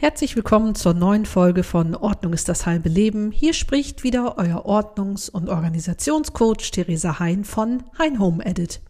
Herzlich 0.00 0.34
willkommen 0.34 0.74
zur 0.74 0.94
neuen 0.94 1.26
Folge 1.26 1.62
von 1.62 1.94
Ordnung 1.94 2.32
ist 2.32 2.48
das 2.48 2.64
halbe 2.64 2.88
Leben. 2.88 3.30
Hier 3.32 3.52
spricht 3.52 4.02
wieder 4.02 4.38
euer 4.38 4.64
Ordnungs- 4.64 5.28
und 5.28 5.50
Organisationscoach 5.50 6.70
Theresa 6.70 7.18
Hein 7.18 7.44
von 7.44 7.82
Hein 7.98 8.18
Home 8.18 8.42
Edit. 8.42 8.80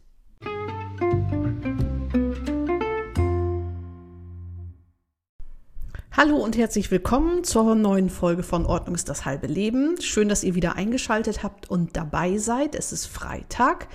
Hallo 6.13 6.37
und 6.37 6.57
herzlich 6.57 6.93
willkommen 6.93 7.43
zur 7.43 7.75
neuen 7.75 8.09
Folge 8.09 8.45
von 8.45 8.65
Ordnung 8.65 8.95
ist 8.95 9.09
das 9.09 9.25
halbe 9.25 9.49
Leben. 9.49 10.01
Schön, 10.01 10.29
dass 10.29 10.45
ihr 10.45 10.55
wieder 10.55 10.77
eingeschaltet 10.77 11.43
habt 11.43 11.69
und 11.69 11.97
dabei 11.97 12.39
seid. 12.39 12.77
Es 12.77 12.93
ist 12.93 13.07
Freitag, 13.07 13.89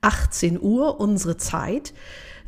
18 0.00 0.58
Uhr, 0.58 0.98
unsere 0.98 1.36
Zeit. 1.36 1.92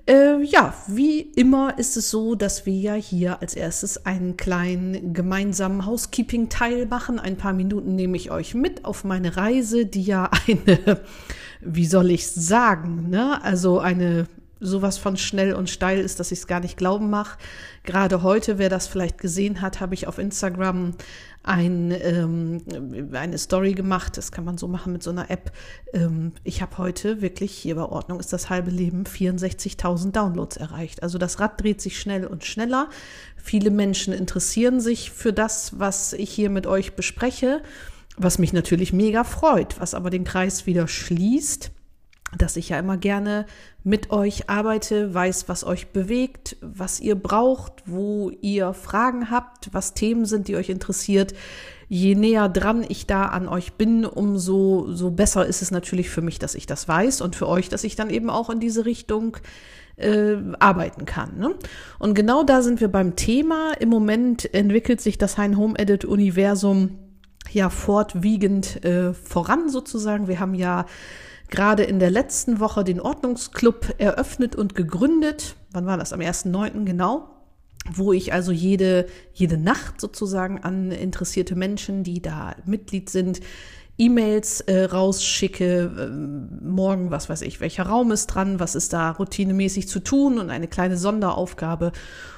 Äh, 0.09 0.41
ja, 0.45 0.73
wie 0.87 1.21
immer 1.21 1.79
ist 1.79 1.97
es 1.97 2.11
so, 2.11 2.37
dass 2.37 2.65
wir 2.65 2.75
ja 2.75 2.95
hier 2.95 3.43
als 3.43 3.55
erstes 3.55 4.07
einen 4.07 4.37
kleinen 4.37 5.13
gemeinsamen 5.15 5.85
Housekeeping-Teil 5.85 6.87
machen. 6.87 7.19
Ein 7.19 7.37
paar 7.37 7.53
Minuten 7.53 7.97
nehme 7.97 8.17
ich 8.17 8.31
euch 8.31 8.55
mit 8.55 8.85
auf 8.85 9.03
meine 9.03 9.37
Reise, 9.37 9.85
die 9.85 10.05
ja 10.05 10.31
eine, 10.47 11.01
wie 11.61 11.87
soll 11.87 12.13
ich 12.13 12.29
sagen, 12.29 13.11
ne? 13.11 13.43
Also 13.43 13.81
eine 13.81 14.27
sowas 14.61 14.99
von 14.99 15.17
schnell 15.17 15.55
und 15.55 15.69
steil 15.69 16.01
ist, 16.01 16.19
dass 16.21 16.33
ich 16.33 16.41
es 16.41 16.47
gar 16.47 16.61
nicht 16.61 16.77
glauben 16.77 17.11
mache. 17.11 17.39
Gerade 17.85 18.23
heute, 18.23 18.59
wer 18.59 18.69
das 18.69 18.87
vielleicht 18.87 19.19
gesehen 19.19 19.61
hat, 19.61 19.81
habe 19.81 19.95
ich 19.95 20.07
auf 20.07 20.19
Instagram 20.19 20.95
ein, 21.43 21.93
ähm, 21.93 22.63
eine 23.13 23.39
Story 23.39 23.75
gemacht. 23.75 24.17
Das 24.17 24.33
kann 24.33 24.45
man 24.45 24.59
so 24.59 24.67
machen 24.67 24.93
mit 24.93 25.03
so 25.03 25.11
einer 25.11 25.31
App. 25.31 25.53
Ähm, 25.93 26.33
ich 26.43 26.63
habe 26.63 26.79
heute 26.79 27.23
wirklich 27.23 27.53
hier 27.53 27.77
bei 27.77 27.85
Ordnung 27.85 28.19
ist 28.19 28.33
das 28.33 28.51
halbe 28.51 28.71
Leben 28.71 29.05
64.000 29.05 30.11
Downloads 30.11 30.57
erreicht. 30.57 31.03
Also 31.03 31.19
das 31.19 31.39
Rad 31.39 31.63
dreht 31.63 31.81
sich 31.81 32.01
schnell 32.01 32.27
und 32.27 32.45
schneller. 32.45 32.89
Viele 33.37 33.71
Menschen 33.71 34.13
interessieren 34.13 34.81
sich 34.81 35.13
für 35.13 35.33
das, 35.33 35.79
was 35.79 36.13
ich 36.15 36.31
hier 36.31 36.51
mit 36.51 36.67
euch 36.67 36.95
bespreche, 36.95 37.63
was 38.17 38.39
mich 38.39 38.53
natürlich 38.53 38.93
mega 38.93 39.23
freut, 39.23 39.79
was 39.81 39.95
aber 39.95 40.11
den 40.11 40.25
Kreis 40.25 40.67
wieder 40.67 40.89
schließt 40.89 41.71
dass 42.37 42.57
ich 42.57 42.71
ja 42.71 42.79
immer 42.79 42.97
gerne 42.97 43.47
mit 43.85 44.11
euch 44.11 44.51
arbeite, 44.51 45.15
weiß, 45.15 45.49
was 45.49 45.65
euch 45.65 45.89
bewegt, 45.89 46.57
was 46.61 47.01
ihr 47.01 47.15
braucht, 47.15 47.85
wo 47.87 48.31
ihr 48.41 48.75
Fragen 48.75 49.31
habt, 49.31 49.73
was 49.73 49.95
Themen 49.95 50.25
sind, 50.25 50.49
die 50.49 50.57
euch 50.57 50.69
interessiert. 50.69 51.35
Je 51.89 52.17
näher 52.17 52.49
dran 52.49 52.85
ich 52.89 53.07
da 53.07 53.27
an 53.27 53.49
euch 53.49 53.75
bin, 53.75 54.05
umso 54.05 54.93
so 54.93 55.13
besser 55.13 55.47
ist 55.47 55.63
es 55.63 55.71
natürlich 55.71 56.11
für 56.11 56.21
mich, 56.21 56.41
dass 56.41 56.57
ich 56.57 56.67
das 56.67 56.89
weiß 56.89 57.21
und 57.21 57.37
für 57.37 57.47
euch, 57.47 57.69
dass 57.69 57.85
ich 57.85 57.95
dann 57.95 58.11
eben 58.11 58.29
auch 58.29 58.51
in 58.51 58.59
diese 58.59 58.85
Richtung 58.85 59.37
äh, 59.97 60.37
arbeiten 60.59 61.05
kann. 61.05 61.39
Ne? 61.39 61.55
Und 62.01 62.15
genau 62.15 62.43
da 62.43 62.63
sind 62.63 62.81
wir 62.81 62.89
beim 62.89 63.15
Thema. 63.15 63.73
Im 63.79 63.89
Moment 63.89 64.53
entwickelt 64.53 65.01
sich 65.01 65.17
das 65.17 65.39
Hein 65.39 65.57
Home 65.57 65.79
Edit 65.79 66.05
Universum 66.05 66.99
ja 67.53 67.71
fortwiegend 67.71 68.85
äh, 68.85 69.15
voran 69.15 69.69
sozusagen. 69.69 70.27
Wir 70.27 70.41
haben 70.41 70.55
ja 70.55 70.87
gerade 71.51 71.85
in 71.85 71.99
der 71.99 72.11
letzten 72.11 72.61
Woche 72.61 72.85
den 72.85 73.01
Ordnungsclub 73.01 73.95
eröffnet 73.99 74.57
und 74.57 74.75
gegründet. 74.75 75.57
Wann 75.73 75.87
war 75.87 75.97
das? 75.97 76.13
Am 76.13 76.21
1.9. 76.21 76.85
genau 76.85 77.31
wo 77.93 78.13
ich 78.13 78.33
also 78.33 78.53
jede, 78.53 79.07
jede 79.33 79.57
Nacht 79.59 80.01
sozusagen 80.01 80.63
an 80.63 80.91
interessierte 80.91 81.55
Menschen, 81.55 82.03
die 82.03 82.21
da 82.21 82.57
Mitglied 82.65 83.11
sind, 83.11 83.41
E-Mails 83.99 84.61
äh, 84.63 84.85
rausschicke, 84.85 85.91
äh, 85.97 86.65
morgen, 86.65 87.11
was 87.11 87.31
weiß 87.31 87.43
ich, 87.43 87.61
welcher 87.61 87.85
Raum 87.85 88.13
ist 88.13 88.27
dran, 88.27 88.61
was 88.61 88.75
ist 88.75 88.93
da 88.93 89.11
routinemäßig 89.11 89.89
zu 89.89 90.01
tun 90.01 90.39
und 90.39 90.51
eine 90.51 90.69
kleine 90.69 90.99
Sonderaufgabe. 90.99 91.93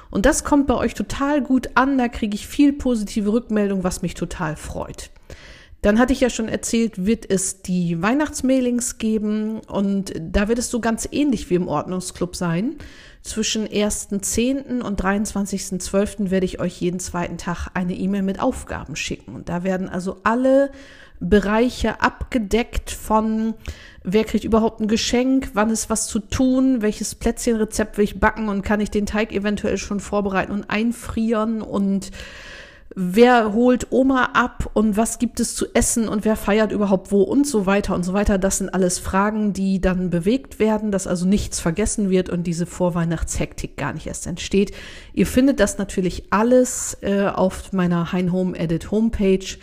Und 0.09 0.25
das 0.25 0.43
kommt 0.43 0.67
bei 0.67 0.75
euch 0.75 0.93
total 0.93 1.41
gut 1.41 1.71
an, 1.75 1.97
da 1.97 2.07
kriege 2.07 2.35
ich 2.35 2.47
viel 2.47 2.73
positive 2.73 3.33
Rückmeldung, 3.33 3.83
was 3.83 4.01
mich 4.01 4.13
total 4.13 4.55
freut. 4.55 5.11
Dann 5.81 5.97
hatte 5.97 6.11
ich 6.11 6.19
ja 6.19 6.29
schon 6.29 6.49
erzählt, 6.49 7.05
wird 7.05 7.29
es 7.29 7.61
die 7.61 8.01
Weihnachtsmailings 8.01 8.97
geben 8.97 9.61
und 9.61 10.13
da 10.19 10.49
wird 10.49 10.59
es 10.59 10.69
so 10.69 10.81
ganz 10.81 11.07
ähnlich 11.11 11.49
wie 11.49 11.55
im 11.55 11.69
Ordnungsclub 11.69 12.35
sein. 12.35 12.75
Zwischen 13.21 13.67
1.10. 13.67 14.81
und 14.81 15.01
23.12. 15.01 16.31
werde 16.31 16.45
ich 16.45 16.59
euch 16.59 16.81
jeden 16.81 16.99
zweiten 16.99 17.37
Tag 17.37 17.69
eine 17.73 17.93
E-Mail 17.93 18.23
mit 18.23 18.41
Aufgaben 18.41 18.95
schicken. 18.95 19.35
Und 19.35 19.49
da 19.49 19.63
werden 19.63 19.87
also 19.87 20.17
alle 20.23 20.71
Bereiche 21.21 22.01
abgedeckt 22.01 22.91
von 22.91 23.53
wer 24.03 24.23
kriegt 24.23 24.45
überhaupt 24.45 24.79
ein 24.79 24.87
Geschenk, 24.87 25.51
wann 25.53 25.69
ist 25.69 25.89
was 25.89 26.07
zu 26.07 26.19
tun, 26.19 26.81
welches 26.81 27.15
Plätzchenrezept 27.15 27.97
will 27.97 28.05
ich 28.05 28.19
backen 28.19 28.47
und 28.47 28.63
kann 28.63 28.79
ich 28.79 28.89
den 28.89 29.05
Teig 29.05 29.33
eventuell 29.33 29.77
schon 29.77 29.99
vorbereiten 29.99 30.53
und 30.53 30.69
einfrieren 30.69 31.61
und 31.61 32.11
wer 32.95 33.53
holt 33.53 33.87
Oma 33.91 34.31
ab 34.33 34.71
und 34.73 34.97
was 34.97 35.19
gibt 35.19 35.39
es 35.39 35.55
zu 35.55 35.67
essen 35.73 36.07
und 36.07 36.25
wer 36.25 36.35
feiert 36.35 36.71
überhaupt 36.71 37.11
wo 37.11 37.21
und 37.21 37.45
so 37.45 37.65
weiter 37.65 37.93
und 37.95 38.03
so 38.03 38.13
weiter. 38.13 38.37
Das 38.37 38.57
sind 38.57 38.73
alles 38.73 38.99
Fragen, 38.99 39.53
die 39.53 39.79
dann 39.79 40.09
bewegt 40.09 40.59
werden, 40.59 40.91
dass 40.91 41.07
also 41.07 41.27
nichts 41.27 41.59
vergessen 41.59 42.09
wird 42.09 42.29
und 42.29 42.43
diese 42.43 42.65
Vorweihnachtshektik 42.65 43.77
gar 43.77 43.93
nicht 43.93 44.07
erst 44.07 44.27
entsteht. 44.27 44.71
Ihr 45.13 45.27
findet 45.27 45.59
das 45.59 45.77
natürlich 45.77 46.25
alles 46.31 46.97
äh, 47.01 47.27
auf 47.27 47.73
meiner 47.73 48.11
Hein 48.11 48.31
Home 48.31 48.57
Edit 48.57 48.91
Homepage. 48.91 49.57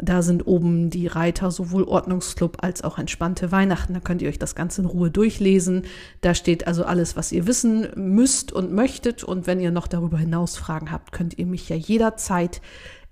Da 0.00 0.22
sind 0.22 0.46
oben 0.46 0.90
die 0.90 1.08
Reiter 1.08 1.50
sowohl 1.50 1.84
Ordnungsclub 1.84 2.58
als 2.62 2.84
auch 2.84 2.98
entspannte 2.98 3.50
Weihnachten. 3.50 3.94
Da 3.94 4.00
könnt 4.00 4.22
ihr 4.22 4.28
euch 4.28 4.38
das 4.38 4.54
Ganze 4.54 4.82
in 4.82 4.86
Ruhe 4.86 5.10
durchlesen. 5.10 5.82
Da 6.20 6.34
steht 6.34 6.66
also 6.66 6.84
alles, 6.84 7.16
was 7.16 7.32
ihr 7.32 7.46
wissen 7.46 7.88
müsst 7.96 8.52
und 8.52 8.72
möchtet. 8.72 9.24
Und 9.24 9.46
wenn 9.46 9.60
ihr 9.60 9.70
noch 9.70 9.88
darüber 9.88 10.18
hinaus 10.18 10.56
Fragen 10.56 10.92
habt, 10.92 11.12
könnt 11.12 11.38
ihr 11.38 11.46
mich 11.46 11.68
ja 11.68 11.76
jederzeit 11.76 12.60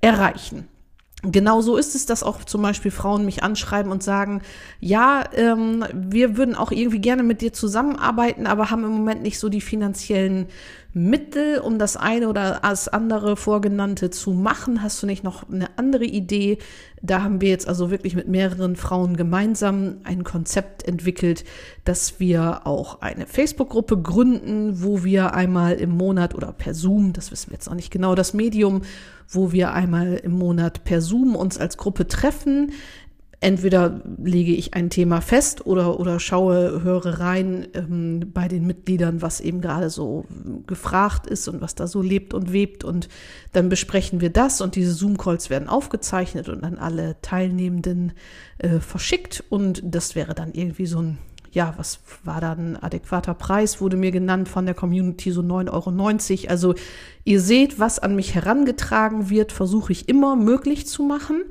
erreichen. 0.01 0.69
Genau 1.33 1.61
so 1.61 1.77
ist 1.77 1.95
es, 1.95 2.07
dass 2.07 2.23
auch 2.23 2.45
zum 2.45 2.63
Beispiel 2.63 2.91
Frauen 2.91 3.25
mich 3.25 3.43
anschreiben 3.43 3.91
und 3.91 4.03
sagen, 4.03 4.43
ja, 4.81 5.25
ähm, 5.35 5.85
wir 5.93 6.37
würden 6.37 6.55
auch 6.55 6.71
irgendwie 6.71 7.01
gerne 7.01 7.23
mit 7.23 7.41
dir 7.41 7.53
zusammenarbeiten, 7.53 8.47
aber 8.47 8.71
haben 8.71 8.85
im 8.85 8.93
Moment 8.93 9.23
nicht 9.23 9.39
so 9.39 9.49
die 9.49 9.61
finanziellen 9.61 10.47
Mittel, 10.93 11.59
um 11.59 11.79
das 11.79 11.99
eine 11.99 12.29
oder 12.29 12.61
das 12.63 12.89
andere 12.89 13.37
vorgenannte 13.37 14.09
zu 14.09 14.31
machen? 14.31 14.83
Hast 14.83 15.03
du 15.03 15.07
nicht 15.07 15.25
noch 15.25 15.47
eine 15.51 15.69
andere 15.77 16.05
Idee? 16.05 16.57
Da 17.03 17.23
haben 17.23 17.43
wir 17.43 17.51
jetzt 17.51 17.69
also 17.69 17.91
wirklich 17.91 18.15
mit 18.15 18.29
mehreren 18.29 18.77
Frauen 18.77 19.15
gemeinsam 19.15 19.99
ein 20.05 20.25
Konzept 20.25 20.89
entwickelt, 20.89 21.45
dass 21.85 22.19
wir 22.19 22.67
auch 22.67 23.03
eine 23.03 23.27
Facebook-Gruppe 23.27 24.01
gründen, 24.01 24.83
wo 24.83 25.05
wir 25.05 25.35
einmal 25.35 25.75
im 25.75 25.91
Monat 25.91 26.35
oder 26.35 26.53
per 26.53 26.73
Zoom, 26.73 27.13
das 27.13 27.31
wissen 27.31 27.51
wir 27.51 27.57
jetzt 27.57 27.67
noch 27.67 27.75
nicht 27.75 27.91
genau, 27.91 28.15
das 28.15 28.33
Medium, 28.33 28.81
wo 29.29 29.53
wir 29.53 29.73
einmal 29.73 30.15
im 30.15 30.33
Monat 30.33 30.85
per 30.85 31.01
Zoom 31.01 31.37
uns 31.37 31.59
als 31.59 31.77
Gruppe 31.77 32.07
treffen, 32.07 32.73
entweder 33.41 34.01
lege 34.23 34.53
ich 34.53 34.75
ein 34.75 34.91
Thema 34.91 35.21
fest 35.21 35.67
oder, 35.67 36.01
oder 36.01 36.19
schaue, 36.19 36.83
höre 36.83 37.21
rein 37.21 37.69
ähm, 37.75 38.33
bei 38.33 38.49
den 38.49 38.67
Mitgliedern, 38.67 39.21
was 39.23 39.41
eben 39.41 39.61
gerade 39.61 39.91
so 39.91 40.25
gefragt 40.67 41.27
ist 41.27 41.47
und 41.49 41.61
was 41.61 41.75
da 41.75 41.87
so 41.87 42.01
lebt 42.01 42.35
und 42.35 42.53
webt. 42.53 42.85
Und 42.85 43.09
dann 43.53 43.69
besprechen 43.69 44.21
wir 44.21 44.31
das 44.31 44.61
und 44.61 44.75
diese 44.75 44.93
Zoom-Calls 44.93 45.51
werden 45.51 45.69
aufgezeichnet 45.69 46.49
und 46.49 46.65
an 46.65 46.79
alle 46.79 47.17
Teilnehmenden 47.23 48.13
äh, 48.59 48.81
verschickt. 48.81 49.45
Und 49.51 49.83
das 49.85 50.15
wäre 50.15 50.35
dann 50.35 50.53
irgendwie 50.53 50.87
so 50.87 51.01
ein, 51.01 51.19
ja, 51.57 51.73
was 51.79 52.01
war 52.23 52.43
da 52.43 52.53
ein 52.53 52.77
adäquater 52.77 53.33
Preis, 53.33 53.81
wurde 53.81 53.97
mir 53.97 54.11
genannt 54.11 54.47
von 54.47 54.67
der 54.67 54.75
Community, 54.75 55.33
so 55.33 55.41
9,90 55.41 55.71
Euro. 56.43 56.51
Also 56.51 56.75
ihr 57.25 57.41
seht, 57.41 57.81
was 57.81 57.99
an 57.99 58.15
mich 58.15 58.35
herangetragen 58.35 59.31
wird, 59.31 59.53
versuche 59.53 59.91
ich 59.91 60.07
immer 60.11 60.37
möglich 60.37 60.87
zu 60.87 61.03
machen 61.03 61.45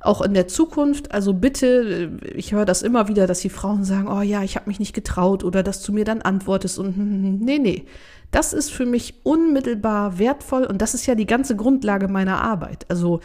auch 0.00 0.22
in 0.22 0.32
der 0.32 0.46
Zukunft. 0.46 1.10
Also 1.10 1.34
bitte, 1.34 2.20
ich 2.36 2.52
höre 2.52 2.64
das 2.64 2.82
immer 2.82 3.08
wieder, 3.08 3.26
dass 3.26 3.40
die 3.40 3.50
Frauen 3.50 3.82
sagen, 3.82 4.06
oh 4.06 4.22
ja, 4.22 4.44
ich 4.44 4.54
habe 4.54 4.68
mich 4.68 4.78
nicht 4.78 4.94
getraut 4.94 5.42
oder 5.42 5.64
dass 5.64 5.82
du 5.82 5.92
mir 5.92 6.04
dann 6.04 6.22
antwortest 6.22 6.78
und 6.78 6.94
hm, 6.94 6.96
hm, 6.96 7.22
hm. 7.24 7.38
nee, 7.40 7.58
nee. 7.58 7.84
Das 8.30 8.52
ist 8.52 8.70
für 8.70 8.86
mich 8.86 9.14
unmittelbar 9.24 10.20
wertvoll 10.20 10.66
und 10.66 10.80
das 10.80 10.94
ist 10.94 11.06
ja 11.06 11.16
die 11.16 11.26
ganze 11.26 11.56
Grundlage 11.56 12.06
meiner 12.06 12.40
Arbeit. 12.40 12.86
Also 12.88 13.18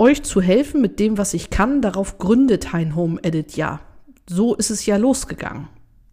euch 0.00 0.24
zu 0.24 0.40
helfen 0.40 0.80
mit 0.80 0.98
dem, 0.98 1.16
was 1.16 1.32
ich 1.32 1.48
kann, 1.48 1.80
darauf 1.80 2.18
gründet 2.18 2.72
Hein 2.72 2.96
Home 2.96 3.20
Edit 3.22 3.56
ja. 3.56 3.78
So 4.28 4.54
ist 4.54 4.70
es 4.70 4.84
ja 4.86 4.96
losgegangen. 4.96 5.68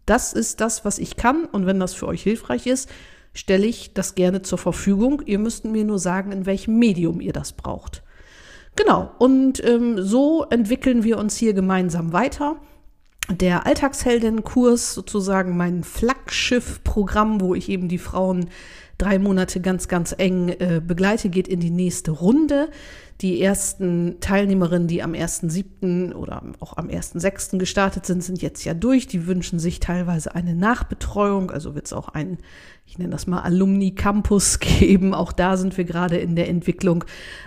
Das 0.06 0.32
ist 0.32 0.60
das, 0.60 0.84
was 0.84 0.98
ich 0.98 1.16
kann 1.16 1.44
und 1.44 1.66
wenn 1.66 1.80
das 1.80 1.94
für 1.94 2.06
euch 2.06 2.22
hilfreich 2.22 2.66
ist, 2.66 2.88
stelle 3.34 3.66
ich 3.66 3.92
das 3.92 4.14
gerne 4.14 4.42
zur 4.42 4.58
Verfügung. 4.58 5.22
Ihr 5.26 5.38
müsst 5.38 5.64
mir 5.64 5.84
nur 5.84 5.98
sagen, 5.98 6.32
in 6.32 6.46
welchem 6.46 6.78
Medium 6.78 7.20
ihr 7.20 7.32
das 7.32 7.52
braucht. 7.52 8.02
Genau, 8.76 9.10
und 9.18 9.64
ähm, 9.64 10.02
so 10.02 10.44
entwickeln 10.50 11.02
wir 11.02 11.18
uns 11.18 11.36
hier 11.36 11.54
gemeinsam 11.54 12.12
weiter. 12.12 12.56
Der 13.30 13.66
Alltagsheldin-Kurs, 13.66 14.94
sozusagen 14.94 15.56
mein 15.56 15.82
Flaggschiff-Programm, 15.82 17.40
wo 17.40 17.54
ich 17.54 17.68
eben 17.68 17.88
die 17.88 17.98
Frauen 17.98 18.50
drei 18.98 19.18
Monate 19.18 19.60
ganz, 19.60 19.88
ganz 19.88 20.14
eng 20.16 20.48
äh, 20.48 20.80
begleite, 20.86 21.28
geht 21.28 21.48
in 21.48 21.60
die 21.60 21.70
nächste 21.70 22.12
Runde. 22.12 22.68
Die 23.22 23.40
ersten 23.40 24.16
Teilnehmerinnen, 24.20 24.88
die 24.88 25.02
am 25.02 25.12
1.7. 25.12 26.12
oder 26.12 26.42
auch 26.60 26.76
am 26.76 26.88
1.6. 26.88 27.56
gestartet 27.56 28.04
sind, 28.04 28.22
sind 28.22 28.42
jetzt 28.42 28.62
ja 28.64 28.74
durch. 28.74 29.06
Die 29.06 29.26
wünschen 29.26 29.58
sich 29.58 29.80
teilweise 29.80 30.34
eine 30.34 30.54
Nachbetreuung. 30.54 31.50
Also 31.50 31.74
wird 31.74 31.86
es 31.86 31.94
auch 31.94 32.08
einen, 32.08 32.36
ich 32.84 32.98
nenne 32.98 33.10
das 33.10 33.26
mal 33.26 33.40
Alumni-Campus 33.40 34.58
geben. 34.60 35.14
Auch 35.14 35.32
da 35.32 35.56
sind 35.56 35.78
wir 35.78 35.84
gerade 35.84 36.18
in 36.18 36.36
der 36.36 36.48
Entwicklung. 36.48 37.04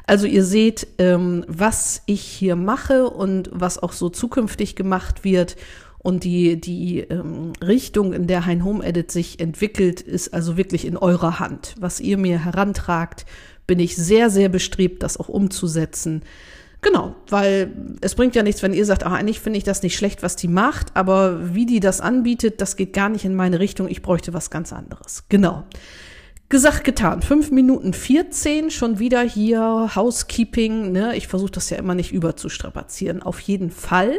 Also 0.08 0.26
ihr 0.26 0.44
seht, 0.44 0.88
ähm, 0.98 1.46
was 1.48 2.02
ich 2.08 2.22
hier 2.22 2.56
mache 2.56 3.08
und 3.08 3.52
was 3.54 3.78
auch 3.78 3.94
so 3.94 4.10
zukünftig 4.10 4.76
gemacht 4.76 5.24
wird. 5.24 5.56
Und 6.00 6.24
die, 6.24 6.60
die 6.60 7.02
ähm, 7.02 7.54
Richtung, 7.62 8.14
in 8.14 8.26
der 8.26 8.46
Hein 8.48 8.64
Home 8.64 8.84
Edit 8.84 9.12
sich 9.12 9.40
entwickelt, 9.40 10.02
ist 10.02 10.34
also 10.34 10.58
wirklich 10.58 10.86
in 10.86 10.98
eurer 10.98 11.40
Hand. 11.40 11.76
Was 11.80 12.00
ihr 12.00 12.18
mir 12.18 12.44
herantragt, 12.44 13.26
bin 13.70 13.80
ich 13.80 13.96
sehr, 13.96 14.32
sehr 14.32 14.50
bestrebt, 14.50 15.04
das 15.04 15.18
auch 15.18 15.30
umzusetzen. 15.30 16.24
Genau, 16.82 17.16
weil 17.28 17.72
es 18.02 18.16
bringt 18.16 18.34
ja 18.34 18.42
nichts, 18.42 18.64
wenn 18.64 18.74
ihr 18.74 18.84
sagt, 18.84 19.06
ach, 19.06 19.12
eigentlich 19.12 19.42
finde 19.42 19.60
ich 19.60 19.64
das 19.64 19.84
nicht 19.84 19.96
schlecht, 19.96 20.24
was 20.24 20.36
die 20.36 20.48
macht, 20.48 20.88
aber 20.96 21.54
wie 21.54 21.68
die 21.68 21.80
das 21.80 22.02
anbietet, 22.02 22.62
das 22.62 22.78
geht 22.78 22.94
gar 22.94 23.10
nicht 23.10 23.26
in 23.26 23.36
meine 23.36 23.60
Richtung, 23.60 23.88
ich 23.88 24.02
bräuchte 24.02 24.34
was 24.34 24.50
ganz 24.50 24.74
anderes. 24.74 25.24
Genau. 25.30 25.66
Gesagt, 26.50 26.84
getan. 26.84 27.22
Fünf 27.22 27.52
Minuten 27.52 27.94
14, 27.94 28.72
schon 28.72 28.98
wieder 28.98 29.22
hier 29.22 29.92
Housekeeping. 29.96 30.92
Ne? 30.92 31.16
Ich 31.16 31.28
versuche 31.28 31.52
das 31.52 31.70
ja 31.70 31.78
immer 31.78 31.94
nicht 31.94 32.12
überzustrapazieren. 32.12 33.22
Auf 33.22 33.40
jeden 33.40 33.70
Fall 33.70 34.18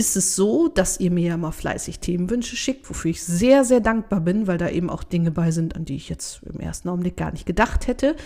ist 0.00 0.16
es 0.16 0.34
so, 0.34 0.68
dass 0.68 0.98
ihr 0.98 1.10
mir 1.10 1.28
ja 1.28 1.36
mal 1.36 1.52
fleißig 1.52 2.00
Themenwünsche 2.00 2.56
schickt, 2.56 2.88
wofür 2.88 3.10
ich 3.10 3.22
sehr, 3.22 3.66
sehr 3.66 3.80
dankbar 3.80 4.20
bin, 4.20 4.46
weil 4.46 4.56
da 4.56 4.70
eben 4.70 4.88
auch 4.88 5.04
Dinge 5.04 5.30
bei 5.30 5.50
sind, 5.50 5.76
an 5.76 5.84
die 5.84 5.96
ich 5.96 6.08
jetzt 6.08 6.40
im 6.42 6.58
ersten 6.58 6.88
Augenblick 6.88 7.18
gar 7.18 7.32
nicht 7.32 7.44
gedacht 7.44 7.86
hätte. 7.86 8.16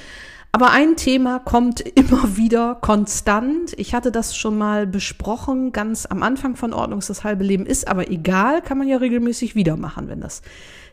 Aber 0.53 0.71
ein 0.71 0.95
Thema 0.95 1.41
kommt 1.41 1.81
immer 1.99 2.37
wieder 2.37 2.77
konstant. 2.77 3.75
Ich 3.77 3.93
hatte 3.93 4.13
das 4.13 4.37
schon 4.37 4.57
mal 4.57 4.87
besprochen, 4.87 5.73
ganz 5.73 6.07
am 6.07 6.23
Anfang 6.23 6.55
von 6.55 6.73
Ordnungs 6.73 7.09
das 7.09 7.25
halbe 7.25 7.43
Leben 7.43 7.67
ist, 7.67 7.89
aber 7.89 8.09
egal, 8.09 8.63
kann 8.63 8.79
man 8.79 8.87
ja 8.87 8.99
regelmäßig 8.99 9.57
wieder 9.57 9.77
machen, 9.77 10.07
wenn 10.07 10.21
das 10.21 10.43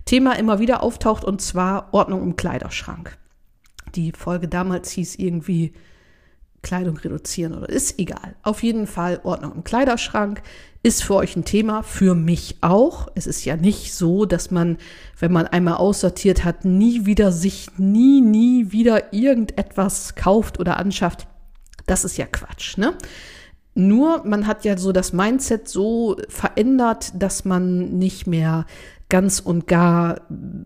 Thema 0.06 0.34
immer 0.34 0.57
wieder 0.57 0.81
auftaucht, 0.81 1.24
und 1.24 1.44
zwar 1.44 1.94
Ordnung 1.94 2.24
im 2.24 2.36
Kleiderschrank. 2.38 3.19
Die 3.94 4.13
Folge 4.13 4.48
damals 4.48 4.89
hieß 4.89 5.18
irgendwie 5.18 5.74
Kleidung 6.63 6.98
reduzieren 6.98 7.54
oder 7.54 7.69
ist 7.69 8.00
egal. 8.00 8.36
Auf 8.44 8.63
jeden 8.63 8.88
Fall 8.88 9.19
Ordnung 9.24 9.54
im 9.54 9.63
Kleiderschrank 9.63 10.42
ist 10.83 11.04
für 11.04 11.16
euch 11.16 11.36
ein 11.36 11.45
Thema, 11.45 11.83
für 11.83 12.16
mich 12.16 12.57
auch. 12.62 13.07
Es 13.13 13.28
ist 13.28 13.45
ja 13.45 13.56
nicht 13.56 13.94
so, 13.94 14.25
dass 14.25 14.50
man, 14.50 14.78
wenn 15.19 15.31
man 15.31 15.45
einmal 15.45 15.75
aussortiert 15.75 16.44
hat, 16.44 16.66
nie 16.66 17.06
wieder 17.06 17.31
sich 17.31 17.68
nie, 17.78 18.22
nie 18.22 18.72
wieder 18.72 19.13
irgendetwas 19.13 20.16
kauft 20.16 20.60
oder 20.60 20.78
anschafft. 20.78 21.28
Das 21.86 22.04
ist 22.04 22.18
ja 22.18 22.25
Quatsch, 22.25 22.78
ne? 22.78 22.94
Nur 23.74 24.25
man 24.25 24.48
hat 24.48 24.66
ja 24.66 24.78
so 24.78 24.92
das 24.92 25.13
Mindset 25.13 25.69
so 25.69 26.18
verändert, 26.28 27.13
dass 27.16 27.45
man 27.45 27.98
nicht 27.98 28.27
mehr 28.27 28.66
ganz 29.12 29.40
und 29.40 29.68
gar 29.68 30.22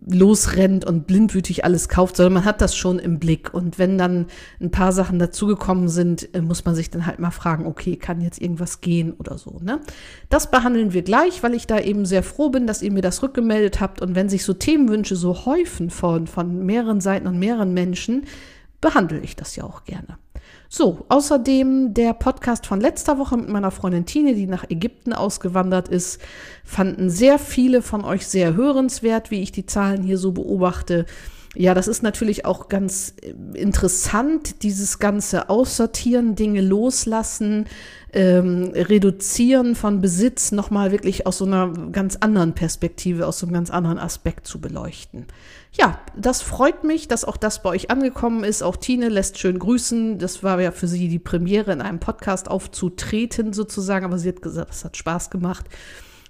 losrennt 0.07 0.85
und 0.85 1.07
blindwütig 1.07 1.65
alles 1.65 1.89
kauft, 1.89 2.15
sondern 2.15 2.35
man 2.35 2.45
hat 2.45 2.61
das 2.61 2.75
schon 2.77 2.99
im 2.99 3.19
Blick. 3.19 3.53
Und 3.53 3.77
wenn 3.79 3.97
dann 3.97 4.27
ein 4.61 4.71
paar 4.71 4.93
Sachen 4.93 5.19
dazugekommen 5.19 5.89
sind, 5.89 6.33
äh, 6.33 6.41
muss 6.41 6.63
man 6.63 6.75
sich 6.75 6.89
dann 6.89 7.05
halt 7.05 7.19
mal 7.19 7.31
fragen, 7.31 7.65
okay, 7.65 7.97
kann 7.97 8.21
jetzt 8.21 8.39
irgendwas 8.39 8.79
gehen 8.79 9.13
oder 9.13 9.37
so. 9.37 9.59
Ne? 9.61 9.81
Das 10.29 10.51
behandeln 10.51 10.93
wir 10.93 11.01
gleich, 11.01 11.43
weil 11.43 11.55
ich 11.55 11.67
da 11.67 11.79
eben 11.79 12.05
sehr 12.05 12.23
froh 12.23 12.49
bin, 12.49 12.67
dass 12.67 12.83
ihr 12.83 12.91
mir 12.91 13.01
das 13.01 13.21
rückgemeldet 13.23 13.81
habt. 13.81 14.01
Und 14.01 14.15
wenn 14.15 14.29
sich 14.29 14.45
so 14.45 14.53
Themenwünsche 14.53 15.15
so 15.15 15.45
häufen 15.45 15.89
von, 15.89 16.27
von 16.27 16.65
mehreren 16.65 17.01
Seiten 17.01 17.27
und 17.27 17.39
mehreren 17.39 17.73
Menschen, 17.73 18.25
behandle 18.79 19.19
ich 19.19 19.35
das 19.35 19.55
ja 19.55 19.63
auch 19.63 19.83
gerne. 19.85 20.19
So, 20.77 21.05
außerdem 21.07 21.93
der 21.93 22.11
Podcast 22.11 22.65
von 22.65 22.81
letzter 22.81 23.17
Woche 23.17 23.37
mit 23.37 23.47
meiner 23.47 23.71
Freundin 23.71 24.05
Tine, 24.05 24.35
die 24.35 24.45
nach 24.45 24.69
Ägypten 24.69 25.13
ausgewandert 25.13 25.87
ist, 25.87 26.19
fanden 26.65 27.09
sehr 27.09 27.39
viele 27.39 27.81
von 27.81 28.03
euch 28.03 28.27
sehr 28.27 28.55
hörenswert, 28.55 29.31
wie 29.31 29.41
ich 29.41 29.53
die 29.53 29.65
Zahlen 29.65 30.03
hier 30.03 30.17
so 30.17 30.33
beobachte. 30.33 31.05
Ja, 31.55 31.73
das 31.73 31.87
ist 31.87 32.03
natürlich 32.03 32.43
auch 32.43 32.67
ganz 32.67 33.13
äh, 33.21 33.57
interessant, 33.57 34.63
dieses 34.63 34.99
ganze 34.99 35.49
Aussortieren, 35.49 36.35
Dinge 36.35 36.59
loslassen, 36.59 37.67
ähm, 38.11 38.73
Reduzieren 38.75 39.75
von 39.75 40.01
Besitz 40.01 40.51
nochmal 40.51 40.91
wirklich 40.91 41.25
aus 41.25 41.37
so 41.37 41.45
einer 41.45 41.71
ganz 41.93 42.17
anderen 42.17 42.53
Perspektive, 42.53 43.27
aus 43.27 43.39
so 43.39 43.45
einem 43.45 43.53
ganz 43.53 43.69
anderen 43.69 43.97
Aspekt 43.97 44.45
zu 44.45 44.59
beleuchten. 44.59 45.25
Ja, 45.77 45.99
das 46.15 46.41
freut 46.41 46.85
mich, 46.85 47.09
dass 47.09 47.25
auch 47.25 47.35
das 47.35 47.61
bei 47.61 47.69
euch 47.69 47.91
angekommen 47.91 48.45
ist. 48.45 48.63
Auch 48.63 48.77
Tine 48.77 49.09
lässt 49.09 49.39
schön 49.39 49.59
grüßen. 49.59 50.19
Das 50.19 50.41
war 50.41 50.61
ja 50.61 50.71
für 50.71 50.87
sie 50.87 51.09
die 51.09 51.19
Premiere, 51.19 51.73
in 51.73 51.81
einem 51.81 51.99
Podcast 51.99 52.49
aufzutreten 52.49 53.51
sozusagen, 53.51 54.05
aber 54.05 54.17
sie 54.17 54.29
hat 54.29 54.41
gesagt, 54.41 54.71
es 54.71 54.85
hat 54.85 54.95
Spaß 54.95 55.29
gemacht. 55.29 55.65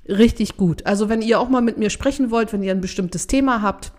Richtig 0.07 0.57
gut. 0.57 0.85
Also 0.87 1.09
wenn 1.09 1.21
ihr 1.21 1.39
auch 1.39 1.49
mal 1.49 1.61
mit 1.61 1.77
mir 1.77 1.91
sprechen 1.91 2.31
wollt, 2.31 2.53
wenn 2.53 2.63
ihr 2.63 2.71
ein 2.71 2.81
bestimmtes 2.81 3.27
Thema 3.27 3.61
habt, 3.61 3.91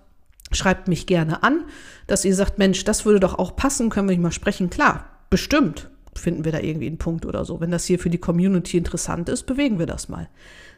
schreibt 0.51 0.89
mich 0.89 1.07
gerne 1.07 1.45
an, 1.45 1.65
dass 2.09 2.25
ihr 2.25 2.35
sagt, 2.35 2.59
Mensch, 2.59 2.83
das 2.85 3.05
würde 3.05 3.21
doch 3.21 3.39
auch 3.39 3.55
passen, 3.55 3.89
können 3.89 4.09
wir 4.09 4.15
nicht 4.17 4.23
mal 4.23 4.33
sprechen. 4.33 4.69
Klar, 4.71 5.05
bestimmt 5.31 5.91
finden 6.15 6.45
wir 6.45 6.53
da 6.53 6.61
irgendwie 6.61 6.87
einen 6.87 6.99
Punkt 6.99 7.27
oder 7.27 7.45
so. 7.45 7.61
Wenn 7.61 7.71
das 7.71 7.85
hier 7.85 7.99
für 7.99 8.11
die 8.11 8.19
Community 8.19 8.79
interessant 8.79 9.29
ist, 9.29 9.45
bewegen 9.45 9.79
wir 9.79 9.87
das 9.87 10.09
mal. 10.09 10.29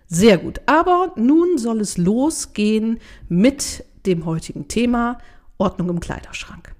Sehr 0.06 0.38
gut. 0.38 0.60
Aber 0.66 1.12
nun 1.16 1.58
soll 1.58 1.80
es 1.80 1.96
losgehen 1.96 2.98
mit 3.28 3.84
dem 4.08 4.24
heutigen 4.24 4.68
Thema 4.68 5.18
Ordnung 5.58 5.90
im 5.90 6.00
Kleiderschrank. 6.00 6.74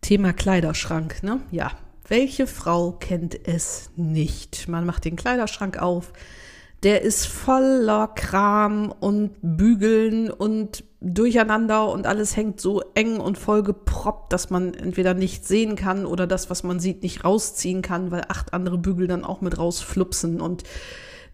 Thema 0.00 0.32
Kleiderschrank, 0.32 1.22
ne? 1.22 1.40
Ja. 1.50 1.72
Welche 2.06 2.48
Frau 2.48 2.92
kennt 2.92 3.46
es 3.46 3.90
nicht? 3.94 4.66
Man 4.66 4.84
macht 4.84 5.04
den 5.04 5.14
Kleiderschrank 5.14 5.78
auf, 5.78 6.12
der 6.82 7.02
ist 7.02 7.26
voller 7.26 8.08
Kram 8.08 8.92
und 9.00 9.32
Bügeln 9.42 10.30
und 10.30 10.84
Durcheinander 11.02 11.90
und 11.90 12.06
alles 12.06 12.36
hängt 12.36 12.60
so 12.60 12.82
eng 12.94 13.20
und 13.20 13.38
voll 13.38 13.62
geproppt, 13.62 14.32
dass 14.32 14.50
man 14.50 14.74
entweder 14.74 15.14
nicht 15.14 15.46
sehen 15.46 15.74
kann 15.74 16.04
oder 16.04 16.26
das, 16.26 16.50
was 16.50 16.62
man 16.62 16.78
sieht, 16.78 17.02
nicht 17.02 17.24
rausziehen 17.24 17.80
kann, 17.80 18.10
weil 18.10 18.24
acht 18.28 18.52
andere 18.52 18.76
Bügel 18.76 19.06
dann 19.06 19.24
auch 19.24 19.40
mit 19.40 19.56
rausflupsen 19.56 20.40
und 20.40 20.64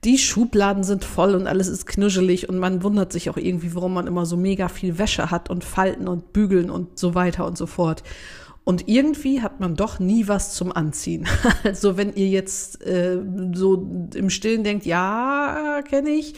die 0.05 0.19
Schubladen 0.19 0.85
sind 0.85 1.05
voll 1.05 1.35
und 1.35 1.49
alles 1.49 1.67
ist 1.67 1.87
knuschelig 1.87 2.49
und 2.49 2.59
man 2.59 2.83
wundert 2.85 3.13
sich 3.13 3.29
auch 3.29 3.37
irgendwie, 3.37 3.75
warum 3.75 3.95
man 3.95 4.07
immer 4.07 4.25
so 4.25 4.37
mega 4.37 4.69
viel 4.69 4.99
Wäsche 4.99 5.33
hat 5.33 5.51
und 5.51 5.65
Falten 5.65 6.07
und 6.07 6.33
Bügeln 6.33 6.71
und 6.71 6.99
so 6.99 7.17
weiter 7.17 7.45
und 7.45 7.59
so 7.59 7.67
fort. 7.67 8.05
Und 8.69 8.89
irgendwie 8.89 9.43
hat 9.43 9.61
man 9.61 9.77
doch 9.77 10.01
nie 10.01 10.27
was 10.27 10.53
zum 10.55 10.73
Anziehen. 10.73 11.29
Also 11.63 11.97
wenn 11.97 12.13
ihr 12.15 12.27
jetzt 12.27 12.85
äh, 12.85 13.17
so 13.55 14.09
im 14.13 14.29
Stillen 14.29 14.65
denkt, 14.65 14.85
ja, 14.85 15.83
kenne 15.89 16.11
ich, 16.11 16.35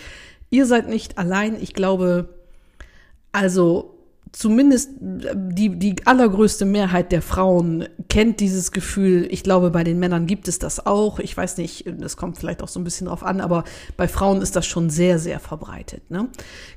ihr 0.50 0.66
seid 0.66 0.90
nicht 0.90 1.16
allein. 1.16 1.56
Ich 1.58 1.72
glaube, 1.72 2.28
also 3.32 3.94
zumindest 4.32 4.90
die, 5.00 5.78
die 5.78 5.96
allergrößte 6.04 6.66
Mehrheit 6.66 7.12
der 7.12 7.22
Frauen 7.22 7.88
kennt 8.10 8.40
dieses 8.40 8.72
Gefühl. 8.72 9.26
Ich 9.30 9.42
glaube, 9.42 9.70
bei 9.70 9.82
den 9.82 9.98
Männern 9.98 10.26
gibt 10.26 10.48
es 10.48 10.58
das 10.58 10.84
auch. 10.84 11.20
Ich 11.20 11.34
weiß 11.34 11.56
nicht, 11.56 11.86
das 11.98 12.18
kommt 12.18 12.36
vielleicht 12.36 12.62
auch 12.62 12.68
so 12.68 12.78
ein 12.78 12.84
bisschen 12.84 13.06
drauf 13.06 13.22
an, 13.22 13.40
aber 13.40 13.64
bei 13.96 14.06
Frauen 14.06 14.42
ist 14.42 14.54
das 14.54 14.66
schon 14.66 14.90
sehr, 14.90 15.18
sehr 15.18 15.40
verbreitet. 15.40 16.10
Ne? 16.10 16.28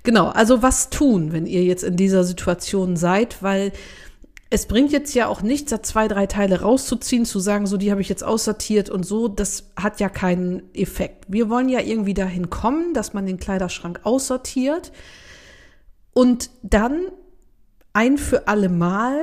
Genau, 0.04 0.30
also 0.30 0.64
was 0.64 0.90
tun, 0.90 1.34
wenn 1.34 1.46
ihr 1.46 1.66
jetzt 1.66 1.84
in 1.84 1.98
dieser 1.98 2.24
Situation 2.24 2.96
seid, 2.96 3.44
weil 3.44 3.74
es 4.54 4.66
bringt 4.66 4.92
jetzt 4.92 5.16
ja 5.16 5.28
auch 5.28 5.42
nichts, 5.42 5.72
da 5.72 5.82
zwei, 5.82 6.10
drei 6.10 6.28
Teile 6.28 6.60
rauszuziehen, 6.60 7.24
zu 7.24 7.40
sagen, 7.40 7.68
so 7.68 7.78
die 7.78 7.90
habe 7.90 8.02
ich 8.02 8.10
jetzt 8.10 8.24
aussortiert 8.24 8.90
und 8.90 9.06
so, 9.06 9.30
das 9.30 9.72
hat 9.78 10.02
ja 10.02 10.10
keinen 10.10 10.64
Effekt. 10.76 11.24
Wir 11.30 11.50
wollen 11.50 11.70
ja 11.70 11.80
irgendwie 11.80 12.14
dahin 12.14 12.50
kommen, 12.50 12.94
dass 12.94 13.14
man 13.14 13.26
den 13.26 13.40
Kleiderschrank 13.40 14.02
aussortiert 14.04 14.92
und 16.14 16.50
dann 16.64 17.08
ein 17.94 18.18
für 18.18 18.50
alle 18.50 18.68
Mal 18.68 19.22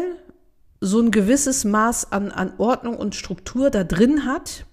so 0.80 0.98
ein 0.98 1.10
gewisses 1.10 1.66
Maß 1.66 2.10
an, 2.10 2.32
an 2.32 2.54
Ordnung 2.56 2.96
und 2.96 3.14
Struktur 3.14 3.68
da 3.68 3.84
drin 3.84 4.24
hat. 4.24 4.64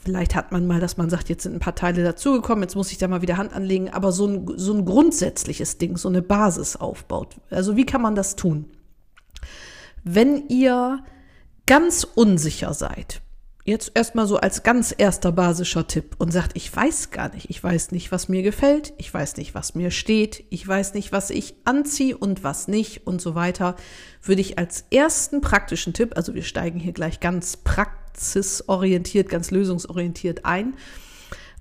Vielleicht 0.00 0.36
hat 0.36 0.52
man 0.52 0.64
mal, 0.64 0.78
dass 0.78 0.96
man 0.96 1.10
sagt, 1.10 1.28
jetzt 1.28 1.42
sind 1.42 1.54
ein 1.54 1.60
paar 1.60 1.74
Teile 1.74 2.04
dazugekommen, 2.04 2.62
jetzt 2.62 2.76
muss 2.76 2.92
ich 2.92 2.98
da 2.98 3.08
mal 3.08 3.22
wieder 3.22 3.36
Hand 3.36 3.52
anlegen, 3.52 3.90
aber 3.90 4.12
so 4.12 4.28
ein, 4.28 4.46
so 4.56 4.74
ein 4.74 4.84
grundsätzliches 4.84 5.78
Ding, 5.78 5.96
so 5.96 6.08
eine 6.08 6.22
Basis 6.22 6.76
aufbaut. 6.76 7.34
Also 7.50 7.74
wie 7.76 7.86
kann 7.86 8.02
man 8.02 8.14
das 8.14 8.36
tun? 8.36 8.66
Wenn 10.04 10.48
ihr 10.48 11.04
ganz 11.66 12.04
unsicher 12.04 12.74
seid, 12.74 13.22
jetzt 13.64 13.92
erstmal 13.94 14.26
so 14.26 14.38
als 14.38 14.64
ganz 14.64 14.92
erster 14.96 15.30
basischer 15.30 15.86
Tipp 15.86 16.16
und 16.18 16.32
sagt, 16.32 16.56
ich 16.56 16.74
weiß 16.74 17.10
gar 17.10 17.32
nicht, 17.32 17.48
ich 17.48 17.62
weiß 17.62 17.92
nicht, 17.92 18.10
was 18.10 18.28
mir 18.28 18.42
gefällt, 18.42 18.92
ich 18.98 19.12
weiß 19.12 19.36
nicht, 19.36 19.54
was 19.54 19.74
mir 19.76 19.92
steht, 19.92 20.44
ich 20.50 20.66
weiß 20.66 20.94
nicht, 20.94 21.12
was 21.12 21.30
ich 21.30 21.54
anziehe 21.64 22.16
und 22.16 22.42
was 22.42 22.66
nicht 22.66 23.06
und 23.06 23.20
so 23.20 23.34
weiter, 23.36 23.76
würde 24.22 24.40
ich 24.40 24.58
als 24.58 24.86
ersten 24.90 25.40
praktischen 25.40 25.94
Tipp, 25.94 26.16
also 26.16 26.34
wir 26.34 26.42
steigen 26.42 26.80
hier 26.80 26.92
gleich 26.92 27.20
ganz 27.20 27.56
praxisorientiert, 27.56 29.28
ganz 29.28 29.50
lösungsorientiert 29.50 30.44
ein, 30.44 30.74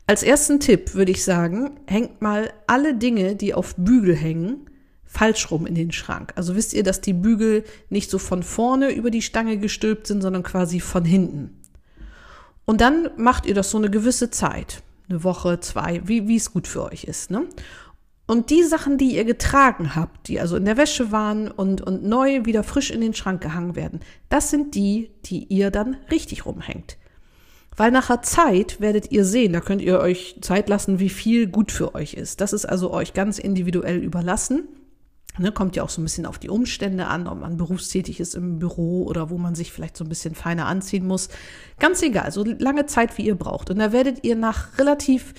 Als 0.08 0.24
ersten 0.24 0.60
Tipp 0.60 0.94
würde 0.94 1.12
ich 1.12 1.24
sagen, 1.24 1.80
hängt 1.88 2.22
mal 2.22 2.52
alle 2.68 2.96
Dinge, 2.96 3.36
die 3.36 3.54
auf 3.54 3.76
Bügel 3.78 4.16
hängen, 4.16 4.70
falsch 5.12 5.52
rum 5.52 5.66
in 5.66 5.76
den 5.76 5.92
Schrank. 5.92 6.32
Also 6.38 6.56
wisst 6.56 6.74
ihr, 6.74 6.84
dass 6.84 7.02
die 7.02 7.14
Bügel 7.14 7.66
nicht 7.90 8.10
so 8.10 8.18
von 8.18 8.44
vorne 8.44 8.92
über 8.92 9.12
die 9.12 9.22
Stange 9.22 9.58
gestülpt 9.58 10.08
sind, 10.08 10.22
sondern 10.22 10.42
quasi 10.42 10.80
von 10.80 11.04
hinten. 11.04 11.60
Und 12.64 12.80
dann 12.80 13.10
macht 13.18 13.46
ihr 13.46 13.54
das 13.54 13.70
so 13.72 13.78
eine 13.78 13.90
gewisse 13.90 14.32
Zeit. 14.32 14.82
Eine 15.10 15.26
Woche, 15.26 15.60
zwei, 15.60 16.02
wie, 16.06 16.30
wie 16.30 16.38
es 16.38 16.54
gut 16.54 16.66
für 16.66 16.84
euch 16.84 17.04
ist. 17.04 17.30
Ne? 17.30 17.44
Und 18.26 18.50
die 18.50 18.64
Sachen, 18.64 18.98
die 18.98 19.18
ihr 19.18 19.26
getragen 19.26 19.96
habt, 19.96 20.30
die 20.30 20.40
also 20.40 20.56
in 20.56 20.64
der 20.64 20.78
Wäsche 20.78 21.12
waren 21.12 21.52
und, 21.52 21.82
und 21.82 22.04
neu 22.04 22.46
wieder 22.46 22.64
frisch 22.64 22.90
in 22.90 23.02
den 23.02 23.14
Schrank 23.14 23.42
gehangen 23.42 23.76
werden, 23.76 24.00
das 24.30 24.50
sind 24.50 24.76
die, 24.76 25.12
die 25.26 25.44
ihr 25.44 25.72
dann 25.72 25.98
richtig 26.10 26.46
rumhängt. 26.46 26.98
Weil 27.76 27.92
nachher 27.92 28.22
Zeit 28.22 28.80
werdet 28.80 29.12
ihr 29.12 29.26
sehen, 29.26 29.52
da 29.52 29.60
könnt 29.60 29.82
ihr 29.82 30.00
euch 30.00 30.38
Zeit 30.40 30.70
lassen, 30.70 31.00
wie 31.00 31.10
viel 31.10 31.48
gut 31.48 31.74
für 31.74 31.96
euch 31.96 32.14
ist. 32.14 32.40
Das 32.40 32.54
ist 32.54 32.66
also 32.66 32.92
euch 32.94 33.14
ganz 33.14 33.40
individuell 33.40 33.98
überlassen. 33.98 34.70
Ne, 35.38 35.52
kommt 35.54 35.78
ja 35.78 35.84
auch 35.84 35.90
so 35.90 36.02
ein 36.02 36.04
bisschen 36.04 36.26
auf 36.26 36.40
die 36.40 36.50
Umstände 36.50 37.08
an, 37.08 37.26
ob 37.26 37.40
man 37.40 37.56
berufstätig 37.56 38.20
ist 38.20 38.36
im 38.36 38.60
Büro 38.60 39.06
oder 39.06 39.30
wo 39.30 39.38
man 39.38 39.56
sich 39.56 39.72
vielleicht 39.72 39.96
so 39.96 40.04
ein 40.04 40.10
bisschen 40.10 40.36
feiner 40.36 40.66
anziehen 40.66 41.08
muss. 41.08 41.30
Ganz 41.80 42.02
egal, 42.02 42.32
so 42.34 42.44
lange 42.44 42.86
Zeit, 42.86 43.18
wie 43.18 43.26
ihr 43.26 43.36
braucht. 43.36 43.70
Und 43.70 43.80
da 43.80 43.94
werdet 43.94 44.26
ihr 44.26 44.36
nach 44.36 44.78
relativ 44.78 45.34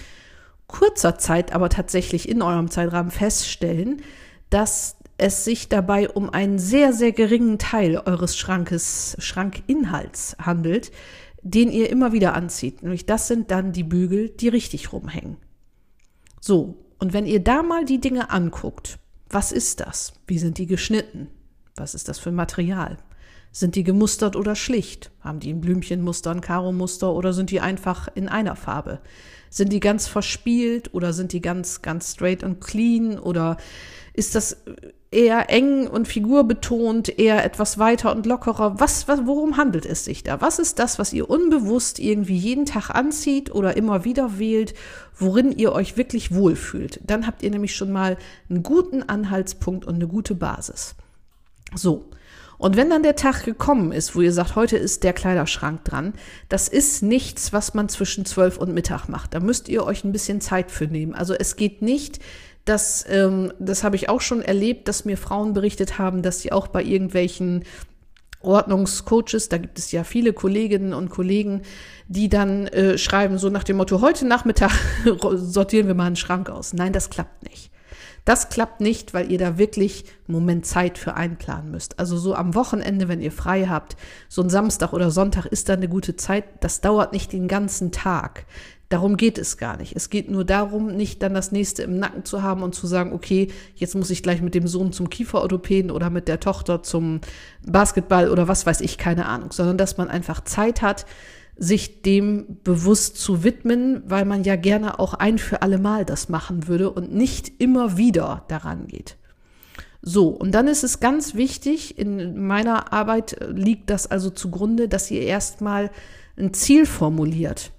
kurzer 0.66 1.18
Zeit 1.18 1.52
aber 1.52 1.68
tatsächlich 1.68 2.26
in 2.26 2.40
eurem 2.40 2.70
Zeitrahmen 2.70 3.11
feststellen, 3.11 4.00
dass 4.49 4.96
es 5.18 5.44
sich 5.44 5.68
dabei 5.68 6.08
um 6.08 6.30
einen 6.30 6.58
sehr, 6.58 6.92
sehr 6.92 7.12
geringen 7.12 7.58
Teil 7.58 7.99
eures 7.99 8.37
Schrankes, 8.37 9.14
Schrankinhalts 9.18 10.37
handelt, 10.38 10.90
den 11.42 11.70
ihr 11.70 11.90
immer 11.90 12.12
wieder 12.12 12.34
anzieht. 12.34 12.82
Nämlich 12.82 13.04
das 13.04 13.28
sind 13.28 13.50
dann 13.50 13.72
die 13.72 13.84
Bügel, 13.84 14.30
die 14.30 14.49
richtig 14.49 14.92
rumhängen. 14.92 15.37
So, 16.40 16.78
und 16.99 17.12
wenn 17.12 17.26
ihr 17.26 17.40
da 17.40 17.62
mal 17.62 17.84
die 17.84 18.00
Dinge 18.00 18.30
anguckt, 18.30 18.99
was 19.33 19.53
ist 19.53 19.81
das? 19.81 20.12
Wie 20.27 20.39
sind 20.39 20.59
die 20.59 20.67
geschnitten? 20.67 21.29
Was 21.77 21.95
ist 21.95 22.09
das 22.09 22.19
für 22.19 22.31
ein 22.31 22.35
Material? 22.35 22.99
Sind 23.51 23.75
die 23.77 23.85
gemustert 23.85 24.37
oder 24.37 24.55
schlicht? 24.55 25.11
Haben 25.21 25.41
die 25.41 25.53
ein 25.53 25.61
Blümchenmuster, 25.61 26.31
ein 26.31 26.41
Karo-Muster 26.41 27.12
oder 27.12 27.33
sind 27.33 27.51
die 27.51 27.61
einfach 27.61 28.09
in 28.15 28.29
einer 28.29 28.57
Farbe? 28.57 29.01
Sind 29.51 29.73
die 29.73 29.81
ganz 29.81 30.07
verspielt 30.07 30.95
oder 30.95 31.12
sind 31.12 31.33
die 31.33 31.43
ganz, 31.43 31.83
ganz 31.83 32.12
straight 32.12 32.43
und 32.43 32.61
clean 32.61 33.19
oder 33.19 33.59
ist 34.15 34.35
das 34.35 34.57
eher 35.12 35.50
eng 35.50 35.87
und 35.87 36.09
figurbetont, 36.09 37.19
eher 37.19 37.45
etwas 37.45 37.78
weiter 37.78 38.14
und 38.14 38.26
lockerer? 38.26 38.81
Was, 38.81 39.07
was, 39.09 39.26
worum 39.26 39.57
handelt 39.57 39.87
es 39.87 40.04
sich 40.04 40.25
da? 40.25 40.40
Was 40.40 40.59
ist 40.59 40.78
das, 40.78 40.99
was 40.99 41.12
ihr 41.12 41.28
unbewusst 41.28 41.99
irgendwie 41.99 42.37
jeden 42.37 42.66
Tag 42.66 42.90
anzieht 42.90 43.54
oder 43.54 43.76
immer 43.76 44.04
wieder 44.04 44.38
wählt, 44.38 44.75
worin 45.16 45.52
ihr 45.52 45.73
euch 45.73 45.97
wirklich 45.97 46.35
wohlfühlt? 46.35 47.00
Dann 47.04 47.26
habt 47.26 47.42
ihr 47.42 47.50
nämlich 47.50 47.76
schon 47.76 47.92
mal 47.92 48.16
einen 48.49 48.62
guten 48.62 49.02
Anhaltspunkt 49.02 49.85
und 49.85 49.97
eine 49.97 50.09
gute 50.09 50.35
Basis. 50.35 50.95
So. 51.75 52.09
Und 52.59 52.76
wenn 52.76 52.90
dann 52.90 53.02
der 53.02 53.16
Tag 53.16 53.45
gekommen 53.45 53.90
ist, 53.90 54.14
wo 54.14 54.21
ihr 54.21 54.33
sagt, 54.33 54.54
heute 54.54 54.76
ist 54.76 55.02
der 55.02 55.12
Kleiderschrank 55.12 55.85
dran, 55.85 56.14
das 56.49 56.69
ist 56.69 57.02
nichts, 57.02 57.52
was 57.52 57.75
man 57.75 57.88
zwischen 57.88 58.25
zwölf 58.25 58.57
und 58.57 58.73
Mittag 58.73 59.09
macht. 59.09 59.35
Da 59.35 59.40
müsst 59.40 59.69
ihr 59.69 59.85
euch 59.85 60.04
ein 60.04 60.12
bisschen 60.12 60.40
Zeit 60.40 60.71
für 60.71 60.87
nehmen. 60.87 61.12
Also 61.12 61.35
es 61.35 61.57
geht 61.57 61.83
nicht, 61.83 62.21
das, 62.64 63.04
ähm, 63.09 63.52
das 63.59 63.85
habe 63.85 63.97
ich 63.97 64.09
auch 64.09 64.21
schon 64.21 64.42
erlebt, 64.42 64.88
dass 64.88 65.04
mir 65.04 65.16
Frauen 65.16 65.52
berichtet 65.52 65.99
haben, 65.99 66.23
dass 66.23 66.40
sie 66.40 66.52
auch 66.52 66.69
bei 66.69 66.83
irgendwelchen 66.83 67.64
Ordnungscoaches, 68.40 69.49
da 69.49 69.59
gibt 69.59 69.78
es 69.78 69.92
ja 69.92 70.04
viele 70.04 70.33
Kolleginnen 70.33 70.95
und 70.95 71.11
Kollegen, 71.11 71.62
die 72.09 72.28
dann 72.28 72.66
äh, 72.69 72.99
schreiben 72.99 73.38
so 73.38 73.49
nach 73.50 73.64
dem 73.64 73.76
Motto, 73.76 74.00
heute 74.00 74.26
Nachmittag 74.26 74.73
sortieren 75.35 75.87
wir 75.87 75.95
mal 75.95 76.07
einen 76.07 76.16
Schrank 76.16 76.50
aus. 76.50 76.73
Nein, 76.73 76.92
das 76.92 77.11
klappt 77.11 77.49
nicht. 77.49 77.71
Das 78.25 78.50
klappt 78.50 78.81
nicht, 78.81 79.14
weil 79.14 79.33
ihr 79.33 79.38
da 79.38 79.59
wirklich 79.59 80.04
einen 80.28 80.38
Moment 80.38 80.64
Zeit 80.64 80.97
für 80.97 81.14
einplanen 81.14 81.73
müsst. 81.73 81.99
Also 81.99 82.16
so 82.16 82.37
am 82.37 82.54
Wochenende, 82.54 83.09
wenn 83.09 83.21
ihr 83.21 83.33
frei 83.33 83.66
habt, 83.66 83.97
so 84.28 84.42
ein 84.42 84.50
Samstag 84.50 84.92
oder 84.92 85.11
Sonntag 85.11 85.47
ist 85.47 85.69
da 85.69 85.73
eine 85.73 85.88
gute 85.88 86.14
Zeit. 86.14 86.45
Das 86.61 86.81
dauert 86.81 87.12
nicht 87.12 87.33
den 87.33 87.49
ganzen 87.49 87.90
Tag. 87.90 88.47
Darum 88.92 89.16
geht 89.16 89.38
es 89.38 89.56
gar 89.56 89.78
nicht. 89.78 89.96
Es 89.96 90.11
geht 90.11 90.30
nur 90.30 90.44
darum, 90.44 90.88
nicht 90.88 91.22
dann 91.22 91.32
das 91.32 91.50
nächste 91.50 91.82
im 91.82 91.99
Nacken 91.99 92.26
zu 92.26 92.42
haben 92.42 92.62
und 92.62 92.75
zu 92.75 92.87
sagen, 92.87 93.14
okay, 93.14 93.49
jetzt 93.75 93.94
muss 93.94 94.11
ich 94.11 94.22
gleich 94.22 94.42
mit 94.42 94.54
dem 94.54 94.68
Sohn 94.68 94.92
zum 94.92 95.08
Kieferorthopäden 95.08 95.90
oder 95.90 96.11
mit 96.11 96.28
der 96.28 96.40
Tochter 96.40 96.82
zum 96.82 97.22
Basketball 97.64 98.28
oder 98.28 98.49
was 98.49 98.66
weiß 98.66 98.82
ich, 98.82 98.99
keine 98.99 99.25
Ahnung, 99.25 99.50
sondern 99.50 99.78
dass 99.78 99.96
man 99.96 100.11
einfach 100.11 100.44
Zeit 100.44 100.82
hat, 100.82 101.06
sich 101.56 102.02
dem 102.02 102.58
bewusst 102.64 103.16
zu 103.16 103.42
widmen, 103.42 104.02
weil 104.04 104.26
man 104.26 104.44
ja 104.44 104.56
gerne 104.56 104.99
auch 104.99 105.14
ein 105.14 105.38
für 105.38 105.62
alle 105.62 105.78
Mal 105.78 106.04
das 106.04 106.28
machen 106.28 106.68
würde 106.68 106.90
und 106.90 107.14
nicht 107.14 107.62
immer 107.62 107.96
wieder 107.96 108.44
daran 108.49 108.88
geht. 108.88 109.16
So, 110.02 110.28
und 110.28 110.52
dann 110.52 110.68
ist 110.68 110.84
es 110.84 111.00
ganz 111.00 111.34
wichtig, 111.34 111.96
in 111.99 112.44
meiner 112.46 112.92
Arbeit 112.92 113.38
liegt 113.54 113.88
das 113.88 114.11
also 114.11 114.28
zugrunde, 114.28 114.87
dass 114.87 115.11
ihr 115.11 115.22
erstmal 115.22 115.90
ein 116.37 116.52
Ziel 116.52 116.84
formuliert 116.84 117.72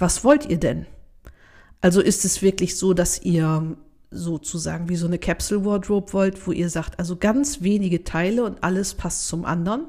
was 0.00 0.24
wollt 0.24 0.46
ihr 0.46 0.58
denn? 0.58 0.86
Also 1.80 2.00
ist 2.00 2.24
es 2.24 2.42
wirklich 2.42 2.76
so, 2.76 2.92
dass 2.94 3.22
ihr 3.22 3.76
sozusagen 4.10 4.88
wie 4.88 4.96
so 4.96 5.06
eine 5.06 5.18
Capsule 5.18 5.64
Wardrobe 5.64 6.12
wollt, 6.12 6.46
wo 6.46 6.52
ihr 6.52 6.68
sagt, 6.68 6.98
also 6.98 7.16
ganz 7.16 7.62
wenige 7.62 8.04
Teile 8.04 8.44
und 8.44 8.62
alles 8.64 8.94
passt 8.94 9.28
zum 9.28 9.44
anderen? 9.44 9.86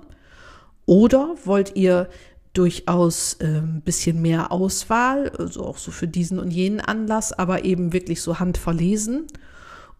Oder 0.86 1.36
wollt 1.46 1.75
ihr 1.75 2.10
durchaus 2.53 3.38
ein 3.39 3.56
ähm, 3.56 3.82
bisschen 3.84 4.22
mehr 4.22 4.51
Auswahl, 4.51 5.32
also 5.38 5.63
auch 5.63 5.77
so 5.77 5.91
für 5.91 6.08
diesen 6.08 6.38
und 6.38 6.51
jenen 6.51 6.82
Anlass, 6.82 7.34
aber 7.34 7.63
eben 7.63 7.94
wirklich 7.94 8.22
so 8.22 8.39
handverlesen? 8.39 9.27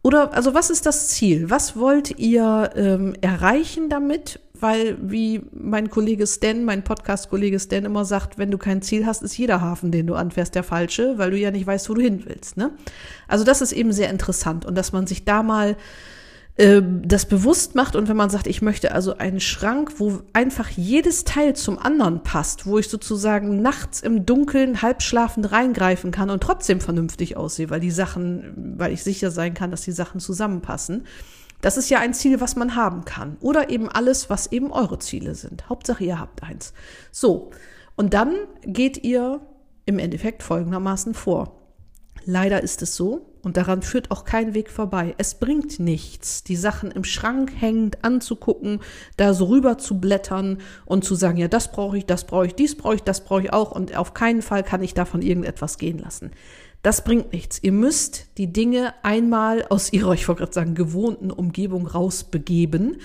Oder 0.03 0.34
also 0.34 0.53
was 0.53 0.70
ist 0.70 0.86
das 0.86 1.10
Ziel? 1.10 1.50
Was 1.50 1.77
wollt 1.77 2.18
ihr 2.20 2.72
ähm, 2.75 3.15
erreichen 3.22 3.89
damit? 3.89 4.39
Weil, 4.62 4.98
wie 5.01 5.41
mein 5.51 5.89
Kollege 5.89 6.27
Stan, 6.27 6.63
mein 6.63 6.84
Podcast-Kollege 6.84 7.60
Stan 7.60 7.86
immer 7.86 8.06
sagt, 8.06 8.38
wenn 8.38 8.51
du 8.51 8.58
kein 8.58 8.82
Ziel 8.82 9.06
hast, 9.06 9.24
ist 9.24 9.38
jeder 9.38 9.62
Hafen, 9.62 9.91
den 9.91 10.08
du 10.08 10.15
anfährst, 10.15 10.56
der 10.56 10.63
falsche, 10.63 11.18
weil 11.18 11.32
du 11.32 11.38
ja 11.38 11.51
nicht 11.51 11.68
weißt, 11.68 11.89
wo 11.89 11.94
du 11.94 12.01
hin 12.01 12.24
willst. 12.25 12.58
Ne? 12.58 12.72
Also 13.27 13.44
das 13.44 13.62
ist 13.62 13.72
eben 13.72 13.91
sehr 13.91 14.10
interessant 14.10 14.65
und 14.65 14.75
dass 14.75 14.91
man 14.91 15.08
sich 15.08 15.25
da 15.25 15.44
mal 15.44 15.75
äh, 16.58 16.82
das 16.84 17.25
bewusst 17.25 17.75
macht 17.75 17.96
und 17.96 18.08
wenn 18.08 18.18
man 18.18 18.30
sagt, 18.30 18.46
ich 18.46 18.62
möchte 18.62 18.91
also 18.91 19.18
einen 19.18 19.39
Schrank, 19.39 19.94
wo 20.00 20.22
einfach 20.34 20.70
jedes 20.70 21.24
Teil 21.24 21.56
zum 21.56 21.80
anderen 21.80 22.24
passt, 22.24 22.65
wo 22.65 22.77
ich 22.77 22.89
sozusagen 22.89 23.62
nachts 23.62 24.01
im 24.01 24.25
Dunkeln 24.25 24.82
halbschlafend 24.82 25.51
reingreifen 25.51 26.12
kann 26.12 26.30
und 26.30 26.44
trotzdem 26.44 26.82
vernünftig 26.82 27.38
aussehe, 27.38 27.70
weil 27.70 27.80
die 27.80 27.91
Sachen, 27.91 28.75
weil 28.77 28.91
ich 28.91 29.03
sicher 29.03 29.32
sein 29.32 29.53
kann, 29.53 29.72
dass 29.72 29.82
die 29.82 29.91
Sachen 29.91 30.20
zusammenpassen 30.20 31.06
das 31.62 31.77
ist 31.77 31.89
ja 31.89 32.00
ein 32.00 32.13
Ziel, 32.13 32.41
was 32.41 32.56
man 32.56 32.75
haben 32.75 33.06
kann. 33.06 33.38
Oder 33.39 33.70
eben 33.70 33.89
alles, 33.89 34.30
was 34.30 34.51
eben 34.51 34.72
eure 34.72 35.00
Ziele 35.00 35.36
sind. 35.36 35.70
Hauptsache, 35.70 36.03
ihr 36.03 36.20
habt 36.20 36.44
eins. 36.44 36.74
So. 37.12 37.51
Und 37.96 38.13
dann 38.13 38.36
geht 38.63 39.03
ihr 39.03 39.41
im 39.86 40.00
Endeffekt 40.00 40.44
folgendermaßen 40.44 41.13
vor. 41.13 41.58
Leider 42.25 42.62
ist 42.62 42.82
es 42.82 42.96
so, 42.96 43.32
und 43.44 43.58
daran 43.58 43.82
führt 43.82 44.12
auch 44.12 44.24
kein 44.24 44.53
Weg 44.53 44.70
vorbei. 44.70 45.15
Es 45.18 45.36
bringt 45.36 45.80
nichts, 45.80 46.44
die 46.44 46.56
Sachen 46.56 46.91
im 46.91 47.03
Schrank 47.03 47.51
hängend 47.56 48.03
anzugucken, 48.03 48.82
da 49.18 49.34
so 49.34 49.46
rüber 49.46 49.77
zu 49.77 50.00
blättern 50.00 50.60
und 50.86 51.03
zu 51.03 51.15
sagen, 51.15 51.38
ja, 51.38 51.48
das 51.48 51.72
brauche 51.72 51.98
ich, 51.98 52.06
das 52.06 52.25
brauche 52.25 52.48
ich, 52.48 52.56
dies 52.56 52.77
brauche 52.77 52.96
ich, 52.96 53.03
das 53.03 53.24
brauche 53.24 53.41
ich 53.41 53.53
auch 53.53 53.72
und 53.72 53.96
auf 53.98 54.13
keinen 54.13 54.41
Fall 54.41 54.63
kann 54.63 54.84
ich 54.84 54.94
davon 54.94 55.22
irgendetwas 55.22 55.77
gehen 55.77 55.98
lassen. 55.98 56.32
Das 56.82 57.04
bringt 57.04 57.32
nichts. 57.32 57.62
Ihr 57.62 57.72
müsst 57.72 58.28
die 58.38 58.52
Dinge 58.52 58.94
einmal 59.04 59.66
aus 59.70 59.94
ihrer, 59.94 60.14
ich 60.14 60.28
wollte 60.28 60.40
gerade 60.40 60.54
sagen, 60.54 60.74
gewohnten 60.74 61.30
Umgebung 61.30 61.86
rausbegeben. 61.86 62.98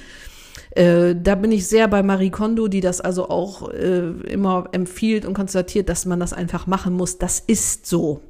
Äh, 0.71 1.15
da 1.15 1.35
bin 1.35 1.53
ich 1.53 1.67
sehr 1.67 1.87
bei 1.89 2.03
Marie 2.03 2.31
Kondo, 2.31 2.69
die 2.69 2.81
das 2.81 3.01
also 3.01 3.29
auch 3.29 3.71
äh, 3.71 4.09
immer 4.29 4.69
empfiehlt 4.73 5.27
und 5.27 5.35
konstatiert, 5.35 5.89
dass 5.89 6.07
man 6.07 6.21
das 6.21 6.33
einfach 6.33 6.67
machen 6.67 6.95
muss. 6.95 7.19
Das 7.19 7.41
ist 7.41 7.87
so. 7.87 8.23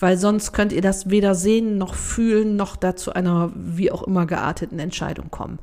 Weil 0.00 0.16
sonst 0.16 0.52
könnt 0.52 0.72
ihr 0.72 0.80
das 0.80 1.10
weder 1.10 1.34
sehen 1.34 1.76
noch 1.76 1.94
fühlen, 1.94 2.56
noch 2.56 2.76
dazu 2.76 3.12
einer 3.12 3.52
wie 3.54 3.90
auch 3.90 4.04
immer 4.04 4.26
gearteten 4.26 4.78
Entscheidung 4.78 5.30
kommen. 5.30 5.58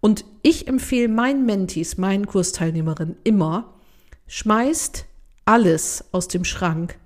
Und 0.00 0.24
ich 0.42 0.68
empfehle 0.68 1.08
meinen 1.08 1.46
Mentis, 1.46 1.96
meinen 1.96 2.26
Kursteilnehmerinnen 2.26 3.16
immer, 3.24 3.74
schmeißt 4.26 5.06
alles 5.44 6.04
aus 6.12 6.28
dem 6.28 6.44
Schrank 6.44 6.98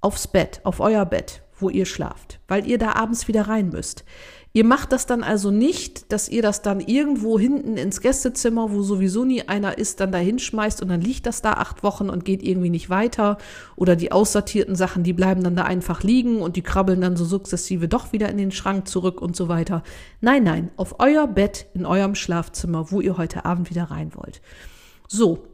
aufs 0.00 0.28
Bett, 0.28 0.60
auf 0.64 0.80
euer 0.80 1.04
Bett, 1.04 1.42
wo 1.58 1.70
ihr 1.70 1.86
schlaft, 1.86 2.40
weil 2.48 2.66
ihr 2.66 2.78
da 2.78 2.92
abends 2.92 3.28
wieder 3.28 3.42
rein 3.42 3.68
müsst. 3.68 4.04
Ihr 4.52 4.64
macht 4.64 4.90
das 4.90 5.06
dann 5.06 5.22
also 5.22 5.52
nicht, 5.52 6.10
dass 6.10 6.28
ihr 6.28 6.42
das 6.42 6.60
dann 6.60 6.80
irgendwo 6.80 7.38
hinten 7.38 7.76
ins 7.76 8.00
Gästezimmer, 8.00 8.72
wo 8.72 8.82
sowieso 8.82 9.24
nie 9.24 9.42
einer 9.46 9.78
ist, 9.78 10.00
dann 10.00 10.10
da 10.10 10.18
hinschmeißt 10.18 10.82
und 10.82 10.88
dann 10.88 11.00
liegt 11.00 11.26
das 11.26 11.40
da 11.40 11.52
acht 11.52 11.84
Wochen 11.84 12.10
und 12.10 12.24
geht 12.24 12.42
irgendwie 12.42 12.70
nicht 12.70 12.90
weiter. 12.90 13.38
Oder 13.76 13.94
die 13.94 14.10
aussortierten 14.10 14.74
Sachen, 14.74 15.04
die 15.04 15.12
bleiben 15.12 15.44
dann 15.44 15.54
da 15.54 15.62
einfach 15.62 16.02
liegen 16.02 16.42
und 16.42 16.56
die 16.56 16.62
krabbeln 16.62 17.00
dann 17.00 17.16
so 17.16 17.24
sukzessive 17.24 17.86
doch 17.86 18.12
wieder 18.12 18.28
in 18.28 18.38
den 18.38 18.50
Schrank 18.50 18.88
zurück 18.88 19.22
und 19.22 19.36
so 19.36 19.46
weiter. 19.46 19.84
Nein, 20.20 20.42
nein, 20.42 20.70
auf 20.76 20.96
euer 20.98 21.28
Bett 21.28 21.66
in 21.74 21.86
eurem 21.86 22.16
Schlafzimmer, 22.16 22.90
wo 22.90 23.00
ihr 23.00 23.18
heute 23.18 23.44
Abend 23.44 23.70
wieder 23.70 23.84
rein 23.84 24.16
wollt. 24.16 24.42
So, 25.06 25.44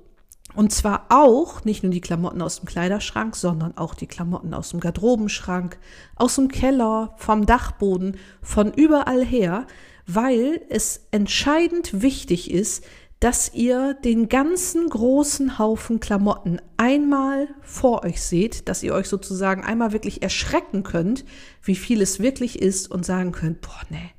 Und 0.57 0.73
zwar 0.73 1.05
auch 1.11 1.67
nicht 1.67 1.83
nur 1.83 1.93
die 1.93 2.01
Klamotten 2.01 2.41
aus 2.41 2.61
dem 2.61 2.67
Kleiderschrank, 2.67 3.37
sondern 3.37 3.77
auch 3.77 3.95
die 3.95 4.07
Klamotten 4.07 4.55
aus 4.55 4.71
dem 4.71 4.81
Garderobenschrank, 4.81 5.77
aus 6.15 6.37
dem 6.37 6.49
Keller, 6.49 7.15
vom 7.19 7.45
Dachboden, 7.45 8.17
von 8.41 8.73
überall 8.73 9.23
her, 9.23 9.67
weil 10.07 10.63
es 10.71 11.09
entscheidend 11.11 12.01
wichtig 12.01 12.51
ist, 12.51 12.85
dass 13.21 13.53
ihr 13.53 13.93
den 14.03 14.31
ganzen 14.31 14.89
großen 14.89 15.59
Haufen 15.59 16.01
Klamotten 16.01 16.59
einmal 16.79 17.49
vor 17.61 18.05
euch 18.05 18.23
seht, 18.23 18.67
dass 18.67 18.83
ihr 18.83 18.95
euch 18.95 19.09
sozusagen 19.09 19.63
einmal 19.63 19.93
wirklich 19.93 20.23
erschrecken 20.23 20.83
könnt, 20.85 21.27
wie 21.63 21.77
viel 21.77 22.01
es 22.01 22.19
wirklich 22.19 22.63
ist 22.63 22.91
und 22.91 23.05
sagen 23.05 23.33
könnt, 23.33 23.61
boah, 23.61 23.81
nee, 23.91 24.11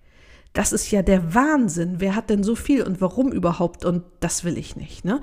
das 0.53 0.71
ist 0.71 0.91
ja 0.91 1.01
der 1.01 1.33
Wahnsinn. 1.33 1.95
Wer 1.97 2.15
hat 2.15 2.29
denn 2.29 2.43
so 2.43 2.55
viel 2.55 2.83
und 2.83 3.01
warum 3.01 3.31
überhaupt? 3.31 3.85
Und 3.85 4.03
das 4.19 4.43
will 4.43 4.57
ich 4.57 4.75
nicht, 4.75 5.03
ne? 5.03 5.21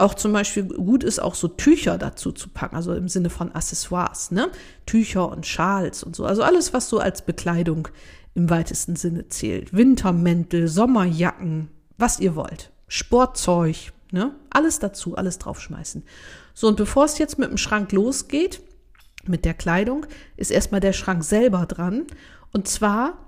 Auch 0.00 0.14
zum 0.14 0.32
Beispiel 0.32 0.64
gut 0.64 1.04
ist 1.04 1.20
auch 1.20 1.34
so 1.34 1.46
Tücher 1.46 1.98
dazu 1.98 2.32
zu 2.32 2.48
packen, 2.48 2.74
also 2.74 2.94
im 2.94 3.08
Sinne 3.08 3.28
von 3.28 3.54
Accessoires, 3.54 4.30
ne? 4.30 4.48
Tücher 4.86 5.30
und 5.30 5.46
Schals 5.46 6.02
und 6.02 6.16
so. 6.16 6.24
Also 6.24 6.42
alles, 6.42 6.72
was 6.72 6.88
so 6.88 6.98
als 6.98 7.20
Bekleidung 7.22 7.88
im 8.34 8.48
weitesten 8.48 8.96
Sinne 8.96 9.28
zählt. 9.28 9.74
Wintermäntel, 9.74 10.68
Sommerjacken, 10.68 11.68
was 11.98 12.18
ihr 12.18 12.34
wollt. 12.34 12.70
Sportzeug, 12.88 13.92
ne? 14.10 14.34
Alles 14.48 14.78
dazu, 14.78 15.16
alles 15.16 15.38
draufschmeißen. 15.38 16.02
So, 16.54 16.68
und 16.68 16.76
bevor 16.76 17.04
es 17.04 17.18
jetzt 17.18 17.38
mit 17.38 17.50
dem 17.50 17.58
Schrank 17.58 17.92
losgeht, 17.92 18.62
mit 19.26 19.44
der 19.44 19.54
Kleidung, 19.54 20.06
ist 20.38 20.50
erstmal 20.50 20.80
der 20.80 20.94
Schrank 20.94 21.24
selber 21.24 21.66
dran. 21.66 22.06
Und 22.52 22.68
zwar 22.68 23.18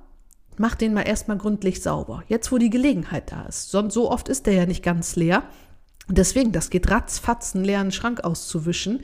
macht 0.57 0.81
den 0.81 0.95
mal 0.95 1.03
erstmal 1.03 1.37
gründlich 1.37 1.83
sauber. 1.83 2.25
Jetzt, 2.29 2.51
wo 2.51 2.57
die 2.57 2.71
Gelegenheit 2.71 3.31
da 3.31 3.43
ist. 3.43 3.71
Sonst 3.71 3.93
so 3.93 4.11
oft 4.11 4.31
ist 4.31 4.47
der 4.47 4.55
ja 4.55 4.65
nicht 4.65 4.83
ganz 4.83 5.17
leer. 5.17 5.43
Deswegen, 6.09 6.53
das 6.53 6.71
geht 6.71 6.91
ratzfatz, 6.91 7.55
einen 7.55 7.65
leeren 7.65 7.93
Schrank 7.93 8.25
auszuwischen. 8.25 9.01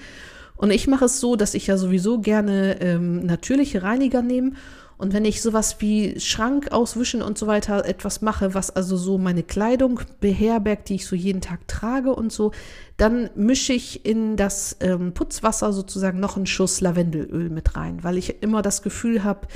Und 0.57 0.71
ich 0.73 0.89
mache 0.89 1.05
es 1.05 1.21
so, 1.21 1.37
dass 1.37 1.55
ich 1.55 1.69
ja 1.69 1.77
sowieso 1.77 2.19
gerne 2.21 2.81
ähm, 2.81 3.25
natürliche 3.25 3.83
Reiniger 3.83 4.23
nehme. 4.23 4.53
Und 4.99 5.13
wenn 5.13 5.25
ich 5.25 5.41
sowas 5.41 5.77
wie 5.79 6.19
Schrank 6.19 6.73
auswischen 6.73 7.23
und 7.23 7.39
so 7.39 7.47
weiter 7.47 7.85
etwas 7.85 8.21
mache, 8.21 8.53
was 8.55 8.75
also 8.75 8.97
so 8.97 9.17
meine 9.17 9.45
Kleidung 9.45 10.01
beherbergt, 10.19 10.89
die 10.89 10.97
ich 10.97 11.07
so 11.07 11.15
jeden 11.15 11.41
Tag 11.41 11.69
trage 11.69 12.13
und 12.13 12.33
so, 12.33 12.51
dann 12.97 13.31
mische 13.37 13.73
ich 13.73 14.05
in 14.05 14.37
das 14.37 14.77
ähm, 14.81 15.15
Putzwasser 15.15 15.73
sozusagen 15.73 16.19
noch 16.19 16.37
einen 16.37 16.47
Schuss 16.47 16.81
Lavendelöl 16.81 17.49
mit 17.49 17.77
rein, 17.77 18.03
weil 18.03 18.19
ich 18.19 18.43
immer 18.43 18.61
das 18.61 18.83
Gefühl 18.83 19.23
habe, 19.23 19.47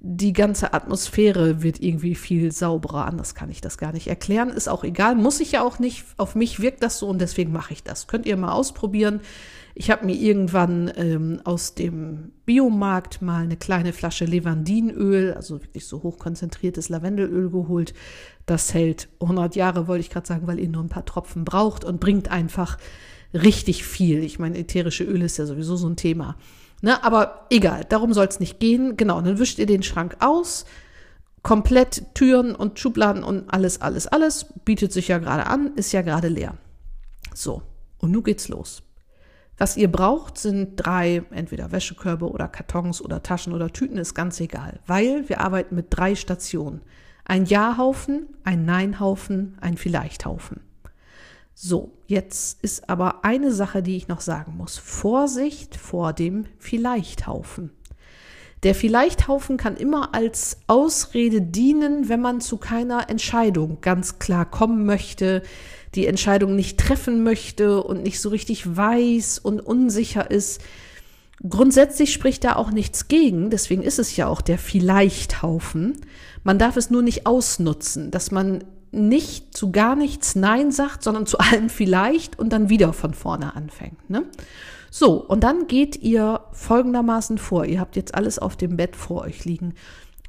die 0.00 0.32
ganze 0.32 0.74
Atmosphäre 0.74 1.62
wird 1.62 1.80
irgendwie 1.80 2.14
viel 2.14 2.52
sauberer. 2.52 3.06
Anders 3.06 3.34
kann 3.34 3.50
ich 3.50 3.60
das 3.60 3.78
gar 3.78 3.92
nicht 3.92 4.06
erklären. 4.06 4.50
Ist 4.50 4.68
auch 4.68 4.84
egal, 4.84 5.16
muss 5.16 5.40
ich 5.40 5.52
ja 5.52 5.62
auch 5.62 5.80
nicht. 5.80 6.04
Auf 6.18 6.36
mich 6.36 6.60
wirkt 6.60 6.84
das 6.84 6.98
so 6.98 7.08
und 7.08 7.20
deswegen 7.20 7.50
mache 7.50 7.72
ich 7.72 7.82
das. 7.82 8.06
Könnt 8.06 8.26
ihr 8.26 8.36
mal 8.36 8.52
ausprobieren. 8.52 9.20
Ich 9.74 9.90
habe 9.90 10.06
mir 10.06 10.14
irgendwann 10.14 10.92
ähm, 10.96 11.40
aus 11.44 11.74
dem 11.74 12.32
Biomarkt 12.46 13.22
mal 13.22 13.42
eine 13.42 13.56
kleine 13.56 13.92
Flasche 13.92 14.24
Levandinöl, 14.24 15.34
also 15.34 15.62
wirklich 15.62 15.86
so 15.86 16.02
hochkonzentriertes 16.02 16.88
Lavendelöl 16.88 17.50
geholt. 17.50 17.92
Das 18.46 18.74
hält 18.74 19.08
100 19.20 19.56
Jahre, 19.56 19.88
wollte 19.88 20.00
ich 20.00 20.10
gerade 20.10 20.26
sagen, 20.26 20.46
weil 20.46 20.60
ihr 20.60 20.68
nur 20.68 20.82
ein 20.82 20.88
paar 20.88 21.04
Tropfen 21.04 21.44
braucht 21.44 21.84
und 21.84 22.00
bringt 22.00 22.30
einfach 22.30 22.78
richtig 23.34 23.84
viel. 23.84 24.22
Ich 24.22 24.38
meine, 24.38 24.58
ätherische 24.58 25.04
Öle 25.04 25.24
ist 25.24 25.38
ja 25.38 25.46
sowieso 25.46 25.76
so 25.76 25.88
ein 25.88 25.96
Thema. 25.96 26.36
Ne, 26.80 27.02
aber 27.02 27.46
egal, 27.50 27.84
darum 27.88 28.12
soll 28.12 28.26
es 28.26 28.40
nicht 28.40 28.60
gehen. 28.60 28.96
Genau, 28.96 29.20
dann 29.20 29.38
wischt 29.38 29.58
ihr 29.58 29.66
den 29.66 29.82
Schrank 29.82 30.16
aus. 30.20 30.64
Komplett 31.42 32.14
Türen 32.14 32.54
und 32.54 32.78
Schubladen 32.78 33.24
und 33.24 33.52
alles, 33.52 33.80
alles, 33.80 34.06
alles. 34.06 34.46
Bietet 34.64 34.92
sich 34.92 35.08
ja 35.08 35.18
gerade 35.18 35.46
an, 35.46 35.74
ist 35.74 35.92
ja 35.92 36.02
gerade 36.02 36.28
leer. 36.28 36.56
So, 37.34 37.62
und 37.98 38.12
nun 38.12 38.22
geht's 38.22 38.48
los. 38.48 38.82
Was 39.56 39.76
ihr 39.76 39.90
braucht, 39.90 40.38
sind 40.38 40.76
drei, 40.76 41.24
entweder 41.30 41.72
Wäschekörbe 41.72 42.30
oder 42.30 42.46
Kartons 42.46 43.02
oder 43.02 43.24
Taschen 43.24 43.52
oder 43.52 43.72
Tüten, 43.72 43.98
ist 43.98 44.14
ganz 44.14 44.38
egal, 44.38 44.78
weil 44.86 45.28
wir 45.28 45.40
arbeiten 45.40 45.74
mit 45.74 45.86
drei 45.90 46.14
Stationen. 46.14 46.80
Ein 47.24 47.44
Ja-Haufen, 47.44 48.28
ein 48.44 48.64
Nein-Haufen, 48.64 49.58
ein 49.60 49.76
Vielleicht-Haufen. 49.76 50.60
So, 51.54 51.97
jetzt 52.08 52.58
ist 52.62 52.88
aber 52.88 53.24
eine 53.24 53.52
Sache, 53.52 53.82
die 53.82 53.96
ich 53.96 54.08
noch 54.08 54.20
sagen 54.20 54.56
muss. 54.56 54.78
Vorsicht 54.78 55.76
vor 55.76 56.12
dem 56.12 56.46
Vielleichthaufen. 56.58 57.70
Der 58.64 58.74
Vielleichthaufen 58.74 59.56
kann 59.56 59.76
immer 59.76 60.14
als 60.14 60.58
Ausrede 60.66 61.42
dienen, 61.42 62.08
wenn 62.08 62.20
man 62.20 62.40
zu 62.40 62.56
keiner 62.56 63.08
Entscheidung 63.08 63.78
ganz 63.82 64.18
klar 64.18 64.50
kommen 64.50 64.84
möchte, 64.84 65.42
die 65.94 66.06
Entscheidung 66.06 66.56
nicht 66.56 66.80
treffen 66.80 67.22
möchte 67.22 67.82
und 67.82 68.02
nicht 68.02 68.20
so 68.20 68.30
richtig 68.30 68.76
weiß 68.76 69.38
und 69.38 69.60
unsicher 69.60 70.30
ist. 70.30 70.60
Grundsätzlich 71.48 72.12
spricht 72.12 72.42
da 72.42 72.56
auch 72.56 72.72
nichts 72.72 73.06
gegen, 73.06 73.50
deswegen 73.50 73.82
ist 73.82 74.00
es 74.00 74.16
ja 74.16 74.26
auch 74.26 74.40
der 74.40 74.58
Vielleichthaufen. 74.58 76.00
Man 76.42 76.58
darf 76.58 76.76
es 76.76 76.90
nur 76.90 77.02
nicht 77.02 77.26
ausnutzen, 77.26 78.10
dass 78.10 78.32
man 78.32 78.64
nicht 78.90 79.56
zu 79.56 79.70
gar 79.70 79.96
nichts 79.96 80.34
Nein 80.34 80.72
sagt, 80.72 81.02
sondern 81.02 81.26
zu 81.26 81.38
allem 81.38 81.68
vielleicht 81.68 82.38
und 82.38 82.52
dann 82.52 82.68
wieder 82.68 82.92
von 82.92 83.14
vorne 83.14 83.54
anfängt. 83.54 84.08
Ne? 84.10 84.24
So, 84.90 85.14
und 85.14 85.44
dann 85.44 85.66
geht 85.66 85.96
ihr 85.96 86.40
folgendermaßen 86.52 87.38
vor. 87.38 87.64
Ihr 87.66 87.80
habt 87.80 87.96
jetzt 87.96 88.14
alles 88.14 88.38
auf 88.38 88.56
dem 88.56 88.76
Bett 88.76 88.96
vor 88.96 89.22
euch 89.22 89.44
liegen. 89.44 89.74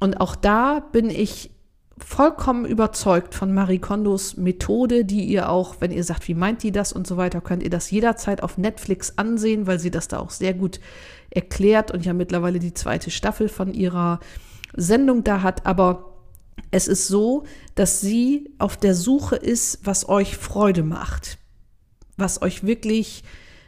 Und 0.00 0.20
auch 0.20 0.36
da 0.36 0.80
bin 0.80 1.10
ich 1.10 1.50
vollkommen 1.98 2.64
überzeugt 2.64 3.34
von 3.34 3.52
Marie 3.52 3.78
Kondos 3.78 4.36
Methode, 4.36 5.04
die 5.04 5.24
ihr 5.24 5.50
auch, 5.50 5.76
wenn 5.80 5.90
ihr 5.90 6.04
sagt, 6.04 6.28
wie 6.28 6.34
meint 6.34 6.62
die 6.62 6.72
das 6.72 6.92
und 6.92 7.06
so 7.06 7.16
weiter, 7.16 7.40
könnt 7.40 7.62
ihr 7.62 7.70
das 7.70 7.90
jederzeit 7.90 8.42
auf 8.42 8.58
Netflix 8.58 9.18
ansehen, 9.18 9.66
weil 9.66 9.78
sie 9.78 9.90
das 9.90 10.08
da 10.08 10.18
auch 10.18 10.30
sehr 10.30 10.54
gut 10.54 10.80
erklärt 11.30 11.90
und 11.90 12.04
ja 12.04 12.12
mittlerweile 12.12 12.58
die 12.58 12.74
zweite 12.74 13.10
Staffel 13.10 13.48
von 13.48 13.74
ihrer 13.74 14.20
Sendung 14.74 15.24
da 15.24 15.42
hat. 15.42 15.66
Aber 15.66 16.09
es 16.70 16.88
ist 16.88 17.08
so, 17.08 17.44
dass 17.74 18.00
sie 18.00 18.50
auf 18.58 18.76
der 18.76 18.94
Suche 18.94 19.36
ist, 19.36 19.80
was 19.84 20.08
euch 20.08 20.36
Freude 20.36 20.82
macht, 20.82 21.38
was 22.16 22.42
euch 22.42 22.64
wirklich, 22.64 23.24